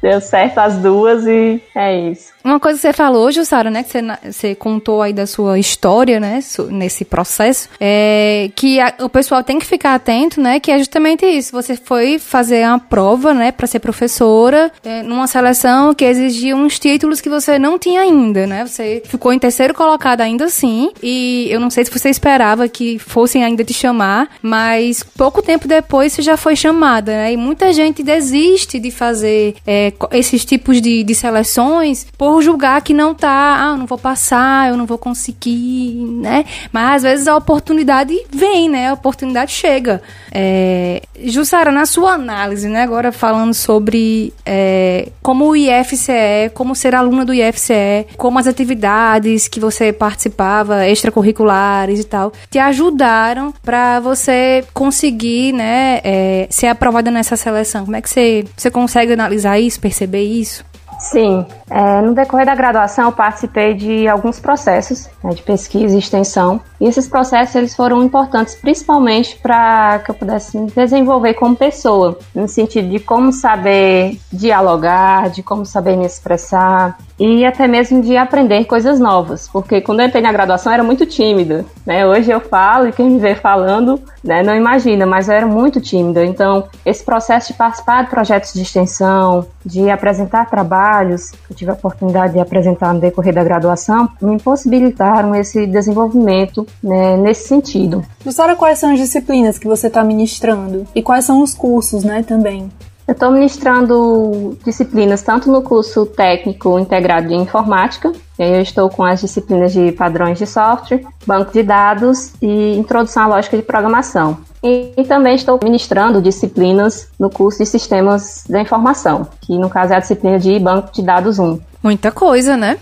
deu 0.03 0.21
certo 0.21 0.59
as 0.59 0.77
duas 0.79 1.25
e 1.27 1.63
é 1.75 2.11
isso. 2.11 2.33
Uma 2.45 2.59
coisa 2.59 2.77
que 2.77 2.83
você 2.83 2.93
falou, 2.93 3.31
Jussara, 3.31 3.71
né, 3.71 3.85
que 3.85 3.91
você, 3.91 4.03
você 4.25 4.55
contou 4.55 5.01
aí 5.01 5.13
da 5.13 5.27
sua 5.27 5.61
história, 5.61 6.19
né, 6.19 6.41
nesse 6.71 7.05
processo, 7.05 7.69
é 7.81 8.51
que 8.57 8.81
a, 8.81 8.93
o 9.01 9.09
pessoal 9.09 9.45
tem 9.45 9.61
que 9.61 9.67
ficar 9.67 9.95
atento, 9.95 10.41
né, 10.41 10.59
que 10.59 10.73
é 10.73 10.79
justamente 10.79 11.25
isso. 11.25 11.53
Você 11.53 11.77
foi 11.77 12.19
fazer 12.19 12.67
uma 12.67 12.81
prova, 12.81 13.33
né, 13.33 13.53
para 13.53 13.69
ser 13.69 13.79
professora, 13.79 14.73
é, 14.85 15.05
numa 15.05 15.29
seleção 15.29 15.95
que 15.95 16.05
exigia 16.05 16.57
uns 16.57 16.81
títulos 16.81 17.21
que 17.21 17.29
você 17.29 17.59
não 17.59 17.79
tinha 17.79 18.01
ainda, 18.01 18.45
né? 18.45 18.67
Você 18.67 19.03
ficou 19.05 19.33
em 19.33 19.39
terceiro 19.39 19.73
colocado 19.73 20.21
ainda 20.21 20.47
assim, 20.47 20.91
e 21.01 21.47
eu 21.49 21.61
não 21.61 21.71
sei 21.71 21.85
se 21.85 21.91
você 21.91 22.11
esperava 22.11 22.69
que 22.69 22.99
fossem 22.99 23.45
ainda 23.45 23.63
te 23.63 23.73
chamar, 23.73 24.29
mas 24.43 25.05
pouco 25.17 25.41
tempo 25.43 25.69
depois 25.69 26.13
você 26.13 26.23
já 26.23 26.37
foi 26.37 26.57
chamada, 26.57 27.13
né? 27.13 27.33
E 27.33 27.37
muita 27.37 27.73
gente 27.73 28.03
desiste 28.03 28.81
de 28.81 28.91
fazer 28.91 29.55
é, 29.65 29.92
esses 30.11 30.45
tipos 30.45 30.81
de, 30.81 31.03
de 31.03 31.15
seleções 31.15 32.07
por 32.17 32.43
julgar 32.43 32.81
que 32.83 32.95
não 32.95 33.15
tá, 33.15 33.69
ah, 33.69 33.73
eu 33.73 33.77
não 33.79 33.87
vou 33.87 33.99
passar, 33.99 34.71
eu 34.71 34.77
não 34.77 34.87
vou 34.87 34.99
conseguir, 34.99 35.95
né? 35.95 36.45
Mas 36.73 36.97
às 36.97 37.03
vezes 37.03 37.29
a 37.29 37.37
oportunidade 37.37 38.15
vem, 38.31 38.69
né? 38.69 38.89
A 38.89 38.95
oportunidade 38.95 39.53
chega. 39.53 40.03
É... 40.33 41.03
Jussara, 41.25 41.71
na 41.71 41.87
sua 41.87 42.13
análise, 42.13 42.69
né? 42.69 42.83
Agora 42.83 43.13
falando 43.13 43.55
sobre 43.55 44.33
é, 44.45 45.09
como 45.23 45.49
o 45.49 45.57
IFCE, 45.57 46.51
como 46.55 46.75
ser 46.75 46.95
aluna 46.95 47.25
do 47.25 47.33
IFCE, 47.33 48.07
como 48.17 48.39
as 48.39 48.47
atividades 48.47 49.49
que 49.49 49.61
você 49.61 49.93
participava, 49.93 50.87
extracurriculares 50.89 52.01
e 52.01 52.05
tal, 52.05 52.33
te 52.51 52.59
ajudaram 52.59 53.53
para 53.63 54.01
você 54.01 54.65
conseguir, 54.73 55.53
né, 55.53 56.01
é, 56.05 56.47
ser 56.51 56.67
aprovada 56.67 57.11
nessa 57.11 57.37
seleção. 57.37 57.85
Como 57.85 57.97
é 57.97 58.03
que 58.03 58.11
você, 58.11 58.45
você 58.57 58.71
consegue 58.71 59.13
analisar 59.13 59.59
isso, 59.59 59.81
perceber 59.83 60.23
isso? 60.23 60.65
Sim, 60.99 61.45
é, 61.69 62.01
no 62.01 62.15
decorrer 62.15 62.47
da 62.47 62.55
graduação 62.55 63.07
eu 63.07 63.13
participei 63.13 63.75
de 63.75 64.07
alguns 64.07 64.39
processos 64.39 65.11
né, 65.23 65.31
de 65.35 65.43
pesquisa 65.43 65.97
e 65.97 65.99
extensão 65.99 66.61
e 66.83 66.87
esses 66.87 67.07
processos 67.07 67.55
eles 67.55 67.77
foram 67.77 68.03
importantes 68.03 68.57
principalmente 68.57 69.37
para 69.37 70.01
que 70.01 70.11
eu 70.11 70.15
pudesse 70.17 70.59
me 70.59 70.69
desenvolver 70.69 71.35
como 71.35 71.55
pessoa, 71.55 72.19
no 72.35 72.49
sentido 72.49 72.89
de 72.89 72.99
como 72.99 73.33
saber 73.33 74.19
dialogar, 74.33 75.31
de 75.31 75.45
como 75.45 75.65
saber 75.65 75.97
me 75.97 76.05
expressar 76.05 76.99
e 77.21 77.45
até 77.45 77.69
mesmo 77.69 78.03
de 78.03 78.17
aprender 78.17 78.65
coisas 78.65 78.99
novas, 78.99 79.47
porque 79.47 79.81
quando 79.81 80.01
eu 80.01 80.07
entrei 80.07 80.21
na 80.21 80.33
graduação 80.33 80.73
eu 80.73 80.75
era 80.75 80.83
muito 80.83 81.07
tímida, 81.07 81.65
né? 81.87 82.05
Hoje 82.05 82.33
eu 82.33 82.41
falo 82.41 82.89
e 82.89 82.93
quem 82.93 83.11
me 83.11 83.21
vê 83.21 83.37
falando 83.37 84.03
né, 84.23 84.43
não 84.43 84.55
imagina, 84.55 85.05
mas 85.05 85.29
eu 85.29 85.35
era 85.35 85.47
muito 85.47 85.81
tímida. 85.81 86.25
Então, 86.25 86.69
esse 86.87 87.05
processo 87.05 87.53
de 87.53 87.59
participar 87.59 88.05
de 88.05 88.11
projetos 88.11 88.53
de 88.53 88.63
extensão, 88.63 89.47
de 89.65 89.91
apresentar 89.91 90.49
trabalhos, 90.49 91.31
que 91.31 91.53
eu 91.53 91.57
tive 91.57 91.71
a 91.71 91.75
oportunidade 91.75 92.35
de 92.35 92.41
apresentar 92.41 92.93
no 92.95 93.01
decorrer 93.01 93.35
da 93.35 93.43
graduação, 93.43 94.09
me 94.21 94.35
impossibilitaram 94.35 95.35
esse 95.35 95.67
desenvolvimento 95.67 96.67
né, 96.83 97.17
nesse 97.17 97.49
sentido. 97.49 98.05
Jussara, 98.25 98.55
quais 98.55 98.79
são 98.79 98.93
as 98.93 98.99
disciplinas 98.99 99.59
que 99.59 99.67
você 99.67 99.87
está 99.87 100.05
ministrando? 100.05 100.87
E 100.95 101.03
quais 101.03 101.25
são 101.25 101.43
os 101.43 101.55
cursos 101.55 102.05
né, 102.05 102.23
também? 102.23 102.71
Eu 103.07 103.13
estou 103.13 103.33
ministrando 103.33 104.57
disciplinas 104.65 105.23
tanto 105.23 105.51
no 105.51 105.61
curso 105.61 106.07
técnico 106.07 106.79
integrado 106.79 107.29
de 107.29 107.35
informática, 107.35 108.13
eu 108.39 108.61
estou 108.61 108.89
com 108.89 109.03
as 109.03 109.21
disciplinas 109.21 109.73
de 109.73 109.91
padrões 109.93 110.39
de 110.39 110.47
software, 110.47 111.05
banco 111.27 111.53
de 111.53 111.65
dados 111.65 112.33
e 112.41 112.77
introdução 112.77 113.25
à 113.25 113.27
lógica 113.27 113.57
de 113.57 113.63
programação. 113.63 114.39
E, 114.63 114.93
e, 114.97 115.05
também 115.05 115.35
estou 115.35 115.59
ministrando 115.63 116.23
disciplinas 116.23 117.09
no 117.19 117.29
curso 117.29 117.59
de 117.59 117.67
Sistemas 117.67 118.45
da 118.49 118.61
Informação, 118.61 119.27
que 119.41 119.59
no 119.59 119.69
caso 119.69 119.93
é 119.93 119.97
a 119.97 120.01
disciplina 120.01 120.39
de 120.39 120.57
Banco 120.61 120.93
de 120.93 121.03
Dados 121.03 121.41
1. 121.41 121.59
Muita 121.83 122.13
coisa, 122.13 122.57
né? 122.57 122.79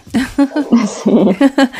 Sim. 0.86 1.26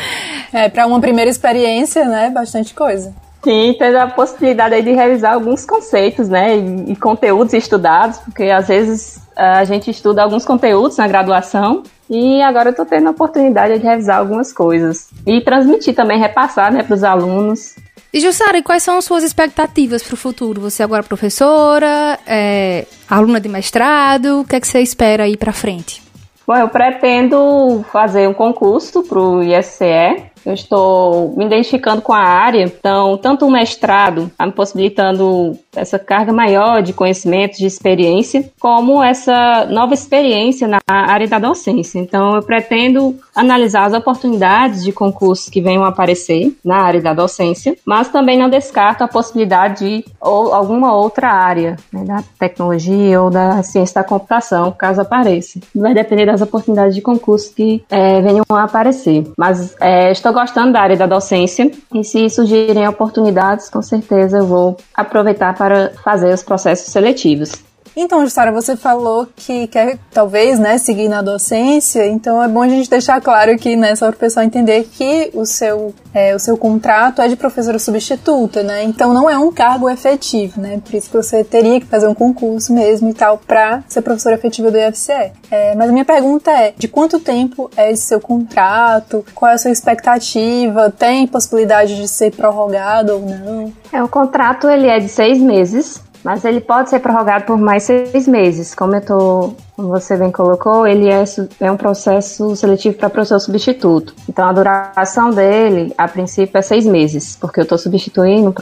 é, 0.51 0.69
para 0.69 0.87
uma 0.87 0.99
primeira 0.99 1.29
experiência, 1.29 2.05
né? 2.05 2.29
Bastante 2.29 2.73
coisa. 2.73 3.13
Sim, 3.43 3.75
tendo 3.77 3.97
a 3.97 4.07
possibilidade 4.07 4.75
aí 4.75 4.83
de 4.83 4.91
revisar 4.91 5.33
alguns 5.33 5.65
conceitos, 5.65 6.29
né, 6.29 6.57
e, 6.57 6.91
e, 6.91 6.95
conteúdos 6.95 7.53
estudados, 7.53 8.19
porque 8.19 8.43
às 8.43 8.67
vezes 8.67 9.19
a 9.35 9.63
gente 9.63 9.89
estuda 9.89 10.21
alguns 10.21 10.45
conteúdos 10.45 10.97
na 10.97 11.07
graduação 11.07 11.81
e 12.07 12.39
agora 12.43 12.69
eu 12.69 12.71
estou 12.71 12.85
tendo 12.85 13.07
a 13.07 13.11
oportunidade 13.11 13.79
de 13.79 13.83
revisar 13.83 14.19
algumas 14.19 14.53
coisas 14.53 15.09
e 15.25 15.41
transmitir 15.41 15.95
também, 15.95 16.19
repassar, 16.19 16.71
né, 16.71 16.83
para 16.83 16.93
os 16.93 17.03
alunos. 17.03 17.75
E 18.13 18.19
Jussara, 18.19 18.61
quais 18.61 18.83
são 18.83 18.97
as 18.97 19.05
suas 19.05 19.23
expectativas 19.23 20.03
para 20.03 20.13
o 20.13 20.17
futuro? 20.17 20.61
Você 20.61 20.83
agora 20.83 21.01
é 21.01 21.07
professora, 21.07 22.19
é, 22.27 22.85
aluna 23.09 23.39
de 23.39 23.49
mestrado, 23.49 24.41
o 24.41 24.45
que 24.45 24.55
é 24.55 24.59
que 24.59 24.67
você 24.67 24.81
espera 24.81 25.23
aí 25.23 25.35
para 25.35 25.51
frente? 25.51 26.03
Bom, 26.45 26.57
eu 26.57 26.69
pretendo 26.69 27.83
fazer 27.91 28.27
um 28.27 28.33
concurso 28.33 29.03
para 29.03 29.19
o 29.19 29.43
ISCE 29.43 30.30
eu 30.45 30.53
estou 30.53 31.33
me 31.37 31.45
identificando 31.45 32.01
com 32.01 32.13
a 32.13 32.19
área, 32.19 32.63
então, 32.63 33.17
tanto 33.17 33.45
o 33.45 33.51
mestrado 33.51 34.23
está 34.23 34.45
me 34.45 34.51
possibilitando 34.51 35.57
essa 35.75 35.97
carga 35.97 36.33
maior 36.33 36.81
de 36.81 36.93
conhecimentos, 36.93 37.57
de 37.57 37.65
experiência, 37.65 38.49
como 38.59 39.01
essa 39.03 39.65
nova 39.65 39.93
experiência 39.93 40.67
na 40.67 40.79
área 40.87 41.27
da 41.27 41.39
docência. 41.39 41.99
Então, 41.99 42.35
eu 42.35 42.41
pretendo 42.41 43.15
analisar 43.35 43.85
as 43.85 43.93
oportunidades 43.93 44.83
de 44.83 44.91
concursos 44.91 45.49
que 45.49 45.61
venham 45.61 45.83
a 45.83 45.89
aparecer 45.89 46.55
na 46.63 46.77
área 46.77 47.01
da 47.01 47.13
docência, 47.13 47.75
mas 47.85 48.09
também 48.09 48.37
não 48.37 48.49
descarto 48.49 49.03
a 49.03 49.07
possibilidade 49.07 49.81
de 49.81 50.05
ou, 50.19 50.53
alguma 50.53 50.93
outra 50.93 51.29
área, 51.29 51.77
né, 51.91 52.03
da 52.03 52.23
tecnologia 52.37 53.21
ou 53.21 53.29
da 53.29 53.63
ciência 53.63 54.01
da 54.01 54.07
computação, 54.07 54.71
caso 54.71 55.01
apareça. 55.01 55.59
Vai 55.73 55.93
depender 55.93 56.25
das 56.25 56.41
oportunidades 56.41 56.95
de 56.95 57.01
concurso 57.01 57.53
que 57.55 57.83
é, 57.89 58.21
venham 58.21 58.43
a 58.49 58.63
aparecer. 58.63 59.31
Mas 59.37 59.75
é, 59.79 60.11
estou 60.11 60.30
gostando 60.33 60.73
da 60.73 60.81
área 60.81 60.97
da 60.97 61.07
docência 61.07 61.71
e 61.93 62.03
se 62.03 62.29
surgirem 62.29 62.87
oportunidades, 62.87 63.69
com 63.69 63.81
certeza 63.81 64.37
eu 64.39 64.45
vou 64.45 64.77
aproveitar 64.93 65.55
para 65.55 65.91
fazer 66.03 66.33
os 66.33 66.43
processos 66.43 66.91
seletivos. 66.91 67.51
Então, 67.95 68.23
Jussara, 68.23 68.51
você 68.51 68.75
falou 68.75 69.27
que 69.35 69.67
quer 69.67 69.97
talvez, 70.13 70.57
né, 70.57 70.77
seguir 70.77 71.09
na 71.09 71.21
docência, 71.21 72.07
então 72.07 72.41
é 72.41 72.47
bom 72.47 72.61
a 72.61 72.69
gente 72.69 72.89
deixar 72.89 73.19
claro 73.21 73.51
aqui, 73.51 73.75
né, 73.75 73.95
só 73.95 74.07
para 74.07 74.15
o 74.15 74.19
pessoal 74.19 74.45
entender 74.45 74.87
que 74.91 75.29
o 75.33 75.45
seu, 75.45 75.93
é, 76.13 76.33
o 76.33 76.39
seu 76.39 76.57
contrato 76.57 77.21
é 77.21 77.27
de 77.27 77.35
professora 77.35 77.77
substituta, 77.79 78.63
né, 78.63 78.83
então 78.83 79.13
não 79.13 79.29
é 79.29 79.37
um 79.37 79.51
cargo 79.51 79.89
efetivo, 79.89 80.61
né, 80.61 80.81
por 80.83 80.95
isso 80.95 81.09
que 81.09 81.17
você 81.17 81.43
teria 81.43 81.79
que 81.79 81.85
fazer 81.85 82.07
um 82.07 82.13
concurso 82.13 82.73
mesmo 82.73 83.09
e 83.09 83.13
tal 83.13 83.37
para 83.37 83.83
ser 83.87 84.01
professora 84.01 84.35
efetiva 84.35 84.71
do 84.71 84.77
IFCE. 84.77 85.31
É, 85.49 85.75
mas 85.75 85.89
a 85.89 85.91
minha 85.91 86.05
pergunta 86.05 86.49
é, 86.49 86.73
de 86.77 86.87
quanto 86.87 87.19
tempo 87.19 87.69
é 87.75 87.91
esse 87.91 88.03
seu 88.03 88.21
contrato? 88.21 89.25
Qual 89.35 89.51
é 89.51 89.55
a 89.55 89.57
sua 89.57 89.71
expectativa? 89.71 90.89
Tem 90.89 91.27
possibilidade 91.27 91.97
de 91.97 92.07
ser 92.07 92.31
prorrogado 92.31 93.13
ou 93.13 93.21
não? 93.21 93.73
É, 93.91 94.01
o 94.01 94.07
contrato 94.07 94.69
ele 94.69 94.87
é 94.87 94.99
de 94.99 95.09
seis 95.09 95.39
meses, 95.39 96.01
mas 96.23 96.45
ele 96.45 96.61
pode 96.61 96.89
ser 96.89 96.99
prorrogado 96.99 97.45
por 97.45 97.57
mais 97.57 97.83
seis 97.83 98.27
meses. 98.27 98.75
Como 98.75 98.95
eu 98.95 99.01
tô, 99.01 99.53
como 99.75 99.89
você 99.89 100.15
bem 100.15 100.31
colocou, 100.31 100.85
ele 100.85 101.09
é, 101.09 101.23
é 101.59 101.71
um 101.71 101.77
processo 101.77 102.55
seletivo 102.55 102.97
para 102.97 103.09
professor 103.09 103.39
substituto. 103.39 104.13
Então 104.27 104.45
a 104.47 104.51
duração 104.51 105.31
dele, 105.31 105.93
a 105.97 106.07
princípio, 106.07 106.57
é 106.57 106.61
seis 106.61 106.85
meses, 106.85 107.37
porque 107.39 107.59
eu 107.59 107.63
estou 107.63 107.77
substituindo 107.77 108.53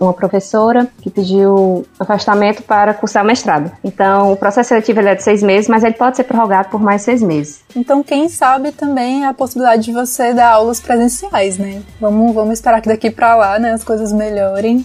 uma 0.00 0.12
professora 0.12 0.88
que 1.00 1.10
pediu 1.10 1.84
afastamento 1.98 2.62
para 2.62 2.94
cursar 2.94 3.24
o 3.24 3.26
mestrado. 3.26 3.70
Então 3.84 4.32
o 4.32 4.36
processo 4.36 4.68
seletivo 4.68 5.00
é 5.00 5.14
de 5.14 5.22
seis 5.22 5.42
meses, 5.42 5.68
mas 5.68 5.84
ele 5.84 5.94
pode 5.94 6.16
ser 6.16 6.24
prorrogado 6.24 6.68
por 6.68 6.80
mais 6.80 7.02
seis 7.02 7.22
meses. 7.22 7.60
Então 7.74 8.02
quem 8.02 8.28
sabe 8.28 8.72
também 8.72 9.24
a 9.24 9.34
possibilidade 9.34 9.82
de 9.82 9.92
você 9.92 10.32
dar 10.32 10.52
aulas 10.52 10.80
presenciais, 10.80 11.58
né? 11.58 11.82
Vamos, 12.00 12.34
vamos 12.34 12.54
esperar 12.54 12.80
que 12.80 12.88
daqui 12.88 13.10
para 13.10 13.36
lá, 13.36 13.58
né, 13.58 13.72
as 13.72 13.84
coisas 13.84 14.12
melhorem 14.12 14.84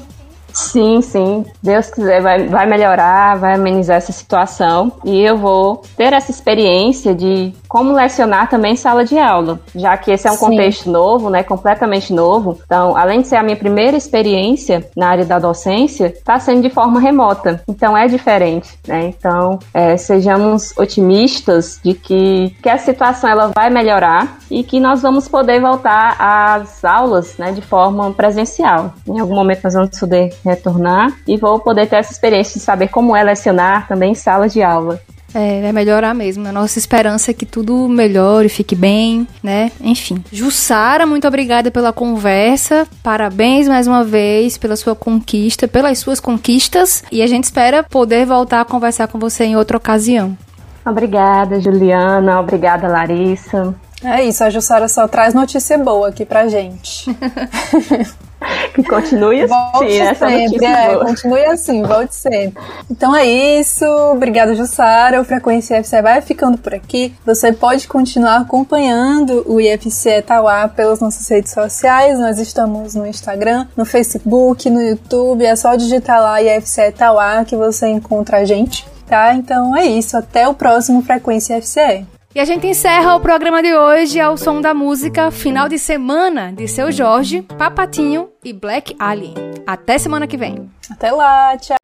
Sim, 0.56 1.02
sim. 1.02 1.46
Deus 1.62 1.90
quiser, 1.90 2.22
vai, 2.22 2.48
vai 2.48 2.66
melhorar, 2.66 3.38
vai 3.38 3.56
amenizar 3.56 3.98
essa 3.98 4.14
situação. 4.14 4.92
E 5.04 5.22
eu 5.22 5.38
vou 5.38 5.82
ter 5.98 6.14
essa 6.14 6.32
experiência 6.32 7.14
de 7.14 7.54
como 7.68 7.92
lecionar 7.92 8.50
também 8.50 8.72
em 8.72 8.78
sala 8.78 9.04
de 9.04 9.20
aula, 9.20 9.60
já 9.76 9.98
que 9.98 10.10
esse 10.12 10.28
é 10.28 10.32
um 10.32 10.36
sim. 10.36 10.46
contexto 10.46 10.90
novo, 10.90 11.30
né, 11.30 11.44
completamente 11.44 12.14
novo. 12.14 12.58
Então, 12.66 12.96
além 12.96 13.22
de 13.22 13.28
ser 13.28 13.36
a 13.36 13.44
minha 13.44 13.58
primeira 13.58 13.98
experiência 13.98 14.90
na 14.96 15.10
área 15.10 15.26
da 15.26 15.38
docência, 15.40 16.08
está 16.08 16.40
sendo 16.40 16.62
de 16.62 16.70
forma 16.70 17.02
remota. 17.02 17.62
Então, 17.68 17.98
é 17.98 18.08
diferente, 18.08 18.70
né? 18.88 19.14
Então, 19.18 19.60
é, 19.74 19.98
sejamos 19.98 20.74
otimistas 20.78 21.82
de 21.84 21.94
que, 21.94 22.56
que 22.64 22.70
a 22.70 22.78
situação 22.78 23.30
ela 23.30 23.52
vai 23.54 23.70
melhorar 23.70 24.38
e 24.50 24.64
que 24.64 24.80
nós 24.80 25.02
vamos 25.02 25.28
poder 25.28 25.60
voltar 25.60 26.16
às 26.18 26.86
aulas, 26.86 27.38
né, 27.38 27.52
de 27.52 27.62
forma 27.62 28.12
presencial. 28.14 28.94
Em 29.06 29.20
algum 29.20 29.36
momento 29.36 29.62
nós 29.66 29.74
vamos 29.74 30.00
poder 30.00 30.34
retornar 30.46 31.14
e 31.28 31.38
vou 31.38 31.60
poder 31.60 31.88
ter 31.88 31.98
essa 31.98 32.12
experiência 32.12 32.60
de 32.60 32.66
saber 32.66 32.88
como 32.90 33.16
é 33.16 33.24
lecionar 33.24 33.88
também 33.88 34.12
em 34.12 34.16
sala 34.16 34.48
de 34.48 34.62
aula. 34.62 35.00
É, 35.36 35.62
vai 35.62 35.74
melhorar 35.74 36.14
mesmo. 36.14 36.48
A 36.48 36.52
nossa 36.52 36.80
esperança 36.80 37.32
é 37.32 37.34
que 37.34 37.46
tudo 37.46 37.90
melhore, 37.90 38.48
fique 38.48 38.74
bem, 38.74 39.28
né? 39.44 39.70
Enfim. 39.82 40.24
Jussara, 40.32 41.06
muito 41.06 41.28
obrigada 41.28 41.70
pela 41.70 41.92
conversa. 41.92 42.88
Parabéns 43.04 43.68
mais 43.68 43.86
uma 43.86 44.02
vez 44.02 44.58
pela 44.58 44.78
sua 44.78 44.96
conquista, 44.96 45.68
pelas 45.68 46.00
suas 46.00 46.22
conquistas. 46.22 47.04
E 47.12 47.22
a 47.22 47.28
gente 47.28 47.44
espera 47.44 47.84
poder 47.84 48.26
voltar 48.26 48.62
a 48.62 48.66
conversar 48.66 49.08
com 49.10 49.20
você 49.20 49.44
em 49.44 49.58
outra 49.58 49.76
ocasião. 49.76 50.38
Obrigada, 50.86 51.60
Juliana. 51.60 52.40
Obrigada, 52.40 52.88
Larissa. 52.88 53.76
É 54.06 54.24
isso, 54.24 54.44
a 54.44 54.50
Jussara 54.50 54.88
só 54.88 55.08
traz 55.08 55.34
notícia 55.34 55.78
boa 55.78 56.10
aqui 56.10 56.26
pra 56.26 56.48
gente. 56.48 57.06
que 58.74 58.84
continue 58.84 59.42
assim, 59.42 59.48
volte 59.48 60.00
né? 60.00 60.14
sempre, 60.14 60.66
é, 60.66 60.98
continue 60.98 61.46
assim, 61.46 61.84
volte 61.84 62.16
sempre. 62.16 62.64
Então 62.90 63.16
é 63.16 63.26
isso, 63.26 63.86
obrigada 64.12 64.56
Jussara, 64.56 65.22
o 65.22 65.26
Frequência 65.26 65.80
IFCE 65.80 66.02
vai 66.02 66.22
ficando 66.22 66.58
por 66.58 66.74
aqui. 66.74 67.14
Você 67.26 67.52
pode 67.52 67.88
continuar 67.88 68.38
acompanhando 68.38 69.44
o 69.48 69.60
IFCE 69.60 70.10
Etauá 70.10 70.68
pelas 70.68 71.00
nossas 71.00 71.28
redes 71.28 71.52
sociais, 71.52 72.20
nós 72.20 72.40
estamos 72.40 72.96
no 72.96 73.08
Instagram, 73.08 73.68
no 73.76 73.86
Facebook, 73.86 74.70
no 74.70 74.82
YouTube, 74.82 75.46
é 75.46 75.56
só 75.56 75.76
digitar 75.76 76.22
lá 76.22 76.42
IFCE 76.42 76.82
Etauá 76.82 77.44
que 77.46 77.56
você 77.56 77.88
encontra 77.88 78.38
a 78.38 78.46
gente. 78.46 78.86
Tá? 79.08 79.36
Então 79.36 79.76
é 79.78 79.86
isso, 79.86 80.18
até 80.18 80.48
o 80.48 80.56
próximo 80.56 81.04
Frequência 81.04 81.62
FCE. 81.62 82.15
E 82.36 82.40
a 82.42 82.44
gente 82.44 82.68
encerra 82.68 83.16
o 83.16 83.22
programa 83.22 83.64
de 83.64 83.74
hoje 83.74 84.20
ao 84.20 84.36
som 84.36 84.60
da 84.60 84.74
música 84.74 85.32
Final 85.32 85.70
de 85.70 85.80
Semana 85.80 86.52
de 86.52 86.68
Seu 86.68 86.92
Jorge, 86.92 87.42
Papatinho 87.42 88.28
e 88.44 88.52
Black 88.52 88.94
Alien. 89.00 89.34
Até 89.66 89.98
semana 89.98 90.28
que 90.28 90.36
vem. 90.36 90.70
Até 90.90 91.14
lá, 91.14 91.58
tchau. 91.58 91.78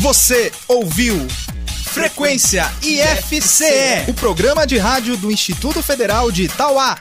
Você 0.00 0.50
ouviu 0.66 1.14
Frequência 1.68 2.64
IFCE, 2.82 4.10
o 4.10 4.14
programa 4.14 4.66
de 4.66 4.78
rádio 4.78 5.16
do 5.16 5.30
Instituto 5.30 5.80
Federal 5.80 6.32
de 6.32 6.46
Itauá. 6.46 6.98